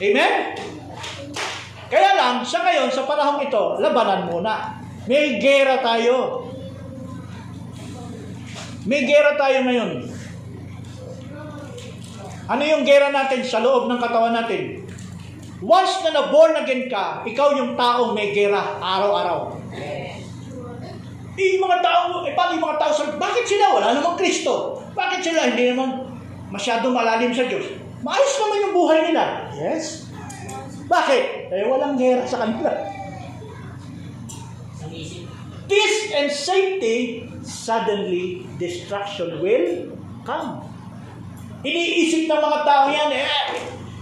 Amen? 0.01 0.33
Kaya 1.93 2.11
lang, 2.17 2.35
sa 2.41 2.65
ngayon, 2.65 2.89
sa 2.89 3.05
panahong 3.05 3.45
ito, 3.45 3.77
labanan 3.77 4.25
muna. 4.25 4.81
May 5.05 5.37
gera 5.37 5.77
tayo. 5.85 6.49
May 8.89 9.05
gera 9.05 9.37
tayo 9.37 9.57
ngayon. 9.61 9.91
Ano 12.43 12.63
yung 12.65 12.83
gera 12.83 13.13
natin 13.13 13.45
sa 13.45 13.61
loob 13.61 13.87
ng 13.87 14.01
katawan 14.01 14.35
natin? 14.35 14.82
Once 15.63 16.03
na 16.03 16.11
na-born 16.11 16.59
again 16.59 16.91
ka, 16.91 17.23
ikaw 17.23 17.55
yung 17.55 17.79
taong 17.79 18.11
may 18.11 18.35
gera 18.35 18.83
araw-araw. 18.83 19.55
Eh, 21.33 21.57
mga 21.57 21.79
tao, 21.79 22.21
eh, 22.27 22.35
paano 22.35 22.59
yung 22.59 22.65
mga 22.67 22.77
tao 22.83 22.91
sa, 22.91 23.07
bakit 23.15 23.47
sila? 23.47 23.71
Wala 23.71 23.95
namang 23.95 24.19
Kristo. 24.19 24.83
Bakit 24.91 25.23
sila 25.23 25.49
hindi 25.49 25.71
naman 25.71 26.03
masyado 26.51 26.91
malalim 26.91 27.31
sa 27.31 27.47
Diyos? 27.47 27.79
Maayos 28.03 28.33
naman 28.43 28.63
yung 28.67 28.75
buhay 28.75 28.99
nila. 29.07 29.23
Yes. 29.55 30.11
Bakit? 30.85 31.49
Eh, 31.49 31.65
walang 31.65 31.95
gera 31.95 32.27
sa 32.27 32.43
kanila. 32.43 32.69
Peace 35.63 36.11
and 36.11 36.27
safety, 36.29 37.23
suddenly 37.41 38.45
destruction 38.59 39.39
will 39.39 39.95
come. 40.27 40.59
Iniisip 41.63 42.27
ng 42.27 42.41
mga 42.43 42.59
tao 42.67 42.91
yan, 42.91 43.09
eh, 43.15 43.31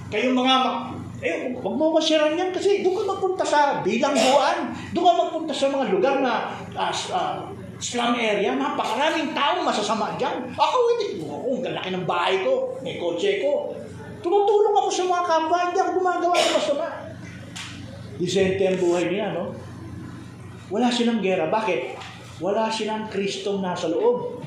kayong 0.09 0.36
mga, 0.36 0.55
eh, 1.22 1.53
huwag 1.53 1.76
mo 1.78 1.93
masiran 1.93 2.34
yan 2.34 2.49
kasi 2.49 2.82
doon 2.82 2.97
ka 2.97 3.03
magpunta 3.13 3.45
sa 3.45 3.86
bilangguan, 3.86 4.74
doon 4.89 5.05
ka 5.05 5.13
magpunta 5.22 5.53
sa 5.53 5.69
mga 5.69 5.86
lugar 5.93 6.17
na 6.17 6.49
uh, 6.74 6.89
uh, 6.89 7.45
slum 7.78 8.17
area, 8.17 8.57
napakaraming 8.57 9.30
taong 9.34 9.61
masasama 9.61 10.17
dyan. 10.17 10.49
Ako, 10.53 10.78
hindi. 10.97 11.22
Ako, 11.22 11.61
ang 11.61 11.78
laki 11.78 11.89
ng 11.93 12.05
bahay 12.09 12.41
ko, 12.41 12.78
may 12.82 12.97
kotse 12.97 13.41
ko. 13.41 13.74
Tumutulong 14.22 14.76
ako 14.78 14.89
sa 14.89 15.03
mga 15.05 15.24
kapwa, 15.26 15.57
hindi 15.65 15.80
ako 15.82 15.91
gumagawa 15.97 16.36
ng 16.38 16.53
masama. 16.57 16.88
Disente 18.22 18.63
ang 18.69 18.78
buhay 18.78 19.09
niya, 19.09 19.34
no? 19.34 19.53
Wala 20.69 20.93
silang 20.93 21.26
gera. 21.26 21.49
Bakit? 21.49 21.97
Wala 22.38 22.69
silang 22.69 23.09
Kristong 23.09 23.65
nasa 23.65 23.89
loob. 23.89 24.41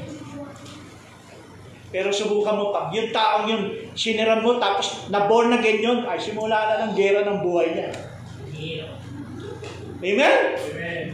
Pero 1.94 2.10
subukan 2.10 2.58
mo, 2.58 2.74
pag 2.74 2.90
yung 2.90 3.14
taong 3.14 3.46
yun, 3.46 3.70
siniran 3.94 4.42
mo, 4.42 4.58
tapos 4.58 5.06
na-born 5.14 5.54
again 5.54 5.78
yun, 5.78 6.02
ay 6.02 6.18
simula 6.18 6.66
na 6.66 6.90
ng 6.90 6.92
gera 6.98 7.22
ng 7.22 7.38
buhay 7.38 7.70
niya. 7.70 7.90
Amen? 10.02 10.38
Amen. 10.58 11.06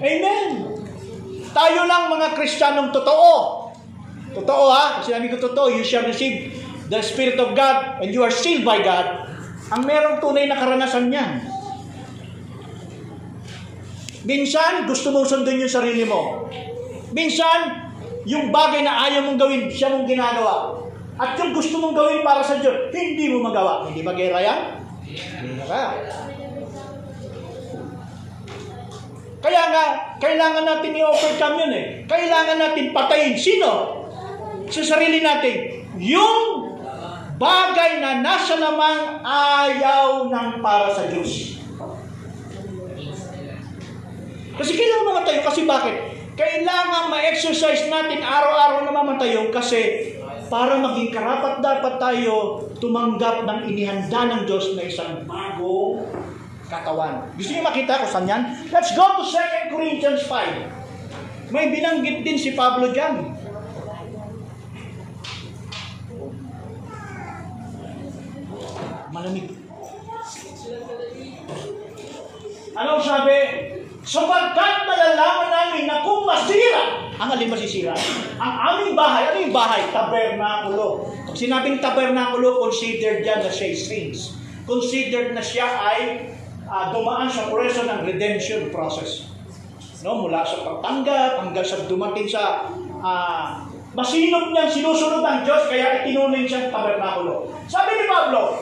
Amen. 0.00 0.50
Tayo 1.52 1.80
lang 1.84 2.08
mga 2.08 2.32
Kristiyanong 2.32 2.88
totoo. 2.96 3.30
Totoo 4.40 4.64
ha? 4.72 5.04
Sinabi 5.04 5.28
ko 5.28 5.36
totoo, 5.36 5.68
you 5.68 5.84
shall 5.84 6.08
receive 6.08 6.48
the 6.88 7.04
Spirit 7.04 7.36
of 7.36 7.52
God 7.52 8.00
and 8.00 8.08
you 8.08 8.24
are 8.24 8.32
sealed 8.32 8.64
by 8.64 8.80
God. 8.80 9.28
Ang 9.68 9.84
merong 9.84 10.16
tunay 10.16 10.48
na 10.48 10.56
karanasan 10.56 11.12
niyan. 11.12 11.44
Minsan, 14.24 14.88
gusto 14.88 15.12
mong 15.12 15.28
sundin 15.28 15.60
yung 15.60 15.68
sarili 15.68 16.08
mo. 16.08 16.48
Minsan, 17.12 17.89
yung 18.30 18.54
bagay 18.54 18.86
na 18.86 19.10
ayaw 19.10 19.26
mong 19.26 19.38
gawin, 19.42 19.66
siya 19.66 19.90
mong 19.90 20.06
ginagawa. 20.06 20.78
At 21.18 21.34
yung 21.34 21.50
gusto 21.50 21.82
mong 21.82 21.98
gawin 21.98 22.22
para 22.22 22.40
sa 22.46 22.62
Diyos, 22.62 22.94
hindi 22.94 23.26
mo 23.26 23.50
magawa. 23.50 23.90
Hindi 23.90 24.06
ba 24.06 24.14
gera 24.14 24.38
yan? 24.38 24.60
Hindi 25.02 25.58
na 25.58 25.66
kaya. 25.66 25.90
Nga, 29.70 29.84
kailangan 30.22 30.64
natin 30.66 30.98
i-overcome 30.98 31.56
yun 31.66 31.72
eh. 31.74 31.84
Kailangan 32.06 32.58
natin 32.58 32.94
patayin. 32.94 33.34
Sino? 33.34 34.02
Sa 34.70 34.82
sarili 34.84 35.18
natin. 35.24 35.86
Yung 35.98 36.70
bagay 37.40 37.98
na 37.98 38.22
nasa 38.22 38.60
lamang 38.60 39.24
ayaw 39.26 40.30
ng 40.30 40.48
para 40.62 40.92
sa 40.94 41.08
Diyos. 41.10 41.58
Kasi 44.54 44.70
kailangan 44.76 45.08
mamatayo. 45.08 45.40
Kasi 45.42 45.64
bakit? 45.64 46.19
Kailangan 46.40 47.12
ma-exercise 47.12 47.92
natin 47.92 48.24
araw-araw 48.24 48.88
na 48.88 48.96
mamatayo 48.96 49.52
kasi 49.52 50.08
para 50.48 50.80
maging 50.80 51.12
karapat 51.12 51.60
dapat 51.60 52.00
tayo 52.00 52.64
tumanggap 52.80 53.44
ng 53.44 53.68
inihanda 53.68 54.24
ng 54.24 54.48
Diyos 54.48 54.72
na 54.72 54.88
isang 54.88 55.28
bagong 55.28 56.00
katawan. 56.64 57.28
Gusto 57.36 57.52
niyo 57.52 57.60
makita 57.60 58.00
ko 58.00 58.08
saan 58.08 58.24
yan? 58.24 58.42
Let's 58.72 58.96
go 58.96 59.20
to 59.20 59.24
2 59.28 59.68
Corinthians 59.68 60.24
5. 60.24 61.52
May 61.52 61.68
binanggit 61.76 62.24
din 62.24 62.40
si 62.40 62.56
Pablo 62.56 62.88
dyan. 62.88 63.36
Malamig. 69.12 69.52
Anong 72.80 73.02
sabi? 73.04 73.38
Sapagkat 74.10 74.90
malalaman 74.90 75.54
namin 75.54 75.86
na 75.86 76.02
kung 76.02 76.26
masira, 76.26 77.14
ang 77.14 77.30
alin 77.30 77.46
masisira? 77.46 77.94
Ang 78.42 78.54
aming 78.58 78.92
bahay, 78.98 79.30
ano 79.30 79.38
yung 79.38 79.54
bahay? 79.54 79.86
Tabernakulo. 79.94 81.06
Pag 81.30 81.38
sinabing 81.38 81.78
tabernakulo, 81.78 82.58
considered 82.58 83.22
yan 83.22 83.38
na 83.38 83.46
siya 83.46 83.70
saints. 83.70 84.34
Considered 84.66 85.30
na 85.30 85.38
siya 85.38 85.62
ay 85.62 86.26
uh, 86.66 86.90
dumaan 86.90 87.30
sa 87.30 87.54
proseso 87.54 87.86
ng 87.86 88.02
redemption 88.02 88.74
process. 88.74 89.30
No, 90.02 90.26
mula 90.26 90.42
sa 90.42 90.58
pagtanggap 90.58 91.46
hanggang 91.46 91.62
sa 91.62 91.86
dumating 91.86 92.26
sa 92.26 92.66
uh, 92.98 93.62
masinop 93.94 94.50
niyang 94.50 94.74
sinusunod 94.74 95.22
ng 95.22 95.46
Diyos 95.46 95.70
kaya 95.70 96.02
itinunin 96.02 96.50
siyang 96.50 96.74
tabernakulo. 96.74 97.54
Sabi 97.70 97.94
ni 97.94 98.10
Pablo, 98.10 98.58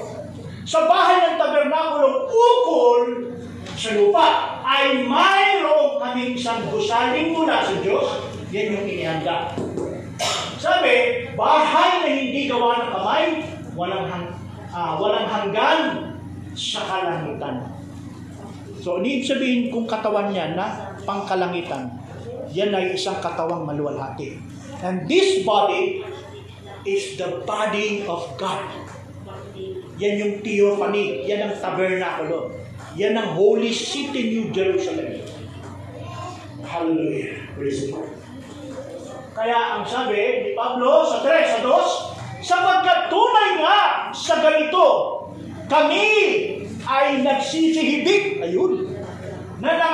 sa 0.69 0.85
bahay 0.85 1.25
ng 1.25 1.41
tabernakulo, 1.41 2.29
ukol 2.29 3.33
sa 3.79 3.95
lupa 3.95 4.59
ay 4.67 5.07
mayroong 5.07 6.03
kaming 6.03 6.35
isang 6.35 6.67
gusaling 6.67 7.31
mula 7.31 7.63
sa 7.63 7.79
Diyos. 7.79 8.27
Yan 8.51 8.75
yung 8.75 8.87
inihanda. 8.91 9.55
Sabi, 10.59 11.23
bahay 11.39 12.03
na 12.03 12.09
hindi 12.11 12.51
gawa 12.51 12.83
ng 12.83 12.91
kamay, 12.91 13.25
walang, 13.79 14.11
hang, 14.11 14.27
uh, 14.75 14.99
walang 14.99 15.31
hanggan 15.31 15.79
sa 16.59 16.83
kalangitan. 16.91 17.71
So, 18.83 18.99
ibig 18.99 19.23
sabihin 19.23 19.71
kung 19.71 19.87
katawan 19.87 20.35
niya 20.35 20.59
na 20.59 20.99
pangkalangitan, 21.07 21.95
yan 22.51 22.75
ay 22.75 22.99
isang 22.99 23.23
katawang 23.23 23.63
maluwalhati. 23.63 24.43
And 24.83 25.07
this 25.07 25.47
body 25.47 26.03
is 26.83 27.15
the 27.15 27.47
body 27.47 28.03
of 28.11 28.27
God. 28.35 28.67
Yan 30.03 30.15
yung 30.19 30.35
theophany, 30.43 31.27
yan 31.31 31.47
ang 31.47 31.55
tabernakulo. 31.63 32.68
Yan 32.99 33.15
ang 33.15 33.39
holy 33.39 33.71
city 33.71 34.35
New 34.35 34.51
Jerusalem. 34.51 35.23
Hallelujah. 36.67 37.47
Praise 37.55 37.87
God. 37.95 38.11
Kaya 39.39 39.79
ang 39.79 39.87
sabi 39.87 40.19
ni 40.19 40.51
Pablo 40.59 41.07
sa 41.07 41.23
3, 41.23 41.47
sa 41.47 41.59
2, 41.63 42.43
sapagkat 42.43 43.07
tunay 43.07 43.63
nga 43.63 44.11
sa 44.11 44.43
ganito, 44.43 44.87
kami 45.71 46.07
ay 46.83 47.23
nagsisihibig, 47.23 48.43
ayun, 48.43 48.91
na, 49.63 49.79
na, 49.79 49.91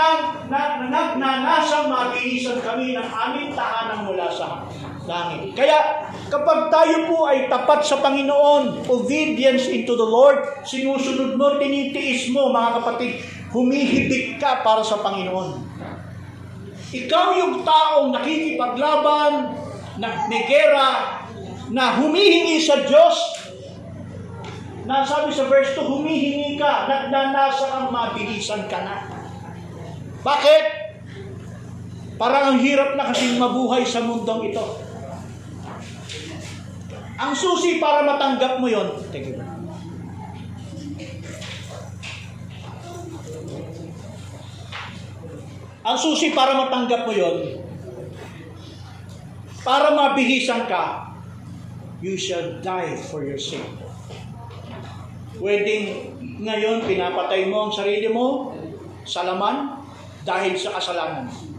na, 0.49 0.61
na, 0.89 1.01
na 1.21 1.31
nasa 1.45 1.85
mabihisan 1.85 2.65
kami 2.65 2.97
ng 2.97 3.05
aming 3.05 3.53
tahanan 3.53 4.09
mula 4.09 4.33
sa 4.33 4.65
langit. 5.05 5.53
Kaya 5.53 6.09
kapag 6.33 6.73
tayo 6.73 7.09
po 7.09 7.29
ay 7.29 7.47
tapat 7.49 7.85
sa 7.85 8.01
Panginoon, 8.01 8.89
obedience 8.89 9.69
into 9.69 9.97
the 9.97 10.05
Lord, 10.05 10.65
sinusunod 10.65 11.37
mo, 11.37 11.61
tinitiis 11.61 12.33
mo, 12.33 12.53
mga 12.53 12.81
kapatid, 12.81 13.21
humihibik 13.53 14.41
ka 14.41 14.65
para 14.65 14.81
sa 14.81 15.01
Panginoon. 15.05 15.63
Ikaw 16.95 17.27
yung 17.39 17.55
taong 17.67 18.15
nakikipaglaban, 18.15 19.65
na 19.99 20.27
negera, 20.27 20.91
na 21.71 22.03
humihingi 22.03 22.59
sa 22.59 22.83
Diyos, 22.83 23.17
na 24.85 25.01
sabi 25.07 25.33
sa 25.33 25.49
verse 25.49 25.73
2, 25.79 25.87
humihingi 25.87 26.61
ka, 26.61 26.91
nagnanasa 26.91 27.65
kang 27.73 27.89
mabilisan 27.89 28.69
ka 28.69 28.79
na. 28.85 28.97
Bakit? 30.21 30.65
Parang 32.21 32.55
ang 32.55 32.59
hirap 32.61 32.95
na 32.95 33.11
kasing 33.11 33.41
mabuhay 33.41 33.83
sa 33.83 34.05
mundong 34.05 34.53
ito. 34.53 34.84
Ang 37.15 37.33
susi 37.33 37.79
para 37.79 38.03
matanggap 38.03 38.59
mo 38.59 38.67
yon, 38.67 38.91
thank 39.15 39.31
you. 39.31 39.39
Ang 45.85 45.97
susi 46.01 46.33
para 46.33 46.59
matanggap 46.59 47.07
mo 47.07 47.12
yon, 47.12 47.61
para 49.62 49.95
mabihisan 49.95 50.67
ka, 50.67 51.15
you 52.03 52.19
shall 52.19 52.59
die 52.65 52.99
for 53.09 53.23
your 53.23 53.39
sin. 53.39 53.62
Pwedeng 55.39 56.17
ngayon 56.43 56.89
pinapatay 56.89 57.47
mo 57.47 57.69
ang 57.69 57.73
sarili 57.73 58.11
mo 58.11 58.57
sa 59.07 59.29
laman 59.29 59.77
dahil 60.25 60.57
sa 60.57 60.77
kasalanan. 60.81 61.54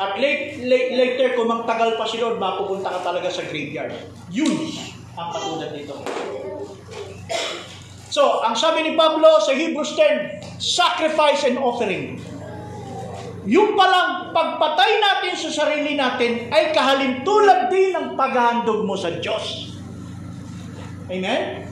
At 0.00 0.16
late, 0.16 0.64
late, 0.64 0.96
later, 0.96 1.36
kung 1.36 1.52
magtagal 1.52 2.00
pa 2.00 2.08
si 2.08 2.16
Lord, 2.16 2.40
mapupunta 2.40 2.88
ka 2.88 3.04
talaga 3.04 3.28
sa 3.28 3.44
graveyard. 3.44 3.92
Yun 4.32 4.72
ang 5.12 5.28
katulad 5.28 5.76
nito. 5.76 6.00
So, 8.08 8.40
ang 8.40 8.56
sabi 8.56 8.88
ni 8.88 8.92
Pablo 8.96 9.38
sa 9.44 9.52
Hebrews 9.52 9.92
10, 9.92 10.56
sacrifice 10.56 11.44
and 11.46 11.60
offering. 11.60 12.16
Yung 13.44 13.76
palang 13.76 14.32
pagpatay 14.32 14.90
natin 14.98 15.34
sa 15.36 15.50
sarili 15.52 16.00
natin 16.00 16.48
ay 16.48 16.72
kahalintulad 16.72 17.68
din 17.68 17.92
ng 17.92 18.06
paghahandog 18.16 18.88
mo 18.88 18.96
sa 18.96 19.12
Diyos. 19.14 19.76
Amen? 21.12 21.68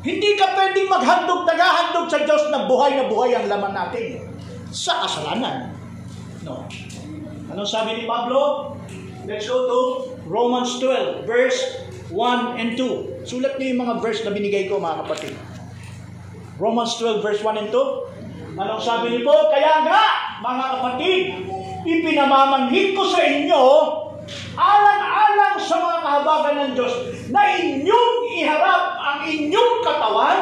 Hindi 0.00 0.30
ka 0.38 0.56
pwedeng 0.56 0.88
maghandog, 0.88 1.44
tagahandog 1.44 2.06
sa 2.08 2.22
Diyos 2.24 2.48
na 2.48 2.64
buhay 2.64 2.96
na 2.96 3.04
buhay 3.10 3.36
ang 3.36 3.50
laman 3.50 3.76
natin 3.76 4.24
sa 4.72 5.04
kasalanan. 5.04 5.76
No. 6.40 6.64
Ano 7.50 7.66
sabi 7.66 7.98
ni 7.98 8.04
Pablo? 8.06 8.72
Let's 9.26 9.50
go 9.50 9.66
to 9.66 9.80
Romans 10.30 10.78
12, 10.78 11.26
verse 11.26 11.58
1 12.14 12.62
and 12.62 12.78
2. 12.78 13.26
Sulat 13.26 13.58
niyo 13.58 13.74
yung 13.74 13.82
mga 13.82 13.94
verse 13.98 14.22
na 14.22 14.30
binigay 14.30 14.70
ko, 14.70 14.78
mga 14.78 15.02
kapatid. 15.02 15.34
Romans 16.62 16.94
12, 17.02 17.18
verse 17.18 17.42
1 17.42 17.58
and 17.58 17.70
2. 17.74 18.54
Anong 18.54 18.82
sabi 18.82 19.18
ni 19.18 19.26
Paul? 19.26 19.50
Kaya 19.50 19.82
nga, 19.82 20.02
mga 20.46 20.64
kapatid, 20.78 21.22
ipinamamanhid 21.82 22.94
ko 22.94 23.02
sa 23.10 23.22
inyo, 23.26 23.62
alang-alang 24.54 25.58
sa 25.58 25.76
mga 25.82 25.98
kahabagan 26.06 26.54
ng 26.54 26.72
Diyos, 26.78 26.94
na 27.34 27.50
inyong 27.50 28.14
iharap 28.38 28.84
ang 28.94 29.20
inyong 29.26 29.74
katawan 29.82 30.40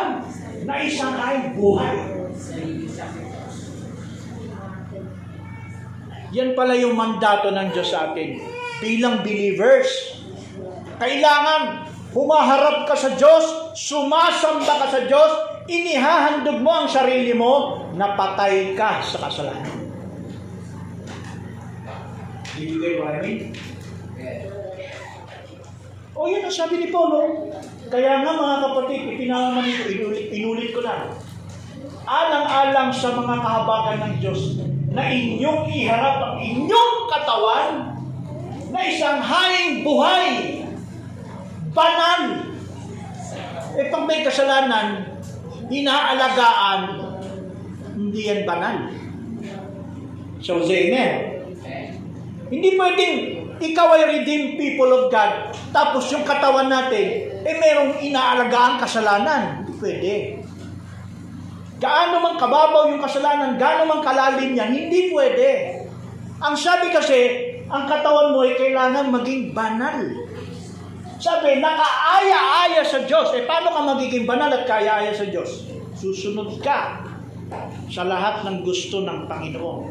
na 0.69 0.75
isang 0.85 1.17
ay 1.17 1.57
buhay. 1.57 2.18
Yan 6.37 6.53
pala 6.53 6.77
yung 6.77 6.93
mandato 6.93 7.49
ng 7.49 7.73
Diyos 7.73 7.89
sa 7.89 8.13
atin. 8.13 8.37
Bilang 8.85 9.25
believers, 9.25 9.89
kailangan 11.01 11.89
humaharap 12.13 12.85
ka 12.85 12.95
sa 12.95 13.17
Diyos, 13.17 13.75
sumasamba 13.79 14.75
ka 14.85 14.87
sa 14.93 15.01
Diyos, 15.09 15.33
inihahandog 15.69 16.61
mo 16.61 16.85
ang 16.85 16.89
sarili 16.89 17.33
mo 17.33 17.85
na 17.97 18.13
patay 18.13 18.77
ka 18.77 19.01
sa 19.01 19.29
kasalanan. 19.29 19.89
Bibigay 22.59 22.99
mo 22.99 23.03
amin? 23.09 23.39
O 26.19 26.27
yun 26.27 26.43
ang 26.43 26.55
sabi 26.55 26.83
ni 26.83 26.89
Paulo. 26.91 27.47
Kaya 27.89 28.21
nga 28.21 28.33
mga 28.35 28.57
kapatid, 28.69 29.01
ipinamaman 29.17 29.65
ito, 29.65 29.87
inulit, 29.87 30.29
inulit 30.35 30.71
ko 30.77 30.83
na. 30.85 31.09
Alang-alang 32.05 32.91
sa 32.91 33.15
mga 33.15 33.39
kahabagan 33.39 33.99
ng 34.03 34.15
Diyos, 34.19 34.61
na 34.99 35.07
inyong 35.07 35.71
iharap 35.71 36.17
ang 36.19 36.37
inyong 36.43 36.95
katawan 37.07 37.71
na 38.75 38.81
isang 38.83 39.23
haing 39.23 39.87
buhay, 39.87 40.59
banal. 41.71 42.51
Itong 43.79 44.05
may 44.11 44.27
kasalanan, 44.27 45.07
inaalagaan, 45.71 46.81
hindi 47.95 48.27
yan 48.27 48.43
banal. 48.43 48.91
So, 50.43 50.67
say 50.67 50.91
amen. 50.91 51.47
Hindi 52.51 52.75
pwedeng 52.75 53.15
ikaw 53.63 53.95
ay 53.95 54.19
redeemed 54.19 54.59
people 54.59 54.91
of 54.91 55.15
God, 55.15 55.55
tapos 55.71 56.11
yung 56.11 56.27
katawan 56.27 56.67
natin, 56.67 57.39
eh 57.47 57.55
merong 57.55 58.03
inaalagaan 58.03 58.83
kasalanan. 58.83 59.63
Hindi 59.63 59.73
pwede. 59.79 60.13
Gaano 61.79 62.19
man 62.19 62.35
kababaw 62.35 62.91
yung 62.91 62.99
kasalanan, 62.99 63.55
gaano 63.55 63.87
man 63.87 64.03
kalalim 64.03 64.51
yan, 64.55 64.75
hindi 64.75 65.15
pwede. 65.15 65.83
Ang 66.43 66.55
sabi 66.59 66.91
kasi, 66.91 67.21
ang 67.71 67.87
katawan 67.87 68.35
mo 68.35 68.43
ay 68.43 68.59
kailangan 68.59 69.15
maging 69.15 69.55
banal. 69.55 70.03
Sabi, 71.19 71.59
nakaaya-aya 71.59 72.83
sa 72.87 73.03
Diyos. 73.03 73.35
Eh, 73.35 73.43
paano 73.43 73.75
ka 73.75 73.81
magiging 73.95 74.27
banal 74.27 74.51
at 74.55 74.67
kaya-aya 74.67 75.11
sa 75.11 75.27
Diyos? 75.27 75.67
Susunod 75.99 76.63
ka 76.63 77.03
sa 77.91 78.03
lahat 78.07 78.47
ng 78.47 78.63
gusto 78.63 79.03
ng 79.03 79.27
Panginoon. 79.27 79.83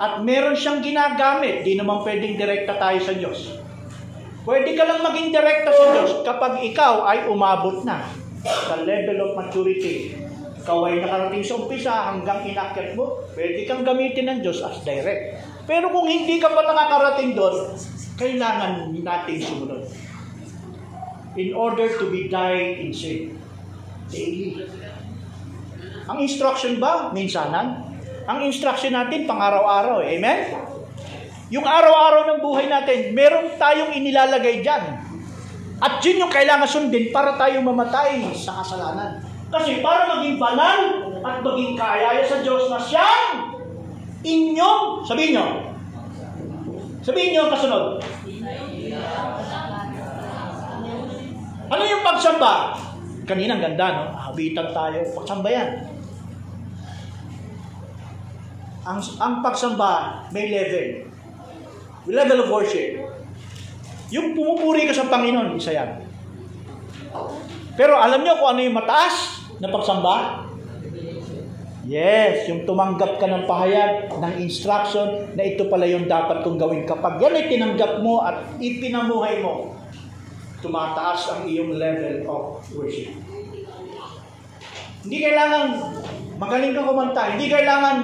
At 0.00 0.26
meron 0.26 0.58
siyang 0.58 0.82
ginagamit. 0.82 1.62
Di 1.62 1.78
naman 1.78 2.02
pwedeng 2.02 2.34
direkta 2.34 2.78
tayo 2.82 2.98
sa 2.98 3.14
Diyos. 3.14 3.54
Pwede 4.42 4.72
ka 4.74 4.88
lang 4.88 5.04
maging 5.04 5.30
direkta 5.30 5.70
sa 5.70 5.86
Diyos 5.92 6.24
kapag 6.24 6.64
ikaw 6.64 7.06
ay 7.06 7.28
umabot 7.30 7.84
na 7.84 8.08
sa 8.42 8.80
level 8.80 9.18
of 9.22 9.30
maturity. 9.36 10.16
Ikaw 10.60 10.78
ay 10.92 11.00
nakarating 11.00 11.44
sa 11.44 11.56
umpisa 11.56 11.92
hanggang 12.12 12.44
inakyat 12.44 12.92
mo, 12.92 13.24
pwede 13.32 13.64
kang 13.64 13.80
gamitin 13.80 14.28
ng 14.28 14.38
Diyos 14.44 14.60
as 14.60 14.84
direct. 14.84 15.40
Pero 15.64 15.88
kung 15.88 16.04
hindi 16.04 16.36
ka 16.36 16.52
pa 16.52 16.60
nakakarating 16.66 17.32
doon, 17.32 17.72
kailangan 18.20 18.92
natin 18.92 19.38
sumunod. 19.40 19.82
In 21.38 21.56
order 21.56 21.88
to 21.96 22.12
be 22.12 22.28
died 22.28 22.84
in 22.84 22.92
sin. 22.92 23.38
Daily. 24.10 24.66
Ang 26.10 26.18
instruction 26.26 26.82
ba? 26.82 27.14
Minsanan. 27.14 27.86
Ang 28.26 28.50
instruction 28.50 28.92
natin, 28.92 29.24
pang 29.24 29.38
araw-araw. 29.38 30.02
Eh. 30.02 30.18
Amen? 30.18 30.38
Yung 31.54 31.62
araw-araw 31.64 32.34
ng 32.34 32.40
buhay 32.42 32.66
natin, 32.66 33.14
meron 33.14 33.54
tayong 33.54 33.94
inilalagay 33.94 34.60
dyan. 34.60 35.06
At 35.80 36.02
yun 36.04 36.26
yung 36.26 36.32
kailangan 36.34 36.68
sundin 36.68 37.08
para 37.14 37.38
tayo 37.40 37.62
mamatay 37.64 38.20
sa 38.36 38.60
kasalanan. 38.60 39.29
Kasi 39.50 39.82
para 39.82 40.06
maging 40.06 40.38
banal 40.38 40.78
at 41.26 41.42
maging 41.42 41.74
kaayaya 41.74 42.22
sa 42.22 42.38
Diyos 42.38 42.70
na 42.70 42.78
siyang 42.78 43.58
inyong, 44.22 45.02
sabihin 45.02 45.34
nyo, 45.34 45.46
sabihin 47.02 47.30
nyo 47.34 47.40
ang 47.44 47.52
kasunod. 47.58 47.84
Ano 51.70 51.82
yung 51.82 52.02
pagsamba? 52.06 52.78
Kanina 53.26 53.58
ang 53.58 53.62
ganda, 53.62 53.86
no? 53.94 54.04
Habitan 54.14 54.70
tayo. 54.70 54.98
Pagsamba 55.18 55.48
yan. 55.50 55.68
Ang, 58.86 58.98
ang 59.18 59.34
pagsamba 59.42 60.24
may 60.30 60.50
level. 60.50 61.10
Level 62.10 62.38
of 62.46 62.48
worship. 62.50 63.02
Yung 64.10 64.34
pumupuri 64.34 64.86
ka 64.86 64.94
sa 64.94 65.06
Panginoon, 65.06 65.54
isa 65.54 65.74
yan. 65.74 65.90
Pero 67.78 67.98
alam 67.98 68.22
nyo 68.22 68.34
kung 68.38 68.58
ano 68.58 68.60
yung 68.66 68.78
mataas 68.78 69.39
na 69.60 69.68
pagsamba? 69.68 70.16
Yes, 71.90 72.46
yung 72.46 72.68
tumanggap 72.68 73.16
ka 73.16 73.26
ng 73.26 73.48
pahayag, 73.48 74.12
ng 74.12 74.34
instruction, 74.44 75.32
na 75.32 75.42
ito 75.42 75.64
pala 75.72 75.88
yung 75.88 76.04
dapat 76.04 76.44
kong 76.44 76.60
gawin. 76.60 76.84
Kapag 76.84 77.18
yan 77.18 77.34
ay 77.34 77.48
tinanggap 77.48 78.04
mo 78.04 78.20
at 78.20 78.56
ipinamuhay 78.60 79.40
mo, 79.40 79.74
tumataas 80.60 81.34
ang 81.34 81.40
iyong 81.48 81.80
level 81.80 82.16
of 82.28 82.62
worship. 82.76 83.16
Hindi 85.00 85.18
kailangan 85.24 85.64
magaling 86.36 86.76
ka 86.76 86.84
kumanta. 86.84 87.22
Hindi 87.32 87.48
kailangan 87.48 87.96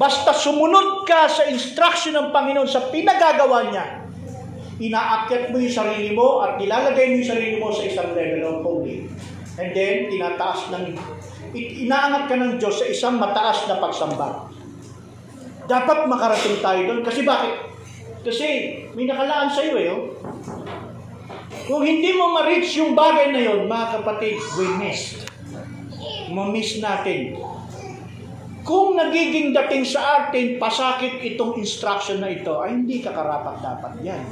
basta 0.00 0.32
sumunod 0.32 1.04
ka 1.04 1.28
sa 1.28 1.48
instruction 1.52 2.16
ng 2.16 2.28
Panginoon 2.32 2.68
sa 2.68 2.88
pinagagawa 2.88 3.68
niya. 3.68 3.84
Inaakyat 4.76 5.52
mo 5.52 5.56
yung 5.60 5.72
sarili 5.72 6.12
mo 6.12 6.44
at 6.44 6.60
nilalagay 6.60 7.12
mo 7.12 7.14
yung 7.20 7.30
sarili 7.30 7.56
mo 7.60 7.68
sa 7.72 7.84
isang 7.84 8.12
level 8.16 8.42
of 8.44 8.56
holy. 8.64 9.08
And 9.56 9.72
then, 9.72 10.12
tinataas 10.12 10.68
ng, 10.68 10.84
inaangat 11.56 12.28
ka 12.28 12.34
ng 12.36 12.60
Diyos 12.60 12.76
sa 12.76 12.86
isang 12.86 13.16
mataas 13.16 13.64
na 13.64 13.80
pagsamba. 13.80 14.52
Dapat 15.64 16.04
makarating 16.04 16.60
tayo 16.60 16.80
doon. 16.92 17.00
Kasi 17.00 17.24
bakit? 17.24 17.72
Kasi 18.20 18.46
may 18.92 19.08
nakalaan 19.08 19.48
sa 19.48 19.64
iyo 19.64 19.76
eh. 19.80 19.90
Oh. 19.90 20.02
Kung 21.66 21.82
hindi 21.82 22.14
mo 22.14 22.36
ma-reach 22.36 22.78
yung 22.78 22.94
bagay 22.94 23.34
na 23.34 23.40
yon, 23.42 23.66
mga 23.66 23.98
kapatid, 23.98 24.38
we 24.60 24.66
missed. 24.78 25.26
Ma-miss 26.30 26.78
natin. 26.78 27.40
Kung 28.66 28.98
nagiging 28.98 29.54
dating 29.54 29.86
sa 29.86 30.26
atin, 30.26 30.58
pasakit 30.58 31.22
itong 31.22 31.58
instruction 31.58 32.18
na 32.18 32.30
ito, 32.30 32.58
ay 32.62 32.76
hindi 32.76 32.98
ka 32.98 33.14
karapat 33.14 33.62
dapat 33.62 33.92
yan. 34.02 34.22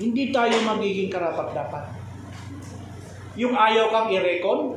Hindi 0.00 0.32
tayo 0.32 0.52
magiging 0.64 1.12
karapat 1.12 1.52
dapat. 1.52 2.01
Yung 3.40 3.56
ayaw 3.56 3.88
kang 3.88 4.08
i-recon, 4.12 4.76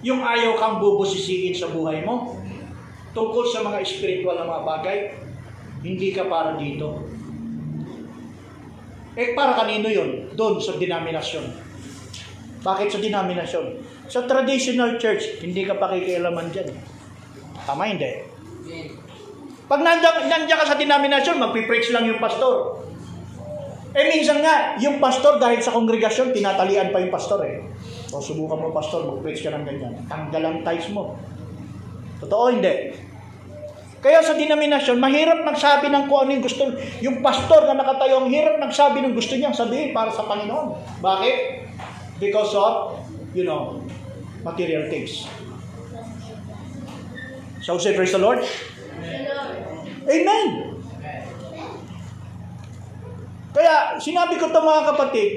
yung 0.00 0.22
ayaw 0.22 0.56
kang 0.56 0.76
bubusisiin 0.80 1.52
sa 1.52 1.68
buhay 1.68 2.06
mo, 2.06 2.38
tungkol 3.12 3.44
sa 3.50 3.66
mga 3.66 3.82
spiritual 3.82 4.38
na 4.38 4.46
mga 4.46 4.64
bagay, 4.64 4.98
hindi 5.82 6.14
ka 6.14 6.26
para 6.30 6.54
dito. 6.56 7.04
Eh, 9.18 9.34
para 9.34 9.58
kanino 9.58 9.90
yun? 9.90 10.30
Doon 10.38 10.62
sa 10.62 10.78
denominasyon. 10.78 11.44
Bakit 12.62 12.88
sa 12.94 13.02
denominasyon? 13.02 13.66
Sa 14.06 14.22
traditional 14.24 14.94
church, 15.02 15.42
hindi 15.42 15.66
ka 15.66 15.74
pakikialaman 15.74 16.54
dyan. 16.54 16.70
Tama, 17.66 17.90
hindi. 17.90 18.24
Pag 19.68 19.80
nandiyan, 19.84 20.14
nandiyan 20.30 20.58
ka 20.62 20.66
sa 20.70 20.78
denominasyon, 20.78 21.36
magpipreach 21.36 21.90
lang 21.92 22.08
yung 22.08 22.22
pastor. 22.22 22.86
Eh 23.96 24.04
minsan 24.12 24.44
nga, 24.44 24.76
yung 24.76 25.00
pastor 25.00 25.40
dahil 25.40 25.64
sa 25.64 25.72
kongregasyon, 25.72 26.36
tinatalian 26.36 26.92
pa 26.92 27.00
yung 27.00 27.12
pastor 27.12 27.40
eh. 27.48 27.64
O 28.12 28.20
subukan 28.20 28.60
mo 28.60 28.72
pastor, 28.72 29.04
mag-preach 29.08 29.40
ka 29.44 29.52
ng 29.52 29.64
ganyan. 29.64 29.94
Tanggal 30.08 30.42
ang 30.44 30.58
ties 30.60 30.88
mo. 30.92 31.16
Totoo, 32.20 32.52
hindi. 32.52 32.92
Kaya 33.98 34.22
sa 34.22 34.38
denominasyon, 34.38 34.96
mahirap 35.02 35.42
magsabi 35.42 35.90
ng 35.90 36.06
kung 36.06 36.22
ano 36.22 36.30
yung 36.38 36.44
gusto. 36.44 36.62
Yung 37.02 37.18
pastor 37.18 37.66
na 37.66 37.74
nakatayo, 37.74 38.22
ang 38.22 38.30
hirap 38.30 38.62
magsabi 38.62 39.02
ng 39.02 39.16
gusto 39.16 39.34
niyang 39.34 39.56
sabihin 39.56 39.90
para 39.90 40.12
sa 40.14 40.22
Panginoon. 40.28 41.00
Bakit? 41.02 41.36
Because 42.22 42.54
of, 42.54 43.02
you 43.34 43.42
know, 43.42 43.82
material 44.46 44.86
things. 44.86 45.26
Shall 47.64 47.76
we 47.76 47.82
say 47.82 47.98
praise 47.98 48.14
the 48.14 48.22
Lord? 48.22 48.40
Amen. 50.08 50.77
Kaya 53.52 53.96
sinabi 53.96 54.36
ko 54.36 54.52
to 54.52 54.60
mga 54.60 54.82
kapatid, 54.94 55.30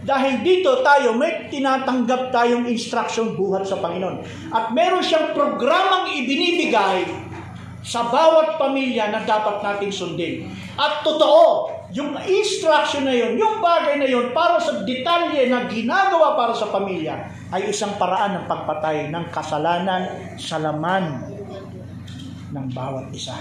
dahil 0.00 0.40
dito 0.40 0.80
tayo 0.80 1.12
may 1.12 1.46
tinatanggap 1.52 2.32
tayong 2.32 2.64
instruction 2.66 3.36
buhat 3.36 3.68
sa 3.68 3.78
Panginoon. 3.78 4.24
At 4.50 4.72
meron 4.72 5.04
siyang 5.04 5.36
programang 5.36 6.08
ibinibigay 6.16 7.04
sa 7.80 8.08
bawat 8.08 8.60
pamilya 8.60 9.12
na 9.12 9.24
dapat 9.24 9.60
nating 9.60 9.92
sundin. 9.92 10.48
At 10.76 11.04
totoo, 11.04 11.72
yung 11.92 12.16
instruction 12.28 13.08
na 13.08 13.14
yun, 13.14 13.36
yung 13.36 13.60
bagay 13.60 14.00
na 14.00 14.08
yun, 14.08 14.32
para 14.32 14.60
sa 14.60 14.84
detalye 14.84 15.48
na 15.48 15.68
ginagawa 15.68 16.36
para 16.36 16.52
sa 16.56 16.68
pamilya, 16.68 17.30
ay 17.50 17.72
isang 17.72 17.96
paraan 17.96 18.40
ng 18.40 18.44
pagpatay 18.46 19.10
ng 19.10 19.24
kasalanan 19.32 20.34
sa 20.36 20.60
laman 20.60 21.28
ng 22.50 22.66
bawat 22.72 23.10
isa. 23.10 23.36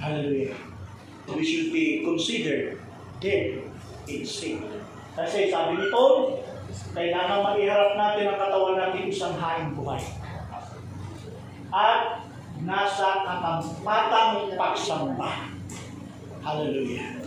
Hallelujah. 0.00 0.69
We 1.34 1.42
should 1.46 1.70
be 1.70 2.02
considered 2.02 2.80
dead 3.22 3.62
in 4.10 4.22
sin. 4.26 4.66
Kasi 5.14 5.50
sabi 5.50 5.78
ni 5.78 5.86
Paul, 5.92 6.42
kailangan 6.90 7.44
maiharap 7.44 7.94
natin 7.94 8.24
ang 8.30 8.38
katawan 8.38 8.76
natin 8.78 9.10
isang 9.10 9.36
haing 9.38 9.74
buhay. 9.78 10.02
At 11.70 12.26
nasa 12.66 13.24
katampatang 13.24 14.58
pagsamba. 14.58 15.30
Hallelujah. 16.40 17.20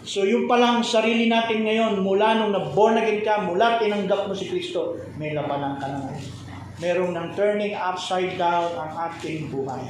So 0.00 0.24
yung 0.24 0.48
palang 0.48 0.80
sarili 0.80 1.28
natin 1.28 1.62
ngayon, 1.62 2.00
mula 2.00 2.40
nung 2.40 2.56
na-born 2.56 2.98
again 2.98 3.20
ka, 3.22 3.44
mula 3.44 3.78
tinanggap 3.78 4.26
mo 4.26 4.34
si 4.34 4.48
Kristo, 4.48 4.96
may 5.20 5.36
labanan 5.36 5.76
ka 5.78 5.86
na 5.86 5.98
ngayon. 6.08 6.28
Merong 6.80 7.12
nang 7.12 7.30
turning 7.36 7.76
upside 7.76 8.40
down 8.40 8.72
ang 8.72 9.12
ating 9.12 9.52
buhay. 9.52 9.84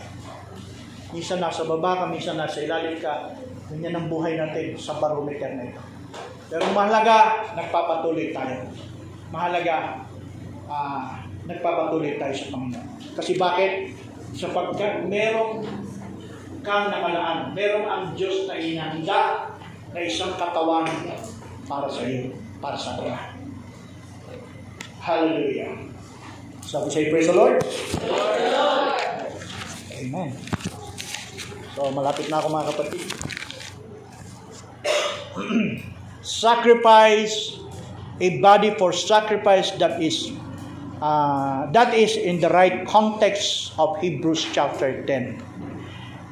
Minsan 1.11 1.43
nasa 1.43 1.67
baba 1.67 2.01
ka, 2.01 2.05
minsan 2.07 2.39
nasa 2.39 2.63
ilalim 2.63 2.99
ka. 3.03 3.35
Ganyan 3.71 3.99
ang 3.99 4.07
buhay 4.11 4.39
natin 4.39 4.75
sa 4.79 4.99
barometer 4.99 5.55
na 5.59 5.71
ito. 5.71 5.83
Pero 6.51 6.67
mahalaga, 6.75 7.51
nagpapatuloy 7.55 8.35
tayo. 8.35 8.67
Mahalaga, 9.31 10.07
uh, 10.67 11.23
nagpapatuloy 11.47 12.19
tayo 12.19 12.35
sa 12.35 12.47
Panginoon. 12.51 12.87
Kasi 13.15 13.39
bakit? 13.39 13.95
Sapagkat 14.35 15.07
merong 15.11 15.67
kang 16.63 16.91
nakalaan, 16.91 17.51
merong 17.55 17.87
ang 17.87 18.05
Diyos 18.15 18.47
na 18.47 18.55
inanda 18.59 19.51
na 19.91 20.01
isang 20.03 20.35
katawan 20.39 20.87
para 21.67 21.87
sa 21.91 22.03
iyo, 22.07 22.35
para 22.63 22.79
sa 22.79 22.99
kanya. 22.99 23.35
Hallelujah. 25.03 25.75
So 26.63 26.87
we 26.87 26.91
say, 26.91 27.11
praise 27.11 27.27
the 27.27 27.35
Lord. 27.35 27.59
Lord. 28.07 28.95
Amen. 29.99 30.50
So 31.81 31.89
malapit 31.97 32.29
na 32.29 32.45
ako 32.45 32.53
mga 32.53 32.67
kapatid. 32.77 33.01
sacrifice, 36.45 37.57
a 38.21 38.37
body 38.45 38.77
for 38.77 38.93
sacrifice 38.93 39.73
that 39.81 39.97
is 39.97 40.29
uh, 41.01 41.73
that 41.73 41.97
is 41.97 42.21
in 42.21 42.37
the 42.45 42.53
right 42.53 42.85
context 42.85 43.73
of 43.81 43.97
Hebrews 43.97 44.45
chapter 44.53 44.93
10 45.09 45.41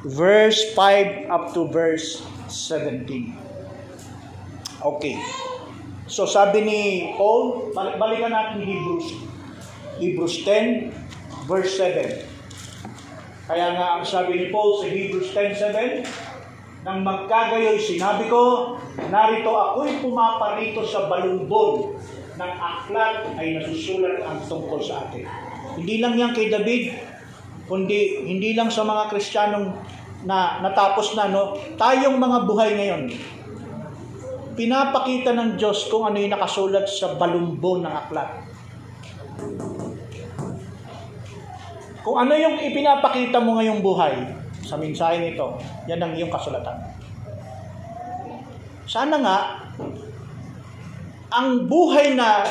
verse 0.05 0.61
5 0.77 1.33
up 1.33 1.57
to 1.57 1.65
verse 1.73 2.21
17 2.45 3.33
okay. 4.85 5.17
So 6.05 6.29
sabi 6.29 6.61
ni 6.61 6.81
Paul 7.17 7.73
balikan 7.73 8.37
natin 8.37 8.61
Hebrews 8.61 9.17
Hebrews 9.97 10.45
10 10.45 11.49
verse 11.49 11.73
7 11.73 12.28
kaya 13.49 13.73
nga 13.73 13.97
ang 13.97 14.05
sabi 14.05 14.37
ni 14.37 14.47
Paul 14.53 14.77
sa 14.77 14.85
Hebrews 14.85 15.33
10.7 15.33 16.05
nang 16.85 17.03
magkagayoy, 17.03 17.75
sinabi 17.81 18.29
ko, 18.31 18.77
narito 19.09 19.51
ako'y 19.51 19.99
pumaparito 19.99 20.85
sa 20.85 21.11
balumbon 21.11 21.97
ng 22.39 22.53
aklat 22.55 23.35
ay 23.35 23.59
nasusulat 23.59 24.23
ang 24.23 24.39
tungkol 24.47 24.79
sa 24.79 25.09
atin. 25.09 25.27
Hindi 25.75 25.99
lang 25.99 26.15
yan 26.15 26.31
kay 26.31 26.47
David, 26.47 26.95
kundi 27.67 28.23
hindi 28.23 28.55
lang 28.55 28.71
sa 28.71 28.87
mga 28.87 29.11
Kristiyanong 29.11 29.75
na 30.23 30.63
natapos 30.63 31.19
na, 31.19 31.27
no? 31.27 31.57
Tayong 31.75 32.15
mga 32.15 32.37
buhay 32.47 32.71
ngayon, 32.79 33.03
pinapakita 34.55 35.35
ng 35.35 35.59
Diyos 35.59 35.91
kung 35.91 36.07
ano 36.07 36.15
yung 36.15 36.31
nakasulat 36.31 36.87
sa 36.87 37.19
balumbon 37.19 37.83
ng 37.83 37.93
aklat. 37.97 38.29
Kung 41.99 42.15
ano 42.15 42.33
yung 42.35 42.55
ipinapakita 42.59 43.43
mo 43.43 43.59
ngayong 43.59 43.83
buhay, 43.83 44.15
sa 44.63 44.75
mensahe 44.79 45.19
nito, 45.19 45.59
yan 45.89 45.99
ang 45.99 46.13
iyong 46.15 46.31
kasulatan. 46.31 46.77
Sana 48.89 49.17
nga, 49.21 49.37
ang 51.29 51.69
buhay 51.69 52.17
na, 52.17 52.41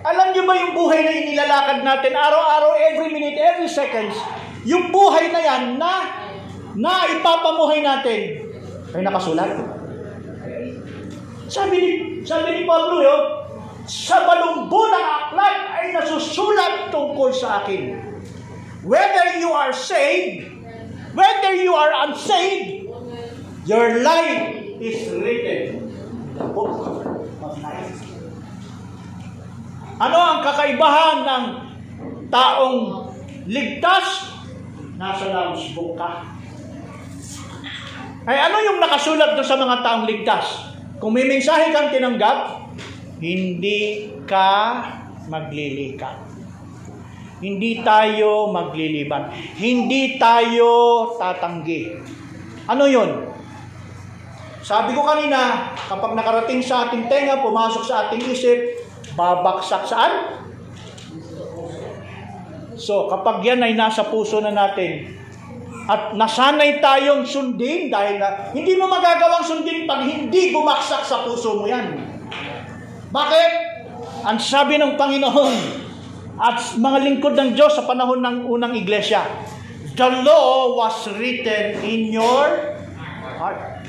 alam 0.00 0.26
niyo 0.32 0.42
ba 0.46 0.54
yung 0.54 0.74
buhay 0.74 1.00
na 1.02 1.12
inilalakad 1.12 1.78
natin 1.82 2.14
araw-araw, 2.14 2.78
every 2.78 3.10
minute, 3.10 3.36
every 3.36 3.68
seconds, 3.68 4.14
yung 4.62 4.94
buhay 4.94 5.32
na 5.34 5.40
yan 5.40 5.62
na, 5.80 5.92
na 6.78 7.10
ipapamuhay 7.10 7.82
natin, 7.82 8.50
ay 8.94 9.02
nakasulat. 9.02 9.50
Sabi 11.50 11.76
ni, 11.82 11.90
sabi 12.22 12.48
ni 12.54 12.62
Pablo 12.62 13.02
yun, 13.02 13.22
sa 13.90 14.22
balumbo 14.22 14.86
ng 14.86 15.06
aklat 15.26 15.56
ay 15.82 15.86
nasusulat 15.98 16.94
tungkol 16.94 17.34
sa 17.34 17.66
akin. 17.66 17.98
Whether 18.86 19.42
you 19.42 19.50
are 19.50 19.74
saved, 19.74 20.46
whether 21.10 21.58
you 21.58 21.74
are 21.74 21.90
unsaved, 22.06 22.86
your 23.66 23.98
life 24.06 24.46
is 24.78 25.10
written 25.18 25.90
the 26.38 26.46
book 26.54 27.02
of 27.42 27.52
life. 27.58 27.98
Ano 30.00 30.16
ang 30.16 30.38
kakaibahan 30.46 31.18
ng 31.26 31.44
taong 32.30 33.10
ligtas? 33.50 34.06
Nasa 34.96 35.34
Lamb's 35.34 35.66
Book 35.74 35.98
ka. 35.98 36.30
Ay 38.22 38.38
ano 38.38 38.56
yung 38.62 38.78
nakasulat 38.78 39.34
doon 39.34 39.48
sa 39.48 39.58
mga 39.58 39.82
taong 39.82 40.06
ligtas? 40.06 40.46
Kung 41.02 41.10
may 41.10 41.26
mensahe 41.26 41.74
kang 41.74 41.90
tinanggap, 41.90 42.59
hindi 43.20 44.08
ka 44.24 44.50
maglilikat. 45.28 46.16
Hindi 47.40 47.80
tayo 47.80 48.52
magliliban. 48.52 49.32
Hindi 49.56 50.20
tayo 50.20 50.68
tatanggi. 51.16 51.88
Ano 52.68 52.84
yon? 52.84 53.32
Sabi 54.60 54.92
ko 54.92 55.00
kanina, 55.04 55.72
kapag 55.88 56.12
nakarating 56.12 56.60
sa 56.60 56.88
ating 56.88 57.08
tenga, 57.08 57.40
pumasok 57.40 57.80
sa 57.80 58.08
ating 58.08 58.20
isip, 58.28 58.84
babaksak 59.16 59.88
saan? 59.88 60.44
So, 62.76 63.08
kapag 63.08 63.40
yan 63.44 63.64
ay 63.64 63.72
nasa 63.72 64.08
puso 64.08 64.40
na 64.44 64.52
natin, 64.52 65.16
at 65.88 66.12
nasanay 66.14 66.78
tayong 66.78 67.24
sundin 67.24 67.88
dahil 67.88 68.20
na, 68.20 68.52
hindi 68.52 68.76
mo 68.76 68.86
magagawang 68.86 69.42
sundin 69.42 69.88
pag 69.88 70.04
hindi 70.04 70.52
bumaksak 70.52 71.02
sa 71.02 71.24
puso 71.24 71.56
mo 71.56 71.64
yan. 71.64 72.09
Bakit? 73.10 73.52
Ang 74.24 74.38
sabi 74.38 74.78
ng 74.78 74.94
Panginoon, 74.94 75.80
at 76.40 76.56
mga 76.80 76.98
lingkod 77.04 77.36
ng 77.36 77.52
Diyos 77.52 77.76
sa 77.76 77.84
panahon 77.84 78.24
ng 78.24 78.48
unang 78.48 78.72
iglesia. 78.72 79.20
The 79.92 80.24
law 80.24 80.72
was 80.72 81.04
written 81.20 81.84
in 81.84 82.08
your 82.08 82.72
heart. 83.36 83.84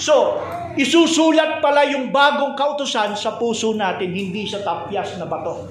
So, 0.00 0.40
isusulat 0.80 1.60
pala 1.60 1.84
yung 1.84 2.08
bagong 2.08 2.56
kautusan 2.56 3.12
sa 3.12 3.36
puso 3.36 3.76
natin, 3.76 4.16
hindi 4.16 4.48
sa 4.48 4.64
tapyas 4.64 5.20
na 5.20 5.28
bato. 5.28 5.68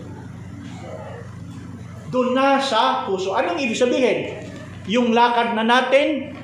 Doon 2.14 2.38
na 2.38 2.62
sa 2.62 3.10
puso. 3.10 3.34
Anong 3.34 3.58
ibig 3.58 3.78
sabihin? 3.78 4.46
Yung 4.86 5.10
lakad 5.18 5.58
na 5.58 5.66
natin, 5.66 6.38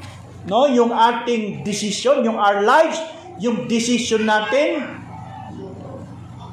no, 0.50 0.66
yung 0.66 0.90
ating 0.90 1.62
decision, 1.62 2.26
yung 2.26 2.42
our 2.42 2.66
lives, 2.66 2.98
yung 3.38 3.70
decision 3.70 4.26
natin, 4.26 5.01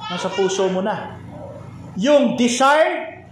nasa 0.09 0.29
puso 0.33 0.69
mo 0.73 0.81
na. 0.81 1.21
Yung 2.01 2.35
desire 2.41 3.25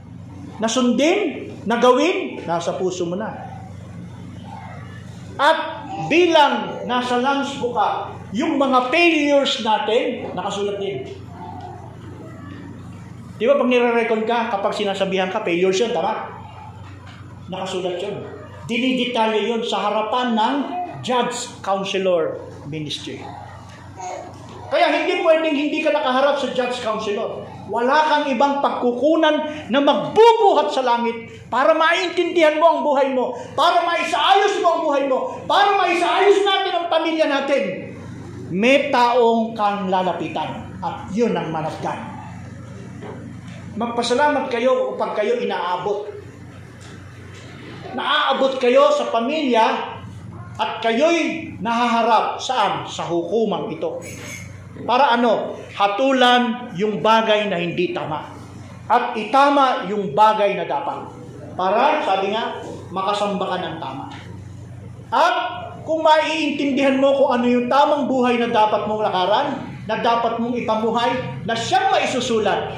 na 0.61 0.69
sundin, 0.69 1.53
na 1.67 1.83
gawin, 1.83 2.47
nasa 2.47 2.79
puso 2.79 3.03
mo 3.05 3.19
na. 3.19 3.35
At 5.37 5.85
bilang 6.09 6.87
nasa 6.89 7.21
lungs 7.21 7.59
mo 7.61 7.75
ka, 7.75 8.15
yung 8.33 8.57
mga 8.57 8.89
failures 8.89 9.61
natin, 9.61 10.33
nakasulat 10.33 10.79
din. 10.81 11.05
Di 13.37 13.45
ba 13.45 13.61
pag 13.61 13.69
nire-record 13.69 14.25
ka, 14.25 14.49
kapag 14.49 14.73
sinasabihan 14.73 15.29
ka, 15.29 15.45
failures 15.45 15.77
yun, 15.77 15.93
tama? 15.93 16.25
Nakasulat 17.53 18.01
yun. 18.01 18.17
Dinidetalye 18.65 19.45
yun 19.53 19.61
sa 19.61 19.91
harapan 19.91 20.33
ng 20.33 20.55
judge, 21.05 21.61
counselor, 21.61 22.41
ministry. 22.65 23.21
Kaya 24.67 24.91
hindi 24.91 25.23
pwedeng 25.23 25.55
hindi 25.55 25.79
ka 25.79 25.95
nakaharap 25.95 26.43
sa 26.43 26.51
judge, 26.51 26.83
counselor. 26.83 27.47
Wala 27.71 27.99
kang 28.11 28.27
ibang 28.31 28.59
pagkukunan 28.59 29.71
na 29.71 29.79
magbubuhat 29.79 30.75
sa 30.75 30.83
langit 30.83 31.31
para 31.47 31.75
maintindihan 31.75 32.59
mo 32.59 32.67
ang 32.67 32.81
buhay 32.83 33.09
mo, 33.15 33.35
para 33.55 33.83
maisaayos 33.87 34.59
mo 34.63 34.69
ang 34.71 34.83
buhay 34.83 35.05
mo, 35.07 35.19
para 35.47 35.79
maisaayos 35.79 36.43
natin 36.43 36.73
ang 36.79 36.87
pamilya 36.91 37.27
natin. 37.31 37.63
May 38.51 38.91
taong 38.95 39.55
kang 39.59 39.91
lalapitan 39.91 40.79
at 40.83 41.11
yun 41.11 41.35
ang 41.35 41.51
man. 41.51 41.67
Magpasalamat 43.77 44.49
kayo 44.49 44.95
upang 44.95 45.13
kayo 45.13 45.37
inaabot. 45.43 46.09
Naaabot 47.93 48.57
kayo 48.57 48.89
sa 48.95 49.11
pamilya 49.13 49.97
at 50.57 50.81
kayo'y 50.81 51.53
nahaharap 51.61 52.41
saan? 52.41 52.89
Sa 52.89 53.05
hukumang 53.05 53.69
ito. 53.69 54.01
Para 54.85 55.17
ano? 55.17 55.57
Hatulan 55.73 56.73
yung 56.77 57.01
bagay 57.01 57.49
na 57.49 57.57
hindi 57.57 57.97
tama. 57.97 58.29
At 58.87 59.17
itama 59.17 59.89
yung 59.89 60.13
bagay 60.13 60.59
na 60.59 60.69
dapat. 60.69 61.09
Para, 61.57 62.05
sabi 62.05 62.37
nga, 62.37 62.61
makasamba 62.93 63.45
ka 63.49 63.57
ng 63.65 63.77
tama. 63.81 64.05
At 65.09 65.37
kung 65.87 66.03
maiintindihan 66.03 66.99
mo 67.01 67.15
kung 67.17 67.41
ano 67.41 67.47
yung 67.47 67.67
tamang 67.71 68.11
buhay 68.11 68.37
na 68.37 68.51
dapat 68.53 68.85
mong 68.85 69.03
lakaran, 69.07 69.47
na 69.87 70.03
dapat 70.03 70.43
mong 70.43 70.55
ipamuhay, 70.59 71.11
na 71.47 71.55
siyang 71.55 71.95
maisusulat, 71.95 72.75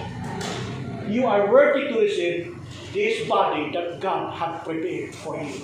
you 1.09 1.25
are 1.25 1.49
worthy 1.49 1.89
to 1.89 1.97
receive 2.05 2.53
this 2.93 3.25
body 3.25 3.73
that 3.73 3.97
God 3.97 4.37
had 4.37 4.61
prepared 4.61 5.17
for 5.17 5.41
you. 5.41 5.57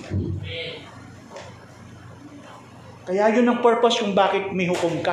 Kaya 3.04 3.28
yun 3.36 3.44
ang 3.44 3.60
purpose 3.60 4.00
kung 4.00 4.16
bakit 4.16 4.56
may 4.56 4.64
hukom 4.64 5.04
ka. 5.04 5.12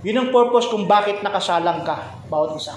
Yun 0.00 0.16
ang 0.16 0.28
purpose 0.32 0.72
kung 0.72 0.88
bakit 0.88 1.20
nakasalang 1.20 1.84
ka, 1.84 2.16
bawat 2.32 2.56
isa. 2.56 2.72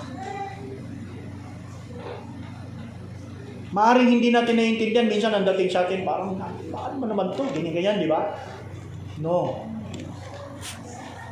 Maaring 3.73 4.19
hindi 4.19 4.29
natin 4.29 4.59
naiintindihan, 4.59 5.09
minsan 5.09 5.33
ang 5.33 5.47
dating 5.49 5.71
sa 5.71 5.87
atin, 5.87 6.05
parang, 6.05 6.37
paano 6.69 6.95
mo 6.99 7.05
naman 7.09 7.33
to? 7.33 7.41
Ganyan, 7.55 7.73
ganyan, 7.73 8.03
di 8.03 8.09
ba? 8.11 8.37
No. 9.23 9.65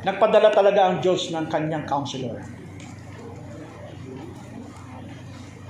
Nagpadala 0.02 0.50
talaga 0.50 0.90
ang 0.90 0.96
Diyos 0.98 1.30
ng 1.30 1.46
kanyang 1.46 1.86
counselor. 1.86 2.42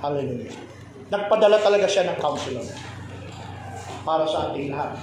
Hallelujah. 0.01 0.55
Nagpadala 1.13 1.61
talaga 1.61 1.85
siya 1.85 2.09
ng 2.09 2.17
counselor 2.17 2.65
para 4.01 4.25
sa 4.25 4.49
ating 4.49 4.73
lahat. 4.73 4.97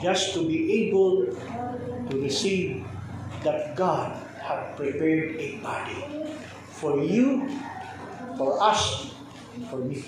Just 0.00 0.32
to 0.32 0.48
be 0.48 0.88
able 0.88 1.28
to 2.08 2.14
receive 2.16 2.80
that 3.46 3.78
God 3.78 4.10
had 4.42 4.74
prepared 4.74 5.38
a 5.38 5.62
body 5.62 6.02
for 6.74 6.98
you, 6.98 7.46
for 8.34 8.58
us, 8.58 9.14
for 9.70 9.78
me. 9.86 10.02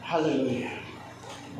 Hallelujah. 0.00 0.72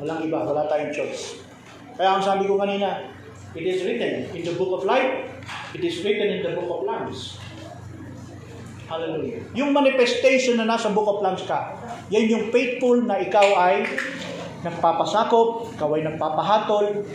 Walang 0.01 0.25
iba, 0.25 0.41
wala 0.41 0.65
tayong 0.65 0.89
choice. 0.89 1.45
Kaya 1.93 2.17
ang 2.17 2.23
sabi 2.25 2.49
ko 2.49 2.57
kanina, 2.57 3.13
it 3.53 3.65
is 3.65 3.85
written 3.85 4.25
in 4.33 4.41
the 4.41 4.57
book 4.57 4.81
of 4.81 4.89
life, 4.89 5.29
it 5.77 5.83
is 5.85 6.01
written 6.01 6.41
in 6.41 6.41
the 6.41 6.53
book 6.57 6.69
of 6.69 6.81
Lambs. 6.85 7.37
Hallelujah. 8.89 9.43
Yung 9.53 9.75
manifestation 9.75 10.57
na 10.57 10.65
nasa 10.65 10.89
book 10.89 11.05
of 11.05 11.21
Lambs 11.21 11.45
ka, 11.45 11.77
yan 12.09 12.25
yung 12.25 12.43
faithful 12.49 13.03
na 13.05 13.19
ikaw 13.21 13.45
ay 13.57 13.85
nagpapasakop, 14.65 15.75
ikaw 15.77 15.89
ay 15.93 16.01
nagpapahatol. 16.07 17.05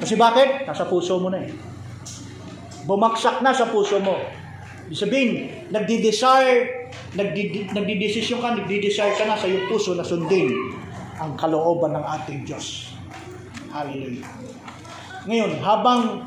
Kasi 0.00 0.16
bakit? 0.16 0.66
Nasa 0.68 0.84
puso 0.88 1.20
mo 1.20 1.30
na 1.32 1.44
eh. 1.44 1.69
Bumagsak 2.88 3.44
na 3.44 3.52
sa 3.52 3.68
puso 3.68 4.00
mo. 4.00 4.16
Sabihin, 4.90 5.66
nagdi-desire, 5.70 6.90
nagdi- 7.14 7.70
nagdi-desisyon 7.70 8.42
ka, 8.42 8.58
nagdi-desire 8.58 9.14
ka 9.14 9.24
na 9.28 9.38
sa 9.38 9.46
iyong 9.46 9.70
puso 9.70 9.94
na 9.94 10.02
sundin 10.02 10.50
ang 11.20 11.38
kalooban 11.38 11.94
ng 11.94 12.04
ating 12.04 12.42
Diyos. 12.42 12.96
Hallelujah. 13.70 14.26
Ngayon, 15.28 15.52
habang 15.62 16.26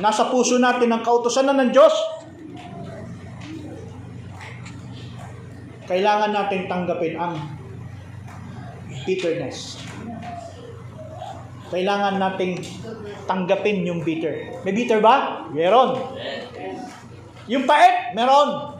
nasa 0.00 0.26
puso 0.32 0.58
natin 0.58 0.90
ang 0.90 1.04
kautosan 1.04 1.46
ng 1.46 1.70
Diyos, 1.70 1.94
kailangan 5.86 6.32
natin 6.34 6.70
tanggapin 6.70 7.14
ang 7.18 7.34
bitterness. 9.04 9.89
Kailangan 11.70 12.18
nating 12.18 12.58
tanggapin 13.30 13.86
yung 13.86 14.02
bitter. 14.02 14.62
May 14.66 14.74
bitter 14.74 14.98
ba? 14.98 15.46
Meron. 15.54 16.02
Yung 17.46 17.62
pait? 17.62 18.10
Meron. 18.18 18.74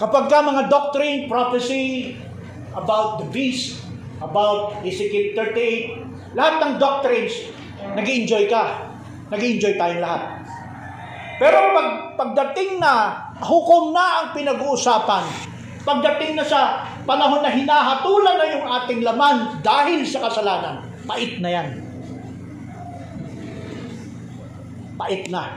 Kapag 0.00 0.26
ka 0.26 0.42
mga 0.42 0.66
doctrine, 0.66 1.30
prophecy 1.30 2.18
about 2.74 3.22
the 3.22 3.26
beast, 3.30 3.78
about 4.18 4.82
Ezekiel 4.82 5.38
38, 5.38 6.34
lahat 6.34 6.54
ng 6.58 6.72
doctrines, 6.82 7.34
nag 7.94 8.06
enjoy 8.06 8.50
ka. 8.50 8.90
nag 9.30 9.38
enjoy 9.38 9.78
tayong 9.78 10.02
lahat. 10.02 10.42
Pero 11.38 11.70
pag, 11.70 11.88
pagdating 12.18 12.82
na, 12.82 13.14
hukom 13.38 13.94
na 13.94 14.06
ang 14.20 14.26
pinag-uusapan, 14.34 15.24
pagdating 15.86 16.34
na 16.34 16.44
sa 16.44 16.89
panahon 17.04 17.40
na 17.44 17.52
hinahatulan 17.52 18.36
na 18.36 18.46
yung 18.52 18.64
ating 18.66 19.00
laman 19.04 19.36
dahil 19.64 20.00
sa 20.04 20.28
kasalanan, 20.28 20.84
pait 21.04 21.38
na 21.40 21.50
yan. 21.50 21.68
Pait 25.00 25.24
na. 25.32 25.56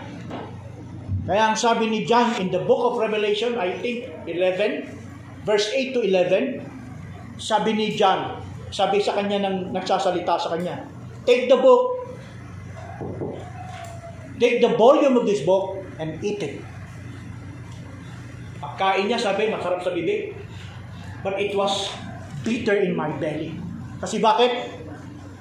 Kaya 1.23 1.51
ang 1.51 1.57
sabi 1.57 1.87
ni 1.87 2.03
John 2.03 2.35
in 2.39 2.51
the 2.51 2.59
book 2.63 2.83
of 2.83 2.99
Revelation, 2.99 3.55
I 3.55 3.79
think 3.79 4.11
11, 4.27 5.47
verse 5.47 5.71
8 5.71 5.95
to 5.95 6.01
11, 6.03 7.39
sabi 7.39 7.71
ni 7.75 7.95
John, 7.95 8.43
sabi 8.73 8.99
sa 8.99 9.15
kanya 9.15 9.47
nang 9.47 9.71
nagsasalita 9.71 10.35
sa 10.35 10.51
kanya, 10.51 10.83
take 11.23 11.47
the 11.47 11.55
book, 11.55 12.03
take 14.35 14.59
the 14.59 14.75
volume 14.75 15.15
of 15.15 15.23
this 15.23 15.47
book 15.47 15.79
and 15.95 16.19
eat 16.19 16.43
it. 16.43 16.59
Pagkain 18.59 19.07
niya, 19.07 19.19
sabi, 19.19 19.47
masarap 19.47 19.79
sa 19.79 19.95
bibig. 19.95 20.42
But 21.23 21.39
it 21.39 21.55
was 21.55 21.87
bitter 22.43 22.83
in 22.83 22.93
my 22.93 23.09
belly. 23.15 23.55
Kasi 24.03 24.19
bakit? 24.19 24.83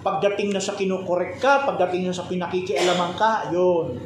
Pagdating 0.02 0.54
na 0.54 0.62
sa 0.62 0.78
kinukorek 0.78 1.38
ka, 1.38 1.66
pagdating 1.66 2.06
na 2.06 2.14
sa 2.14 2.26
pinakikialaman 2.26 3.14
ka, 3.18 3.50
yun. 3.50 3.98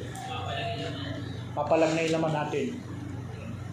Papalag 1.57 1.93
na 1.93 2.05
ilaman 2.05 2.33
natin. 2.33 2.77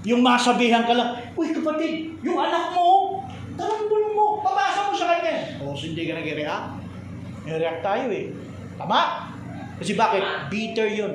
Yung 0.03 0.19
masabihan 0.19 0.83
ka 0.83 0.95
lang, 0.95 1.15
Uy 1.35 1.55
kapatid, 1.55 2.19
yung 2.19 2.35
anak 2.35 2.75
mo, 2.75 3.19
talambol 3.55 4.03
mo, 4.11 4.25
pabasa 4.43 4.91
mo 4.91 4.93
sa 4.95 5.15
kanya. 5.15 5.59
O, 5.63 5.71
so 5.75 5.87
hindi 5.87 6.03
ka 6.03 6.19
nag-react. 6.19 6.67
Nag-react 7.47 7.81
tayo 7.83 8.05
eh. 8.11 8.31
Tama? 8.75 9.01
Kasi 9.79 9.95
bakit? 9.95 10.23
Bitter 10.51 10.87
yun. 10.91 11.13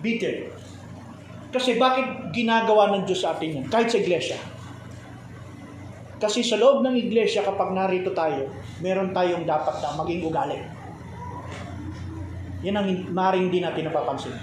Bitter. 0.00 0.57
Kasi 1.48 1.80
bakit 1.80 2.28
ginagawa 2.36 2.92
ng 2.92 3.08
Diyos 3.08 3.24
sa 3.24 3.32
atin 3.32 3.64
yan? 3.64 3.66
Kahit 3.72 3.88
sa 3.88 4.00
iglesia. 4.00 4.36
Kasi 6.18 6.42
sa 6.42 6.58
loob 6.58 6.82
ng 6.82 6.98
iglesia, 6.98 7.46
kapag 7.46 7.72
narito 7.72 8.10
tayo, 8.10 8.50
meron 8.82 9.14
tayong 9.14 9.46
dapat 9.46 9.80
na 9.80 9.96
maging 10.02 10.26
ugali. 10.26 10.58
Yan 12.66 12.74
ang 12.74 12.88
maring 13.14 13.48
hindi 13.48 13.62
natin 13.62 13.86
napapansin. 13.86 14.34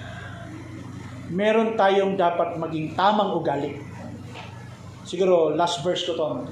Meron 1.36 1.76
tayong 1.76 2.16
dapat 2.16 2.56
maging 2.56 2.95
tamang 2.95 3.36
ugali. 3.36 3.76
Siguro, 5.03 5.51
last 5.51 5.84
verse 5.84 6.08
ko 6.08 6.16
to. 6.16 6.47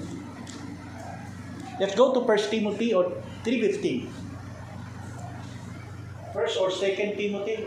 Let's 1.80 1.95
go 1.97 2.14
to 2.14 2.22
1 2.22 2.54
Timothy 2.54 2.93
or 2.93 3.10
3.15. 3.47 4.12
First 6.36 6.60
or 6.60 6.70
2 6.70 7.18
Timothy. 7.18 7.66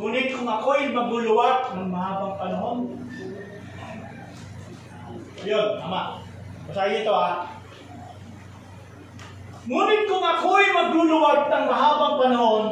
Ngunit 0.00 0.32
kung 0.32 0.48
ako'y 0.48 0.96
magluluwat 0.96 1.76
ng 1.76 1.92
mahabang 1.92 2.40
panahon, 2.40 2.78
yun, 5.44 5.66
tama. 5.76 6.24
Basahin 6.64 7.04
ito 7.04 7.12
ha. 7.12 7.52
Ngunit 9.68 10.08
kung 10.08 10.24
ako'y 10.24 10.72
magluluwag 10.72 11.52
ng 11.52 11.64
mahabang 11.68 12.16
panahon, 12.16 12.64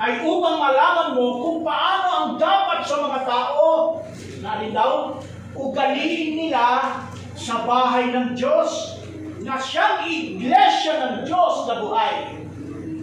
ay 0.00 0.24
upang 0.24 0.56
malaman 0.56 1.20
mo 1.20 1.26
kung 1.36 1.58
paano 1.60 2.08
ang 2.08 2.30
dapat 2.40 2.80
sa 2.80 2.96
mga 2.96 3.20
tao, 3.28 4.00
na 4.40 4.48
alin 4.56 4.72
daw, 4.72 5.20
ugaliin 5.52 6.48
nila 6.48 6.96
sa 7.36 7.68
bahay 7.68 8.08
ng 8.08 8.32
Diyos, 8.32 9.04
na 9.44 9.60
siyang 9.60 10.08
iglesia 10.08 10.96
ng 10.96 11.28
Diyos 11.28 11.68
na 11.68 11.76
buhay, 11.76 12.40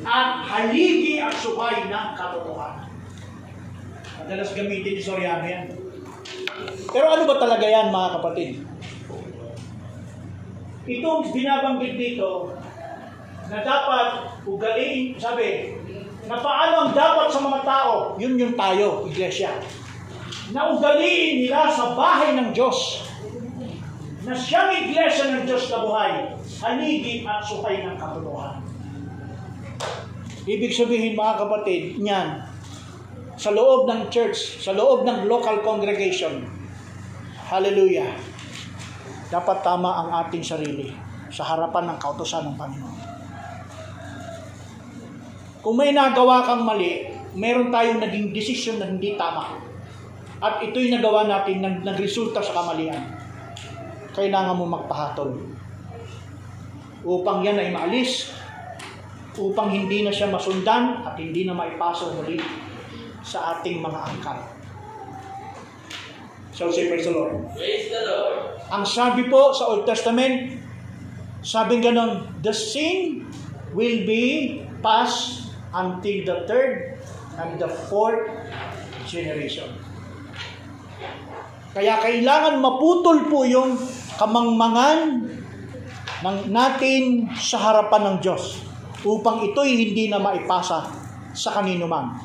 at 0.02 0.50
haligi 0.50 1.22
at 1.22 1.38
subay 1.38 1.86
ng 1.93 2.08
katotohanan. 2.18 2.85
Madalas 4.26 4.58
gamitin 4.58 4.98
ni 4.98 5.04
Soriano 5.06 5.46
yan. 5.46 5.70
Pero 6.90 7.06
ano 7.14 7.30
ba 7.30 7.38
talaga 7.38 7.62
yan 7.62 7.94
mga 7.94 8.10
kapatid? 8.18 8.66
Itong 10.90 11.30
binabanggit 11.30 11.94
dito, 11.94 12.58
na 13.54 13.62
dapat 13.62 14.34
ugaliin, 14.50 15.14
sabi, 15.22 15.78
na 16.26 16.42
paano 16.42 16.90
ang 16.90 16.92
dapat 16.98 17.30
sa 17.30 17.38
mga 17.38 17.60
tao, 17.70 18.18
yun 18.18 18.34
yung 18.34 18.58
tayo, 18.58 19.06
iglesia. 19.06 19.62
Na 20.50 20.74
ugaliin 20.74 21.46
nila 21.46 21.70
sa 21.70 21.94
bahay 21.94 22.34
ng 22.34 22.50
Diyos. 22.50 23.06
Na 24.26 24.34
siyang 24.34 24.74
iglesia 24.74 25.38
ng 25.38 25.46
Diyos 25.46 25.70
na 25.70 25.86
buhay, 25.86 26.14
haligi 26.66 27.22
at 27.30 27.46
sukay 27.46 27.86
ng 27.86 27.94
katuluhan. 28.02 28.58
Ibig 30.50 30.74
sabihin 30.74 31.14
mga 31.14 31.46
kapatid, 31.46 32.02
niyan, 32.02 32.55
sa 33.36 33.52
loob 33.52 33.88
ng 33.92 34.08
church, 34.08 34.64
sa 34.64 34.72
loob 34.72 35.04
ng 35.04 35.28
local 35.28 35.60
congregation, 35.60 36.48
hallelujah, 37.52 38.16
dapat 39.28 39.60
tama 39.60 39.92
ang 39.92 40.10
ating 40.26 40.44
sarili 40.44 40.88
sa 41.28 41.44
harapan 41.44 41.92
ng 41.92 41.98
kautosan 42.00 42.48
ng 42.48 42.56
Panginoon. 42.56 42.98
Kung 45.60 45.76
may 45.76 45.92
nagawa 45.92 46.48
kang 46.48 46.64
mali, 46.64 47.12
meron 47.36 47.74
tayong 47.74 48.00
naging 48.00 48.32
desisyon 48.32 48.80
na 48.80 48.88
hindi 48.88 49.20
tama. 49.20 49.60
At 50.40 50.64
ito'y 50.64 50.94
nagawa 50.94 51.28
natin 51.28 51.60
nag 51.60 51.76
nagresulta 51.84 52.40
sa 52.40 52.56
kamalian. 52.56 53.02
Kailangan 54.16 54.56
mo 54.56 54.70
magpahatol. 54.70 55.36
Upang 57.04 57.44
yan 57.44 57.60
ay 57.60 57.74
maalis, 57.74 58.32
upang 59.36 59.74
hindi 59.74 60.06
na 60.06 60.14
siya 60.14 60.32
masundan 60.32 61.04
at 61.04 61.20
hindi 61.20 61.44
na 61.44 61.58
maipasok 61.58 62.24
muli 62.24 62.40
sa 63.26 63.58
ating 63.58 63.82
mga 63.82 64.00
angkan. 64.14 64.40
So, 66.54 66.72
say 66.72 66.88
praise 66.88 67.10
the 67.10 67.12
Lord. 67.12 67.52
Praise 67.58 67.92
the 67.92 68.06
Lord. 68.06 68.62
Ang 68.72 68.86
sabi 68.88 69.28
po 69.28 69.52
sa 69.52 69.76
Old 69.76 69.84
Testament, 69.84 70.62
sabing 71.44 71.84
ganon, 71.84 72.32
the 72.46 72.56
sin 72.56 73.28
will 73.76 74.08
be 74.08 74.64
passed 74.80 75.52
until 75.76 76.18
the 76.24 76.38
third 76.48 76.96
and 77.36 77.60
the 77.60 77.68
fourth 77.92 78.24
generation. 79.04 79.68
Kaya 81.76 82.00
kailangan 82.00 82.64
maputol 82.64 83.28
po 83.28 83.44
yung 83.44 83.76
kamangmangan 84.16 85.28
ng 86.24 86.38
natin 86.48 87.28
sa 87.36 87.60
harapan 87.60 88.16
ng 88.16 88.18
Diyos 88.24 88.64
upang 89.04 89.44
ito'y 89.52 89.76
hindi 89.76 90.08
na 90.08 90.24
maipasa 90.24 90.88
sa 91.36 91.50
kanino 91.52 91.86
man. 91.86 92.16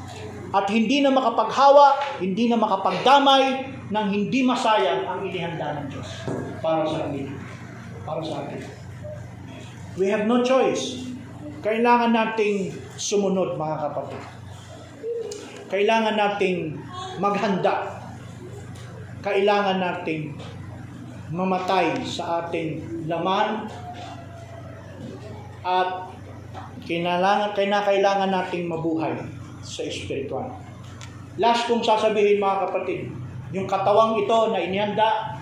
At 0.51 0.67
hindi 0.67 0.99
na 0.99 1.15
makapaghawa, 1.15 2.19
hindi 2.19 2.51
na 2.51 2.59
makapagdamay 2.59 3.43
ng 3.91 4.07
hindi 4.11 4.43
masayang 4.43 5.07
ang 5.07 5.23
inihanda 5.23 5.79
ng 5.79 5.87
Diyos 5.87 6.27
para 6.59 6.83
sa 6.83 7.07
amin. 7.07 7.31
Para 8.03 8.23
sa 8.23 8.43
atin. 8.43 8.63
We 9.95 10.11
have 10.11 10.27
no 10.27 10.43
choice. 10.43 11.07
Kailangan 11.63 12.11
nating 12.11 12.75
sumunod 12.99 13.55
mga 13.55 13.77
kapatid. 13.79 14.23
Kailangan 15.71 16.19
nating 16.19 16.83
maghanda. 17.23 18.03
Kailangan 19.23 19.79
nating 19.79 20.35
mamatay 21.31 22.03
sa 22.03 22.43
ating 22.47 23.07
laman 23.07 23.71
at 25.63 26.11
kinakailangan 26.83 28.31
nating 28.35 28.67
mabuhay 28.67 29.15
sa 29.71 29.87
espiritual. 29.87 30.51
Last 31.39 31.71
kong 31.71 31.87
sasabihin 31.87 32.43
mga 32.43 32.67
kapatid, 32.67 33.15
yung 33.55 33.71
katawang 33.71 34.19
ito 34.19 34.51
na 34.51 34.59
inihanda 34.59 35.39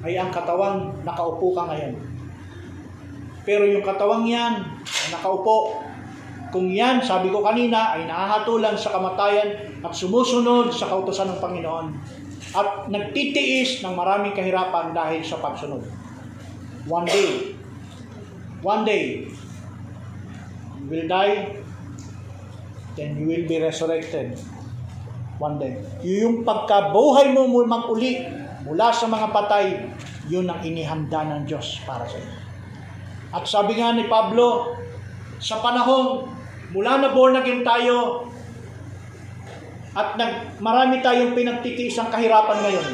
ay 0.00 0.16
ang 0.16 0.32
katawang 0.32 0.96
nakaupo 1.04 1.52
ka 1.52 1.68
ngayon. 1.68 1.94
Pero 3.44 3.68
yung 3.68 3.84
katawang 3.84 4.24
yan, 4.24 4.64
na 4.64 5.06
nakaupo, 5.20 5.84
kung 6.50 6.72
yan, 6.72 7.04
sabi 7.04 7.28
ko 7.28 7.44
kanina, 7.44 7.94
ay 7.94 8.08
nahahatulan 8.08 8.74
sa 8.74 8.96
kamatayan 8.96 9.76
at 9.84 9.92
sumusunod 9.92 10.72
sa 10.72 10.88
kautosan 10.88 11.30
ng 11.36 11.40
Panginoon 11.42 11.86
at 12.56 12.88
nagtitiis 12.88 13.84
ng 13.84 13.94
maraming 13.94 14.32
kahirapan 14.32 14.96
dahil 14.96 15.20
sa 15.20 15.38
pagsunod. 15.42 15.84
One 16.86 17.06
day, 17.06 17.54
one 18.62 18.82
day, 18.86 19.26
will 20.86 21.06
die, 21.10 21.60
then 22.96 23.14
you 23.20 23.28
will 23.28 23.44
be 23.44 23.60
resurrected. 23.60 24.34
One 25.36 25.60
day. 25.60 25.76
Yung 26.00 26.48
pagkabuhay 26.48 27.36
mo 27.36 27.44
muli 27.44 27.68
uli 27.92 28.12
mula 28.64 28.88
sa 28.88 29.04
mga 29.04 29.28
patay, 29.36 29.84
yun 30.32 30.48
ang 30.48 30.64
inihanda 30.64 31.22
ng 31.28 31.44
Diyos 31.44 31.84
para 31.84 32.08
sa 32.08 32.16
iyo. 32.16 32.34
At 33.36 33.44
sabi 33.44 33.76
nga 33.76 33.92
ni 33.92 34.08
Pablo, 34.08 34.74
sa 35.36 35.60
panahon, 35.60 36.24
mula 36.72 36.98
na 36.98 37.12
born 37.12 37.36
again 37.36 37.60
tayo, 37.60 38.26
at 39.96 40.16
nag, 40.16 40.60
marami 40.60 41.00
tayong 41.00 41.32
pinagtitiis 41.32 41.96
ang 41.96 42.12
kahirapan 42.12 42.58
ngayon. 42.64 42.86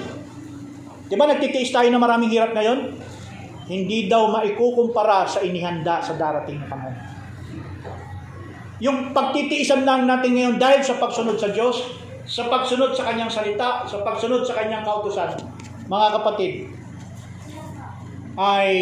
Di 1.11 1.15
ba 1.19 1.27
nagtitiis 1.27 1.75
tayo 1.75 1.91
na 1.91 1.99
maraming 1.99 2.31
hirap 2.31 2.55
ngayon? 2.55 2.95
Hindi 3.67 4.07
daw 4.07 4.31
maikukumpara 4.31 5.27
sa 5.27 5.43
inihanda 5.43 5.99
sa 5.99 6.15
darating 6.15 6.63
na 6.63 6.67
panahon. 6.71 6.97
Yung 8.83 9.15
pagtitiisan 9.15 9.87
lang 9.87 10.11
natin 10.11 10.35
ngayon 10.35 10.57
dahil 10.59 10.83
sa 10.83 10.99
pagsunod 10.99 11.39
sa 11.39 11.55
Diyos, 11.55 11.87
sa 12.27 12.51
pagsunod 12.51 12.91
sa 12.99 13.07
kanyang 13.07 13.31
salita, 13.31 13.87
sa 13.87 14.03
pagsunod 14.03 14.43
sa 14.43 14.59
kanyang 14.59 14.83
kautusan, 14.83 15.39
mga 15.87 16.09
kapatid, 16.19 16.67
ay 18.35 18.75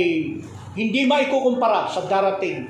hindi 0.73 1.05
maikukumpara 1.05 1.85
sa 1.85 2.09
darating 2.09 2.65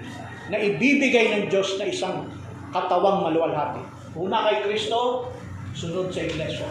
na 0.51 0.59
ibibigay 0.59 1.39
ng 1.39 1.45
Diyos 1.47 1.79
na 1.79 1.87
isang 1.87 2.27
katawang 2.75 3.23
maluwalhati. 3.23 3.79
Una 4.19 4.51
kay 4.51 4.67
Kristo, 4.67 5.31
sunod 5.71 6.11
sa 6.11 6.27
Iglesia. 6.27 6.67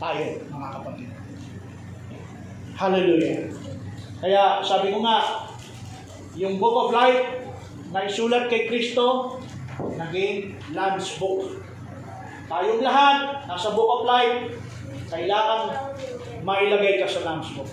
Tayo, 0.00 0.24
mga 0.48 0.68
kapatid. 0.80 1.08
Hallelujah. 2.72 3.52
Kaya 4.24 4.64
sabi 4.64 4.96
ko 4.96 5.04
nga, 5.04 5.44
yung 6.40 6.56
Book 6.56 6.88
of 6.88 6.96
Life 6.96 7.43
na 7.94 8.10
isulat 8.10 8.50
kay 8.50 8.66
Kristo, 8.66 9.38
naging 9.78 10.58
Lamb's 10.74 11.14
Book. 11.14 11.62
Tayong 12.50 12.82
lahat, 12.82 13.46
nasa 13.46 13.70
Book 13.70 13.86
of 13.86 14.02
Life, 14.02 14.50
kailangan 15.14 15.94
mailagay 16.42 16.98
ka 16.98 17.06
sa 17.06 17.22
Lamb's 17.22 17.54
Book. 17.54 17.70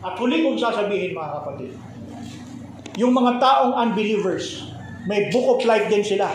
At 0.00 0.16
huli 0.16 0.40
kong 0.40 0.56
sasabihin 0.56 1.12
mga 1.12 1.30
kapatid, 1.44 1.76
yung 2.96 3.12
mga 3.12 3.36
taong 3.36 3.76
unbelievers, 3.76 4.64
may 5.04 5.28
Book 5.28 5.60
of 5.60 5.68
Life 5.68 5.92
din 5.92 6.00
sila. 6.00 6.32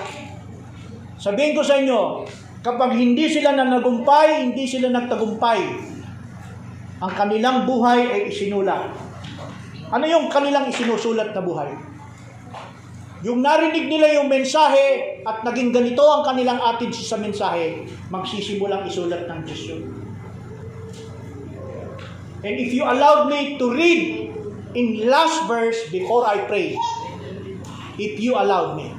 Sabihin 1.17 1.57
ko 1.57 1.65
sa 1.65 1.81
inyo, 1.81 2.29
kapag 2.61 2.93
hindi 2.93 3.25
sila 3.25 3.57
na 3.57 3.73
nagumpay, 3.73 4.45
hindi 4.45 4.69
sila 4.69 4.93
nagtagumpay, 4.93 5.61
ang 7.01 7.13
kanilang 7.17 7.65
buhay 7.65 8.05
ay 8.05 8.21
isinulat. 8.29 8.93
Ano 9.89 10.05
yung 10.05 10.29
kanilang 10.29 10.69
isinusulat 10.69 11.33
na 11.33 11.41
buhay? 11.41 11.88
Yung 13.19 13.43
narinig 13.43 13.91
nila 13.91 14.15
yung 14.15 14.31
mensahe 14.31 15.19
at 15.27 15.43
naging 15.43 15.75
ganito 15.75 15.99
ang 15.99 16.23
kanilang 16.23 16.55
atid 16.55 16.95
sa 16.95 17.19
mensahe, 17.19 17.83
magsisimulang 18.07 18.87
isulat 18.87 19.27
ng 19.27 19.39
Diyos 19.43 19.63
yun. 19.75 19.81
And 22.39 22.55
if 22.55 22.71
you 22.71 22.87
allowed 22.87 23.27
me 23.27 23.59
to 23.59 23.65
read 23.75 24.31
in 24.71 25.03
last 25.11 25.43
verse 25.51 25.75
before 25.91 26.23
I 26.23 26.47
pray, 26.47 26.79
if 27.99 28.15
you 28.23 28.39
allowed 28.39 28.79
me, 28.79 28.95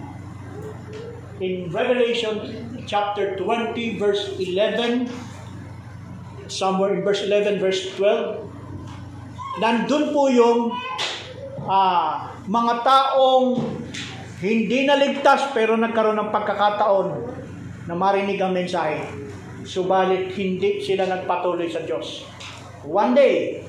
in 1.41 1.73
Revelation 1.73 2.69
chapter 2.85 3.41
20 3.41 3.97
verse 3.97 4.37
11, 4.37 5.09
somewhere 6.53 6.93
in 6.93 7.01
verse 7.01 7.25
11, 7.25 7.57
verse 7.57 7.89
12, 7.97 8.45
nandun 9.65 10.13
po 10.13 10.29
yung 10.29 10.77
ah, 11.65 12.37
mga 12.45 12.85
taong 12.85 13.81
hindi 14.41 14.89
naligtas 14.89 15.53
pero 15.53 15.77
nagkaroon 15.77 16.17
ng 16.17 16.33
pagkakataon 16.33 17.09
na 17.85 17.95
marinig 17.95 18.41
ang 18.41 18.57
mensahe. 18.57 19.05
Subalit 19.69 20.33
hindi 20.33 20.81
sila 20.81 21.05
nagpatuloy 21.05 21.69
sa 21.69 21.85
Diyos. 21.85 22.25
One 22.89 23.13
day, 23.13 23.61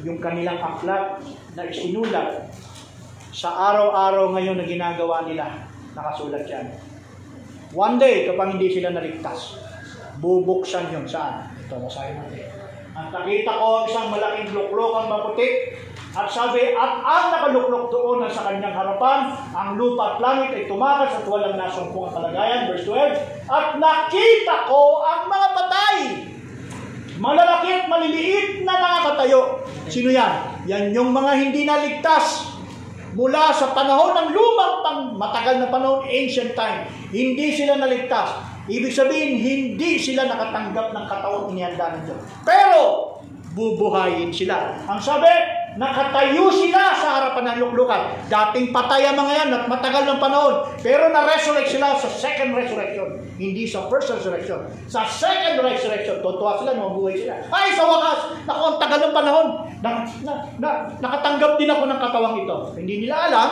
yung 0.00 0.16
kanilang 0.24 0.56
aklat 0.56 1.20
na 1.52 1.68
isinulat 1.68 2.48
sa 3.28 3.52
araw-araw 3.70 4.32
ngayon 4.32 4.56
na 4.56 4.64
ginagawa 4.64 5.28
nila, 5.28 5.68
nakasulat 5.92 6.48
yan. 6.48 6.72
One 7.76 8.00
day, 8.00 8.24
kapag 8.24 8.56
hindi 8.56 8.72
sila 8.72 8.96
naligtas, 8.96 9.60
bubuksan 10.24 10.88
yun 10.88 11.04
saan? 11.04 11.52
Ito, 11.68 11.84
basahin 11.84 12.16
natin. 12.16 12.48
At 12.96 13.12
nakita 13.12 13.52
ko 13.52 13.66
ang 13.84 13.86
isang 13.86 14.08
malaking 14.08 14.50
luklok 14.56 14.92
ang 14.96 15.06
maputi 15.12 15.76
at 16.18 16.26
sabi, 16.26 16.74
at 16.74 16.98
ang 17.06 17.30
nakaluklok 17.30 17.94
doon 17.94 18.26
na 18.26 18.30
sa 18.30 18.50
kanyang 18.50 18.74
harapan, 18.74 19.30
ang 19.54 19.78
lupa 19.78 20.14
at 20.14 20.16
langit 20.18 20.50
ay 20.50 20.64
tumakas 20.66 21.22
at 21.22 21.24
walang 21.30 21.54
nasumpong 21.54 22.10
ang 22.10 22.14
kalagayan. 22.18 22.66
Verse 22.66 22.82
12, 22.90 23.46
At 23.46 23.78
nakita 23.78 24.66
ko 24.66 25.06
ang 25.06 25.30
mga 25.30 25.48
patay, 25.54 25.98
malalaki 27.22 27.68
at 27.70 27.86
maliliit 27.86 28.66
na 28.66 28.74
nakakatayo. 28.82 29.62
Sino 29.86 30.10
yan? 30.10 30.66
Yan 30.66 30.90
yung 30.90 31.14
mga 31.14 31.32
hindi 31.38 31.62
naligtas 31.62 32.50
mula 33.14 33.54
sa 33.54 33.70
panahon 33.70 34.18
ng 34.18 34.28
lumang 34.34 34.74
pang 34.82 35.00
matagal 35.14 35.62
na 35.62 35.70
panahon, 35.70 36.02
ancient 36.02 36.58
time. 36.58 36.90
Hindi 37.14 37.54
sila 37.54 37.78
naligtas. 37.78 38.42
Ibig 38.66 38.90
sabihin, 38.92 39.38
hindi 39.38 39.96
sila 40.02 40.26
nakatanggap 40.26 40.92
ng 40.92 41.04
kataon 41.08 41.54
inihanda 41.54 41.94
ng 41.94 42.02
Diyos. 42.04 42.20
Pero, 42.44 42.82
bubuhayin 43.56 44.28
sila. 44.28 44.76
Ang 44.84 45.00
sabi, 45.00 45.57
nakatayo 45.78 46.50
sila 46.50 46.90
sa 46.98 47.08
harapan 47.22 47.54
ng 47.54 47.58
luklukan. 47.62 48.02
Dating 48.26 48.74
patay 48.74 49.06
ang 49.06 49.14
mga 49.14 49.32
yan 49.32 49.48
at 49.54 49.64
matagal 49.70 50.10
ng 50.10 50.18
panahon. 50.18 50.66
Pero 50.82 51.06
na-resurrect 51.14 51.70
sila 51.70 51.94
sa 51.94 52.10
second 52.10 52.50
resurrection. 52.58 53.22
Hindi 53.38 53.62
sa 53.70 53.86
first 53.86 54.10
resurrection. 54.10 54.66
Sa 54.90 55.06
second 55.06 55.62
resurrection, 55.62 56.18
totoo 56.18 56.66
sila, 56.66 56.74
mabuhay 56.74 57.14
sila. 57.14 57.38
Ay, 57.54 57.78
sa 57.78 57.86
wakas, 57.86 58.42
naku, 58.42 58.62
ang 58.74 58.78
tagal 58.82 59.00
ng 59.06 59.14
panahon. 59.14 59.46
Na, 59.78 59.90
na, 60.26 60.32
na, 60.58 60.68
nakatanggap 60.98 61.54
din 61.54 61.70
ako 61.70 61.82
ng 61.86 62.00
katawang 62.02 62.36
ito. 62.42 62.56
Hindi 62.74 62.94
nila 63.06 63.30
alam, 63.30 63.50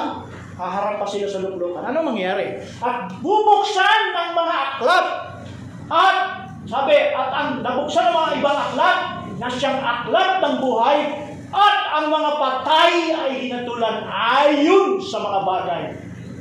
haharap 0.59 0.99
pa 0.99 1.07
sila 1.07 1.31
sa 1.31 1.47
luklukan. 1.47 1.87
Ano 1.87 2.03
mangyari? 2.03 2.59
At 2.83 3.07
bubuksan 3.23 4.03
ng 4.11 4.31
mga 4.35 4.55
aklat. 4.59 5.07
At 5.87 6.17
sabi, 6.67 7.15
at 7.15 7.31
ang 7.31 7.63
nabuksan 7.63 8.11
ng 8.11 8.15
mga 8.19 8.31
ibang 8.43 8.59
aklat 8.59 8.99
na 9.39 9.47
siyang 9.47 9.79
aklat 9.79 10.43
ng 10.43 10.55
buhay 10.59 10.99
at 11.51 11.79
ang 11.95 12.07
mga 12.11 12.31
patay 12.39 12.93
ay 13.15 13.31
hinatulan 13.47 14.07
ayon 14.11 14.99
sa 14.99 15.23
mga 15.23 15.41
bagay 15.47 15.85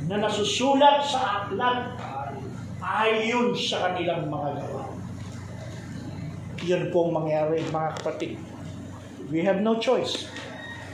na 0.06 0.22
nasusulat 0.22 1.02
sa 1.02 1.46
aklat 1.46 1.94
ayon 2.82 3.54
sa 3.54 3.90
kanilang 3.90 4.30
mga 4.30 4.62
gawa. 4.62 4.84
Yan 6.66 6.90
po 6.90 7.06
ang 7.06 7.22
mangyari, 7.22 7.62
mga 7.70 7.90
kapatid. 8.02 8.38
We 9.30 9.42
have 9.42 9.62
no 9.62 9.78
choice. 9.78 10.30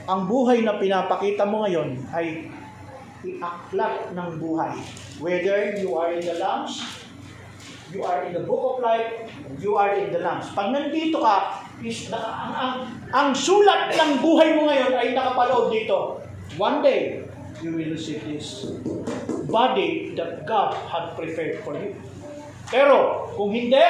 Ang 0.09 0.27
buhay 0.27 0.65
na 0.65 0.77
pinapakita 0.81 1.45
mo 1.45 1.63
ngayon 1.65 2.01
ay 2.11 2.49
iaklat 3.23 4.11
ng 4.11 4.29
buhay. 4.41 4.75
Whether 5.21 5.79
you 5.79 5.95
are 5.95 6.11
in 6.11 6.25
the 6.25 6.35
Lambs, 6.41 7.02
you 7.93 8.01
are 8.01 8.25
in 8.25 8.33
the 8.33 8.41
book 8.41 8.75
of 8.75 8.75
life, 8.81 9.29
you 9.61 9.77
are 9.77 9.93
in 9.93 10.09
the 10.09 10.19
Lambs. 10.19 10.49
Pag 10.57 10.73
nandito 10.73 11.21
ka, 11.21 11.61
is 11.85 12.09
na, 12.09 12.17
ang, 12.17 12.53
ang, 12.57 12.73
ang 13.13 13.27
sulat 13.37 13.93
ng 13.93 14.23
buhay 14.23 14.57
mo 14.57 14.65
ngayon 14.65 14.93
ay 14.97 15.07
nakapaloob 15.13 15.69
dito. 15.69 16.17
One 16.57 16.81
day, 16.81 17.27
you 17.61 17.77
will 17.77 17.93
receive 17.93 18.25
this 18.25 18.73
body 19.47 20.17
that 20.17 20.49
God 20.49 20.73
had 20.89 21.13
prepared 21.13 21.61
for 21.61 21.77
you. 21.77 21.93
Pero, 22.73 23.29
kung 23.37 23.53
hindi, 23.53 23.83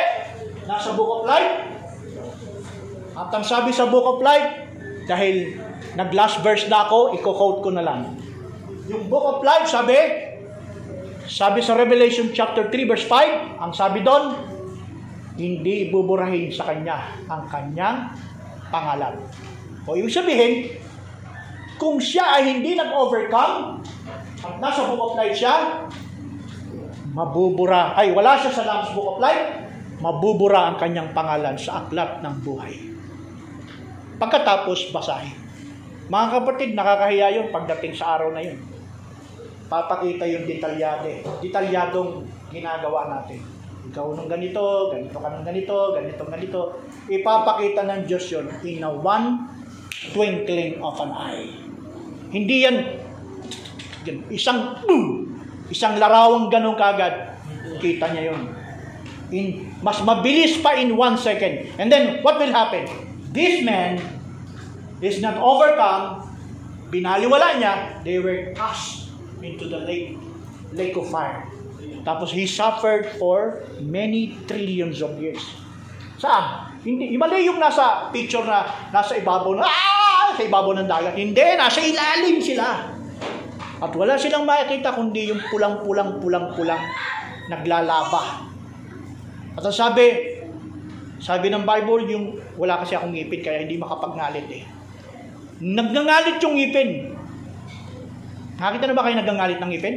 nasa 0.68 0.92
book 0.98 1.22
of 1.22 1.24
life, 1.24 1.54
at 3.14 3.30
ang 3.30 3.46
sabi 3.46 3.72
sa 3.72 3.88
book 3.88 4.04
of 4.04 4.20
life, 4.20 4.68
dahil 5.08 5.62
nag-last 5.94 6.42
verse 6.42 6.66
na 6.68 6.90
ako, 6.90 7.14
i-quote 7.16 7.60
ko 7.62 7.70
na 7.72 7.86
lang. 7.86 8.18
Yung 8.90 9.08
book 9.08 9.24
of 9.24 9.40
life, 9.46 9.70
sabi, 9.70 9.96
sabi 11.34 11.66
sa 11.66 11.74
Revelation 11.74 12.30
chapter 12.30 12.70
3 12.70 12.86
verse 12.86 13.10
5, 13.10 13.58
ang 13.58 13.74
sabi 13.74 14.06
doon, 14.06 14.38
hindi 15.34 15.90
buburahin 15.90 16.54
sa 16.54 16.70
kanya 16.70 17.18
ang 17.26 17.50
kanyang 17.50 18.14
pangalan. 18.70 19.18
O 19.90 19.98
ibig 19.98 20.14
sabihin, 20.14 20.78
kung 21.82 21.98
siya 21.98 22.38
ay 22.38 22.54
hindi 22.54 22.78
nag-overcome, 22.78 23.82
at 24.46 24.62
nasa 24.62 24.86
book 24.86 25.02
of 25.02 25.18
life 25.18 25.34
siya, 25.34 25.90
mabubura, 27.18 27.98
ay 27.98 28.14
wala 28.14 28.38
siya 28.38 28.54
sa 28.54 28.70
Lamb's 28.70 28.94
Book 28.94 29.18
of 29.18 29.22
Life, 29.24 29.66
mabubura 30.06 30.70
ang 30.70 30.78
kanyang 30.78 31.18
pangalan 31.18 31.58
sa 31.58 31.82
aklat 31.82 32.22
ng 32.22 32.36
buhay. 32.46 32.78
Pagkatapos, 34.22 34.94
basahin. 34.94 35.34
Mga 36.14 36.28
kapatid, 36.30 36.70
nakakahiya 36.78 37.42
yun 37.42 37.50
pagdating 37.50 37.98
sa 37.98 38.22
araw 38.22 38.30
na 38.30 38.46
yun. 38.46 38.73
Papakita 39.74 40.30
yung 40.30 40.46
detalyade, 40.46 41.26
detalyadong 41.42 42.30
ginagawa 42.54 43.10
natin. 43.10 43.42
Ikaw 43.90 44.06
nung 44.14 44.30
ganito, 44.30 44.94
ganito 44.94 45.18
ka 45.18 45.34
nung 45.34 45.42
ganito, 45.42 45.98
ganito, 45.98 46.24
ganito. 46.30 46.62
Ipapakita 47.10 47.82
ng 47.82 48.06
Diyos 48.06 48.22
yun 48.30 48.46
in 48.62 48.86
a 48.86 48.92
one 48.94 49.50
twinkling 50.14 50.78
of 50.78 50.94
an 51.02 51.10
eye. 51.18 51.50
Hindi 52.30 52.70
yan, 52.70 53.02
yan 54.06 54.18
isang, 54.30 54.78
boom, 54.86 55.42
isang 55.74 55.98
larawang 55.98 56.54
ganun 56.54 56.78
kagad. 56.78 57.34
Kita 57.82 58.14
niya 58.14 58.30
yun. 58.30 58.54
In, 59.34 59.74
mas 59.82 60.06
mabilis 60.06 60.62
pa 60.62 60.78
in 60.78 60.94
one 60.94 61.18
second. 61.18 61.66
And 61.82 61.90
then, 61.90 62.22
what 62.22 62.38
will 62.38 62.54
happen? 62.54 62.86
This 63.34 63.66
man 63.66 63.98
is 65.02 65.18
not 65.18 65.42
overcome, 65.42 66.30
binaliwala 66.94 67.58
niya, 67.58 67.74
they 68.06 68.22
were 68.22 68.54
cast 68.54 69.03
into 69.44 69.68
the 69.68 69.84
lake, 69.84 70.16
lake 70.72 70.96
of 70.96 71.12
fire. 71.12 71.44
Tapos 72.08 72.32
he 72.32 72.48
suffered 72.48 73.08
for 73.20 73.64
many 73.80 74.40
trillions 74.48 75.04
of 75.04 75.16
years. 75.20 75.44
Saan? 76.20 76.72
Hindi, 76.84 77.16
mali 77.16 77.48
yung 77.48 77.64
nasa 77.64 78.12
picture 78.12 78.44
na 78.44 78.68
nasa 78.92 79.16
ibabaw 79.16 79.56
na, 79.56 79.64
ah, 79.64 80.36
sa 80.36 80.44
ibabaw 80.44 80.76
ng 80.80 80.88
dagat. 80.88 81.16
Hindi, 81.16 81.44
nasa 81.56 81.80
ilalim 81.80 82.44
sila. 82.44 82.92
At 83.84 83.92
wala 83.96 84.16
silang 84.20 84.48
makikita 84.48 84.96
kundi 84.96 85.32
yung 85.32 85.40
pulang-pulang-pulang-pulang 85.48 86.82
naglalaba. 87.52 88.48
At 89.60 89.64
ang 89.64 89.76
sabi, 89.76 90.34
sabi 91.24 91.48
ng 91.52 91.64
Bible, 91.64 92.04
yung 92.12 92.26
wala 92.60 92.84
kasi 92.84 93.00
akong 93.00 93.16
ngipin 93.16 93.40
kaya 93.44 93.64
hindi 93.64 93.80
makapagnalit 93.80 94.48
eh. 94.52 94.64
Nagngangalit 95.64 96.40
yung 96.44 96.56
ngipin. 96.60 97.13
Nakita 98.58 98.86
na 98.86 98.96
ba 98.98 99.04
kayo 99.06 99.18
nagngangalit 99.18 99.60
ng 99.60 99.70
ngipin? 99.74 99.96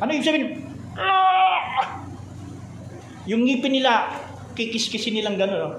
Ano 0.00 0.10
ibig 0.10 0.26
sabihin? 0.26 0.48
Ah! 0.96 2.00
Yung 3.24 3.44
ngipin 3.44 3.80
nila, 3.80 4.12
kikis-kisin 4.56 5.16
nilang 5.16 5.36
gano'n. 5.40 5.60
No? 5.60 5.70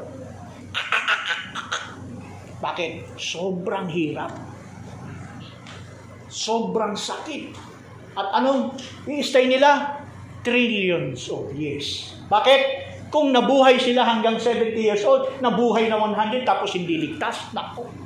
Bakit? 2.62 3.18
Sobrang 3.22 3.86
hirap. 3.90 4.34
Sobrang 6.30 6.98
sakit. 6.98 7.54
At 8.18 8.42
anong 8.42 8.74
i-stay 9.06 9.46
nila? 9.46 10.02
Trillions 10.42 11.30
of 11.30 11.54
years. 11.54 12.18
Bakit? 12.30 12.86
Kung 13.14 13.32
nabuhay 13.32 13.78
sila 13.78 14.04
hanggang 14.04 14.42
70 14.42 14.76
years 14.76 15.06
old, 15.06 15.40
nabuhay 15.40 15.88
na 15.88 16.02
100 16.02 16.44
tapos 16.44 16.74
hindi 16.74 17.00
ligtas, 17.00 17.54
nako. 17.54 18.05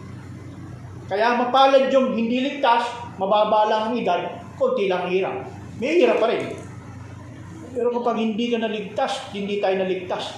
Kaya 1.10 1.42
mapalad 1.42 1.90
yung 1.90 2.14
hindi 2.14 2.46
ligtas, 2.46 2.86
mababa 3.18 3.66
lang 3.66 3.82
ang 3.90 3.96
edad, 3.98 4.22
konti 4.54 4.86
lang 4.86 5.10
ang 5.10 5.12
hirap. 5.12 5.36
May 5.82 5.98
hirap 5.98 6.22
pa 6.22 6.30
rin. 6.30 6.54
Pero 7.74 7.90
kapag 7.98 8.22
hindi 8.22 8.54
ka 8.54 8.62
naligtas, 8.62 9.34
hindi 9.34 9.58
tayo 9.58 9.82
naligtas, 9.82 10.38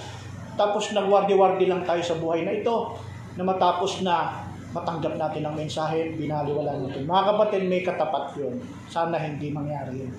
tapos 0.56 0.96
nagwardi-wardi 0.96 1.68
lang 1.68 1.84
tayo 1.84 2.00
sa 2.00 2.16
buhay 2.16 2.48
na 2.48 2.56
ito, 2.56 2.96
na 3.36 3.44
matapos 3.44 4.00
na 4.00 4.44
matanggap 4.72 5.20
natin 5.20 5.44
ang 5.44 5.54
mensahe, 5.56 6.16
binaliwala 6.16 6.80
natin. 6.80 7.04
Mga 7.04 7.22
kapatid, 7.36 7.62
may 7.68 7.84
katapat 7.84 8.32
yun. 8.40 8.56
Sana 8.88 9.20
hindi 9.20 9.52
mangyari 9.52 10.08
yun. 10.08 10.12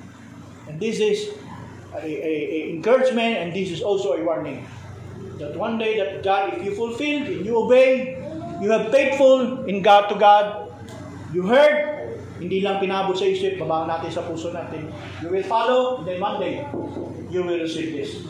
And 0.70 0.78
this 0.78 1.02
is 1.02 1.34
a, 1.94 2.06
a, 2.06 2.34
a 2.54 2.58
encouragement 2.78 3.42
and 3.42 3.50
this 3.54 3.74
is 3.74 3.82
also 3.82 4.14
a 4.14 4.22
warning. 4.22 4.66
That 5.42 5.58
one 5.58 5.82
day 5.82 5.98
that 5.98 6.22
God, 6.22 6.54
if 6.54 6.62
you 6.62 6.78
fulfill 6.78 7.26
and 7.26 7.42
you 7.42 7.58
obey, 7.58 8.22
you 8.64 8.72
have 8.72 8.88
faithful 8.90 9.68
in 9.68 9.84
God 9.84 10.07
to 10.07 10.15
God, 10.15 10.72
you 11.35 11.44
heard, 11.44 11.94
hindi 12.40 12.64
lang 12.64 12.80
pinabot 12.80 13.15
sa 13.15 13.27
isip, 13.27 13.60
babaan 13.60 13.91
natin 13.91 14.10
sa 14.10 14.23
puso 14.23 14.56
natin. 14.56 14.88
You 15.19 15.30
will 15.31 15.44
follow, 15.44 16.02
then 16.07 16.23
one 16.23 16.40
you 17.27 17.44
will 17.44 17.60
receive 17.60 17.91
this. 17.91 18.23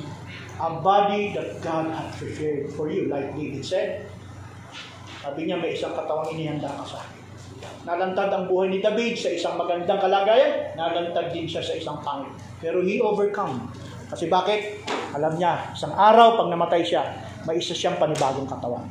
A 0.57 0.81
body 0.81 1.33
that 1.37 1.61
God 1.61 1.93
had 1.93 2.13
prepared 2.17 2.73
for 2.73 2.89
you, 2.89 3.09
like 3.09 3.33
David 3.37 3.61
said. 3.65 4.09
Sabi 5.21 5.49
niya, 5.49 5.61
may 5.61 5.77
isang 5.77 5.95
katawang 5.95 6.33
inihanda 6.35 6.67
ka 6.67 6.83
sa 6.83 6.97
akin. 6.99 7.21
Nalantad 7.83 8.29
ang 8.31 8.45
buhay 8.47 8.71
ni 8.71 8.79
David 8.83 9.15
sa 9.15 9.31
isang 9.31 9.55
magandang 9.55 9.99
kalagayan, 9.99 10.75
nalantad 10.75 11.31
din 11.31 11.47
siya 11.47 11.63
sa 11.63 11.73
isang 11.75 11.99
pangit. 12.03 12.31
Pero 12.59 12.79
he 12.83 12.99
overcome 12.99 13.71
Kasi 14.13 14.29
bakit? 14.29 14.85
Alam 15.17 15.41
niya, 15.41 15.73
isang 15.73 15.89
araw 15.89 16.37
pag 16.37 16.53
namatay 16.53 16.85
siya, 16.85 17.01
may 17.49 17.57
isa 17.57 17.73
siyang 17.73 17.97
panibagong 17.97 18.45
katawan. 18.45 18.85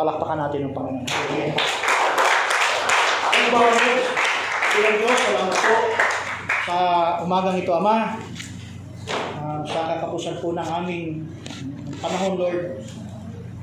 Palakpakan 0.00 0.48
natin 0.48 0.64
ang 0.64 0.72
Panginoon. 0.72 1.04
Amen. 1.04 1.52
Ang 3.36 3.48
bawat 3.52 3.76
Diyos, 3.76 4.04
Tulang 4.72 4.96
Diyos, 4.96 5.18
salamat 5.28 5.58
po 5.60 5.74
sa 6.64 6.76
umagang 7.20 7.60
ito, 7.60 7.68
Ama. 7.68 8.16
Ah, 9.36 9.60
sa 9.60 9.92
katapusan 9.92 10.40
po 10.40 10.56
ng 10.56 10.64
aming 10.64 11.28
panahon, 12.00 12.40
Lord. 12.40 12.80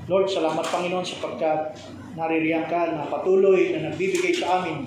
Lord, 0.05 0.29
salamat 0.29 0.61
Panginoon 0.61 1.01
sapagkat 1.01 1.73
naririyan 2.13 2.69
ka 2.69 2.93
na 2.93 3.09
patuloy 3.09 3.73
na 3.73 3.89
nagbibigay 3.89 4.37
sa 4.37 4.61
amin 4.61 4.85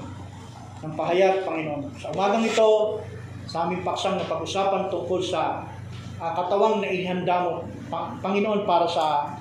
ng 0.87 0.95
pahayag, 0.95 1.43
Panginoon. 1.43 1.91
Sa 1.99 2.15
umagang 2.15 2.47
ito, 2.47 3.03
sa 3.51 3.67
aming 3.67 3.83
paksang 3.83 4.23
na 4.23 4.31
pag-usapan 4.31 4.87
tungkol 4.87 5.19
sa 5.19 5.67
ah, 6.23 6.31
katawang 6.31 6.79
na 6.79 6.95
inihanda 6.95 7.43
mo, 7.43 7.67
Pa- 7.91 8.15
Panginoon, 8.23 8.63
para 8.71 8.87
sa 8.87 9.35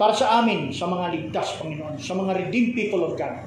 para 0.00 0.16
sa 0.16 0.40
amin, 0.40 0.72
sa 0.72 0.88
mga 0.88 1.12
ligtas, 1.12 1.60
Panginoon, 1.60 2.00
sa 2.00 2.16
mga 2.16 2.32
redeemed 2.40 2.72
people 2.72 3.04
of 3.04 3.20
God. 3.20 3.44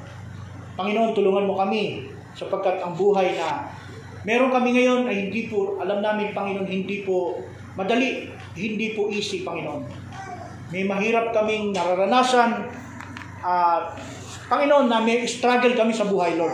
Panginoon, 0.78 1.18
tulungan 1.18 1.50
mo 1.50 1.58
kami 1.58 2.06
sapagkat 2.38 2.78
ang 2.78 2.94
buhay 2.94 3.34
na 3.34 3.74
meron 4.22 4.54
kami 4.54 4.78
ngayon 4.78 5.10
ay 5.10 5.30
hindi 5.30 5.50
po, 5.50 5.82
alam 5.82 6.06
namin, 6.06 6.30
Panginoon, 6.30 6.70
hindi 6.70 7.02
po 7.02 7.42
madali, 7.74 8.30
hindi 8.54 8.94
po 8.94 9.10
easy, 9.10 9.42
Panginoon. 9.42 9.82
May 10.70 10.86
mahirap 10.86 11.34
kaming 11.34 11.74
nararanasan 11.74 12.70
at 13.42 13.98
Panginoon, 14.46 14.94
na 14.94 15.02
may 15.02 15.26
struggle 15.26 15.74
kami 15.74 15.90
sa 15.90 16.06
buhay, 16.06 16.38
Lord. 16.38 16.54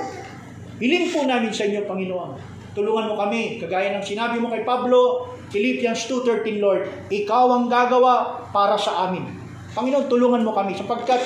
Hiling 0.80 1.12
po 1.12 1.28
namin 1.28 1.52
sa 1.52 1.68
inyo, 1.68 1.84
Panginoon. 1.84 2.40
Tulungan 2.72 3.12
mo 3.12 3.20
kami, 3.20 3.60
kagaya 3.60 3.92
ng 4.00 4.06
sinabi 4.08 4.40
mo 4.40 4.48
kay 4.48 4.64
Pablo, 4.64 5.28
Philippians 5.52 6.08
2.13, 6.08 6.64
Lord, 6.64 6.88
ikaw 7.12 7.52
ang 7.52 7.68
gagawa 7.68 8.48
para 8.56 8.80
sa 8.80 9.12
amin. 9.12 9.39
Panginoon, 9.78 10.10
tulungan 10.10 10.42
mo 10.42 10.52
kami 10.54 10.74
sapagkat 10.74 11.22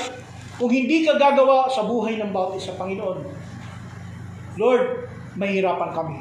kung 0.60 0.70
hindi 0.70 1.07
ka 1.07 1.15
gagawa 1.18 1.65
sa 1.72 1.88
buhay 1.88 2.20
ng 2.20 2.30
bawat 2.30 2.60
isa, 2.60 2.76
Panginoon, 2.76 3.20
Lord, 4.60 5.10
mahirapan 5.40 5.91
kami. 5.95 6.18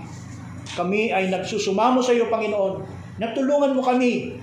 Kami 0.72 1.12
ay 1.12 1.28
nagsusumamo 1.28 2.00
sa 2.00 2.16
iyo, 2.16 2.32
Panginoon, 2.32 2.80
na 3.20 3.36
tulungan 3.36 3.76
mo 3.76 3.84
kami 3.84 4.40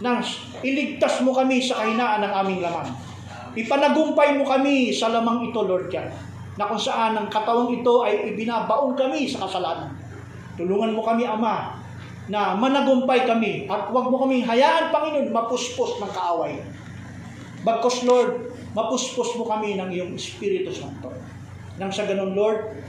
nang 0.00 0.20
iligtas 0.60 1.24
mo 1.24 1.32
kami 1.32 1.60
sa 1.60 1.80
kahinaan 1.80 2.20
ng 2.24 2.32
aming 2.32 2.60
laman. 2.60 2.88
Ipanagumpay 3.56 4.36
mo 4.36 4.44
kami 4.44 4.92
sa 4.92 5.08
lamang 5.08 5.48
ito, 5.48 5.60
Lord 5.64 5.88
God, 5.88 6.08
na 6.60 6.68
kung 6.68 6.80
saan 6.80 7.16
ang 7.16 7.26
katawang 7.32 7.72
ito 7.80 8.04
ay 8.04 8.36
ibinabaon 8.36 8.92
kami 8.92 9.24
sa 9.24 9.48
kasalanan. 9.48 9.92
Tulungan 10.60 10.92
mo 10.92 11.00
kami, 11.00 11.24
Ama, 11.24 11.80
na 12.30 12.54
managumpay 12.54 13.26
kami 13.26 13.66
at 13.66 13.88
huwag 13.88 14.06
mo 14.12 14.20
kami 14.20 14.44
hayaan, 14.44 14.92
Panginoon, 14.92 15.32
mapuspos 15.32 15.98
ng 15.98 16.12
kaaway. 16.12 16.60
Bagkos, 17.60 18.08
Lord, 18.08 18.56
mapuspos 18.72 19.36
mo 19.36 19.44
kami 19.44 19.76
ng 19.76 19.92
iyong 19.92 20.12
Espiritu 20.16 20.72
Santo. 20.72 21.12
Nang 21.76 21.92
sa 21.92 22.08
ganun, 22.08 22.32
Lord, 22.32 22.80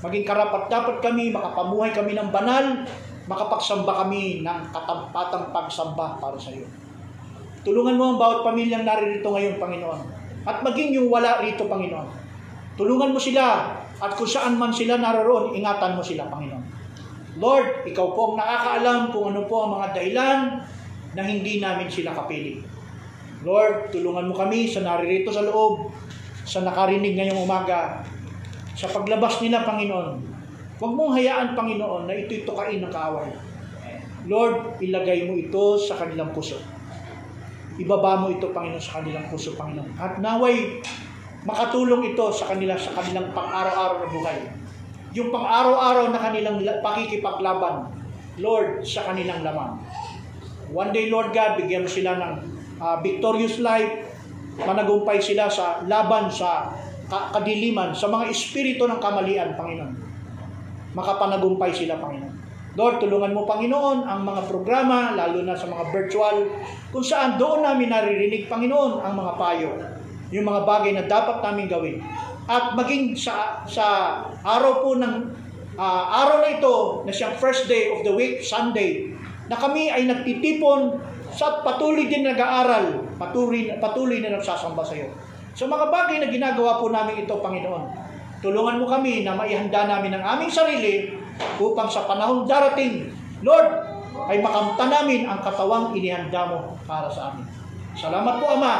maging 0.00 0.24
karapat 0.24 0.72
dapat 0.72 0.96
kami, 1.04 1.28
makapamuhay 1.28 1.92
kami 1.92 2.16
ng 2.16 2.32
banal, 2.32 2.88
makapagsamba 3.28 4.04
kami 4.04 4.40
ng 4.40 4.58
katampatang 4.72 5.52
pagsamba 5.52 6.16
para 6.16 6.40
sa 6.40 6.48
iyo. 6.48 6.64
Tulungan 7.60 8.00
mo 8.00 8.16
ang 8.16 8.18
bawat 8.20 8.48
pamilyang 8.48 8.88
naririto 8.88 9.28
ngayon, 9.28 9.60
Panginoon. 9.60 10.00
At 10.48 10.64
maging 10.64 10.96
yung 10.96 11.12
wala 11.12 11.44
rito, 11.44 11.68
Panginoon. 11.68 12.08
Tulungan 12.80 13.12
mo 13.12 13.20
sila 13.20 13.76
at 13.98 14.12
kung 14.16 14.30
saan 14.30 14.56
man 14.56 14.72
sila 14.72 14.96
naroon, 14.96 15.52
ingatan 15.52 15.98
mo 15.98 16.00
sila, 16.00 16.30
Panginoon. 16.32 16.64
Lord, 17.36 17.84
ikaw 17.84 18.16
po 18.16 18.32
ang 18.32 18.36
nakakaalam 18.40 19.00
kung 19.12 19.36
ano 19.36 19.44
po 19.44 19.68
ang 19.68 19.70
mga 19.76 19.86
dahilan 20.00 20.38
na 21.12 21.22
hindi 21.22 21.60
namin 21.60 21.92
sila 21.92 22.16
kapili. 22.16 22.77
Lord, 23.46 23.94
tulungan 23.94 24.26
mo 24.26 24.34
kami 24.34 24.66
sa 24.66 24.82
naririto 24.82 25.30
sa 25.30 25.46
loob, 25.46 25.94
sa 26.42 26.66
nakarinig 26.66 27.14
ngayong 27.14 27.38
umaga, 27.38 28.02
sa 28.74 28.90
paglabas 28.90 29.38
nila, 29.38 29.62
Panginoon. 29.62 30.18
Huwag 30.78 30.92
mong 30.94 31.14
hayaan, 31.18 31.54
Panginoon, 31.54 32.10
na 32.10 32.14
ito'y 32.14 32.42
tukain 32.42 32.82
ng 32.82 32.90
kaaway. 32.90 33.30
Lord, 34.26 34.82
ilagay 34.82 35.30
mo 35.30 35.38
ito 35.38 35.78
sa 35.78 35.98
kanilang 35.98 36.34
puso. 36.34 36.58
Ibaba 37.78 38.18
mo 38.18 38.30
ito, 38.30 38.50
Panginoon, 38.50 38.82
sa 38.82 39.02
kanilang 39.02 39.30
puso, 39.30 39.54
Panginoon. 39.54 39.94
At 39.98 40.18
naway, 40.18 40.82
makatulong 41.46 42.14
ito 42.14 42.26
sa 42.34 42.50
kanila, 42.50 42.74
sa 42.74 42.90
kanilang 42.98 43.30
pang-araw-araw 43.30 44.02
na 44.02 44.08
buhay. 44.10 44.38
Yung 45.14 45.30
pang-araw-araw 45.30 46.10
na 46.10 46.18
kanilang 46.18 46.58
la- 46.66 46.82
pakikipaglaban, 46.82 47.94
Lord, 48.38 48.82
sa 48.82 49.06
kanilang 49.06 49.46
laman. 49.46 49.78
One 50.74 50.90
day, 50.90 51.06
Lord 51.06 51.30
God, 51.30 51.58
bigyan 51.58 51.86
mo 51.86 51.90
sila 51.90 52.18
ng 52.18 52.57
ah, 52.78 52.98
victorious 53.02 53.58
life, 53.62 54.06
managumpay 54.58 55.22
sila 55.22 55.46
sa 55.46 55.82
laban 55.86 56.30
sa 56.30 56.74
ka- 57.08 57.30
kadiliman, 57.34 57.94
sa 57.94 58.10
mga 58.10 58.30
espiritu 58.30 58.84
ng 58.84 59.00
kamalian, 59.00 59.54
Panginoon. 59.54 59.92
Makapanagumpay 60.94 61.72
sila, 61.72 61.98
Panginoon. 61.98 62.34
Lord, 62.78 63.02
tulungan 63.02 63.34
mo, 63.34 63.42
Panginoon, 63.42 64.06
ang 64.06 64.22
mga 64.22 64.46
programa, 64.46 65.10
lalo 65.16 65.42
na 65.42 65.58
sa 65.58 65.66
mga 65.66 65.90
virtual, 65.90 66.46
kung 66.94 67.02
saan 67.02 67.34
doon 67.34 67.66
namin 67.66 67.90
naririnig, 67.90 68.46
Panginoon, 68.46 69.02
ang 69.02 69.14
mga 69.18 69.32
payo, 69.34 69.70
yung 70.30 70.46
mga 70.46 70.62
bagay 70.62 70.92
na 70.94 71.04
dapat 71.08 71.42
namin 71.42 71.66
gawin. 71.66 71.96
At 72.46 72.78
maging 72.78 73.18
sa, 73.18 73.66
sa 73.66 73.86
araw 74.46 74.84
po 74.84 74.94
ng 74.94 75.14
ah, 75.80 76.04
araw 76.26 76.44
na 76.44 76.50
ito, 76.60 77.02
na 77.02 77.12
siyang 77.12 77.34
first 77.40 77.66
day 77.66 77.90
of 77.90 78.06
the 78.06 78.12
week, 78.12 78.44
Sunday, 78.44 79.10
na 79.48 79.56
kami 79.56 79.88
ay 79.88 80.04
nagtitipon 80.04 81.00
sa 81.38 81.62
patuloy 81.62 82.10
din 82.10 82.26
nag-aaral, 82.26 83.14
patuloy, 83.14 83.70
patuloy 83.78 84.18
na 84.18 84.34
nagsasamba 84.34 84.82
sa 84.82 84.98
iyo. 84.98 85.14
Sa 85.54 85.70
mga 85.70 85.86
bagay 85.86 86.18
na 86.18 86.34
ginagawa 86.34 86.82
po 86.82 86.90
namin 86.90 87.22
ito, 87.22 87.38
Panginoon, 87.38 87.86
tulungan 88.42 88.82
mo 88.82 88.90
kami 88.90 89.22
na 89.22 89.38
maihanda 89.38 89.86
namin 89.86 90.18
ang 90.18 90.34
aming 90.34 90.50
sarili 90.50 91.14
upang 91.62 91.86
sa 91.86 92.10
panahon 92.10 92.42
darating, 92.42 93.14
Lord, 93.46 93.70
ay 94.26 94.42
makamta 94.42 94.90
namin 94.90 95.30
ang 95.30 95.38
katawang 95.38 95.94
inihanda 95.94 96.50
mo 96.50 96.74
para 96.90 97.06
sa 97.06 97.30
amin. 97.30 97.46
Salamat 97.94 98.42
po, 98.42 98.58
Ama. 98.58 98.74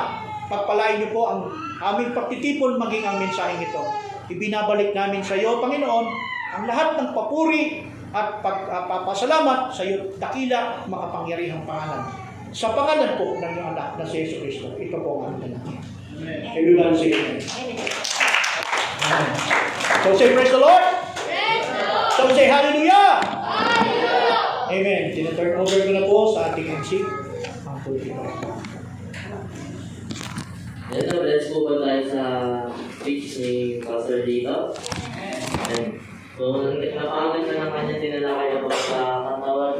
Pagpalain 0.51 0.99
niyo 0.99 1.15
po 1.15 1.31
ang 1.31 1.41
aming 1.79 2.11
pagtitipon 2.11 2.75
maging 2.75 3.07
ang 3.07 3.23
mensaheng 3.23 3.63
ito. 3.63 3.83
Ibinabalik 4.35 4.99
namin 4.99 5.23
sa 5.23 5.39
iyo, 5.39 5.63
Panginoon, 5.63 6.07
ang 6.59 6.65
lahat 6.67 6.99
ng 6.99 7.15
papuri 7.15 7.87
at 8.11 8.43
pagpapasalamat 8.43 9.71
sa 9.71 9.87
iyo 9.87 10.11
dakila 10.19 10.59
at 10.59 10.91
makapangyarihang 10.91 11.63
pangalan. 11.63 12.28
Sa 12.59 12.75
pangalan 12.75 13.15
po 13.15 13.39
ng 13.39 13.55
anak 13.71 13.95
na 13.95 14.03
si 14.03 14.27
Yesu 14.27 14.43
Cristo. 14.43 14.75
Ito 14.75 14.99
po 14.99 15.31
ang 15.31 15.39
dalangin. 15.39 15.79
Everyone 16.59 16.91
say 16.91 17.15
amen. 17.15 17.39
So 20.03 20.19
say 20.19 20.35
praise 20.35 20.51
the 20.51 20.59
Lord. 20.59 20.83
So 22.19 22.35
say 22.35 22.51
hallelujah. 22.51 23.23
Amen. 24.75 25.15
Tina-turn 25.15 25.55
over 25.55 25.79
ko 25.87 25.91
na 25.95 26.03
po 26.03 26.35
sa 26.35 26.51
ating 26.51 26.83
MC. 26.83 27.07
Ang 27.63 27.79
politiko. 27.87 28.27
Ito, 30.99 31.15
let's 31.23 31.55
move 31.55 31.79
on 31.79 31.87
tayo 31.87 32.03
sa 32.11 32.23
speech 32.99 33.39
ni 33.39 33.79
Pastor 33.79 34.27
dito. 34.27 34.75
And, 35.71 36.03
so, 36.35 36.75
napakagod 36.75 37.45
na 37.47 37.55
ng 37.55 37.71
kanya 37.71 37.97
tinalakay 38.03 38.51
ako 38.59 38.67
sa 38.73 39.01
katawan, 39.31 39.75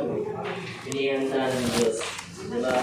inihanda 0.87 1.51
ng 1.51 1.67
Diyos. 1.75 2.18
Diba? 2.49 2.77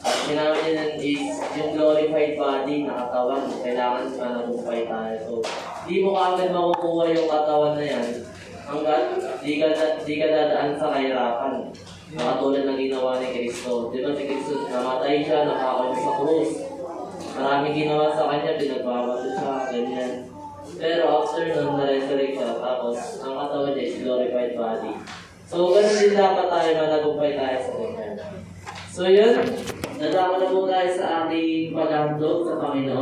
At 0.00 0.16
sinabi 0.26 0.58
niya 0.74 0.86
is, 0.98 1.38
yung 1.54 1.78
glorified 1.78 2.34
body 2.34 2.88
na 2.88 3.06
katawan, 3.06 3.46
kailangan 3.62 4.10
managumpay 4.18 4.88
tayo. 4.90 5.14
So, 5.22 5.32
di 5.86 6.02
mo 6.02 6.16
kaagad 6.16 6.50
makukuha 6.50 7.04
yung 7.14 7.28
katawan 7.30 7.78
na 7.78 7.84
yan 7.86 8.08
hanggat 8.70 9.18
di 9.42 9.58
ka, 9.58 9.68
di 10.06 10.14
ka 10.18 10.26
dadaan 10.30 10.78
sa 10.78 10.94
kahirapan. 10.94 11.54
Na 12.10 12.34
katulad 12.34 12.66
ng 12.66 12.78
ginawa 12.78 13.22
ni 13.22 13.28
Kristo. 13.30 13.90
Di 13.94 14.02
ba 14.02 14.10
si 14.14 14.24
Kristo, 14.26 14.66
namatay 14.66 15.22
siya, 15.22 15.46
nakakawin 15.46 15.94
sa 15.94 16.12
krus. 16.18 16.50
Maraming 17.38 17.74
ginawa 17.76 18.06
sa 18.10 18.26
kanya, 18.26 18.58
pinagbabato 18.58 19.28
siya, 19.30 19.52
ganyan. 19.70 20.12
Pero 20.80 21.02
after 21.22 21.44
nun, 21.50 21.78
na-resurrect 21.78 22.34
siya, 22.34 22.58
tapos 22.58 22.96
ang 23.22 23.34
katawan 23.38 23.70
niya 23.74 23.84
is 23.86 23.96
glorified 24.02 24.54
body. 24.58 24.92
So, 25.50 25.74
ganun 25.74 25.98
din 25.98 26.14
dapat 26.14 26.46
tayo 26.46 26.70
managumpay 26.78 27.32
tayo 27.38 27.58
sa 27.58 27.72
ganyan. 27.74 27.99
So, 29.00 29.08
yun. 29.08 29.32
Nadama 29.96 30.36
na 30.36 30.44
po 30.44 30.68
tayo 30.68 30.92
sa 30.92 31.24
ating 31.24 31.72
paghandog 31.72 32.44
sa 32.44 32.60
Panginoon. 32.60 32.92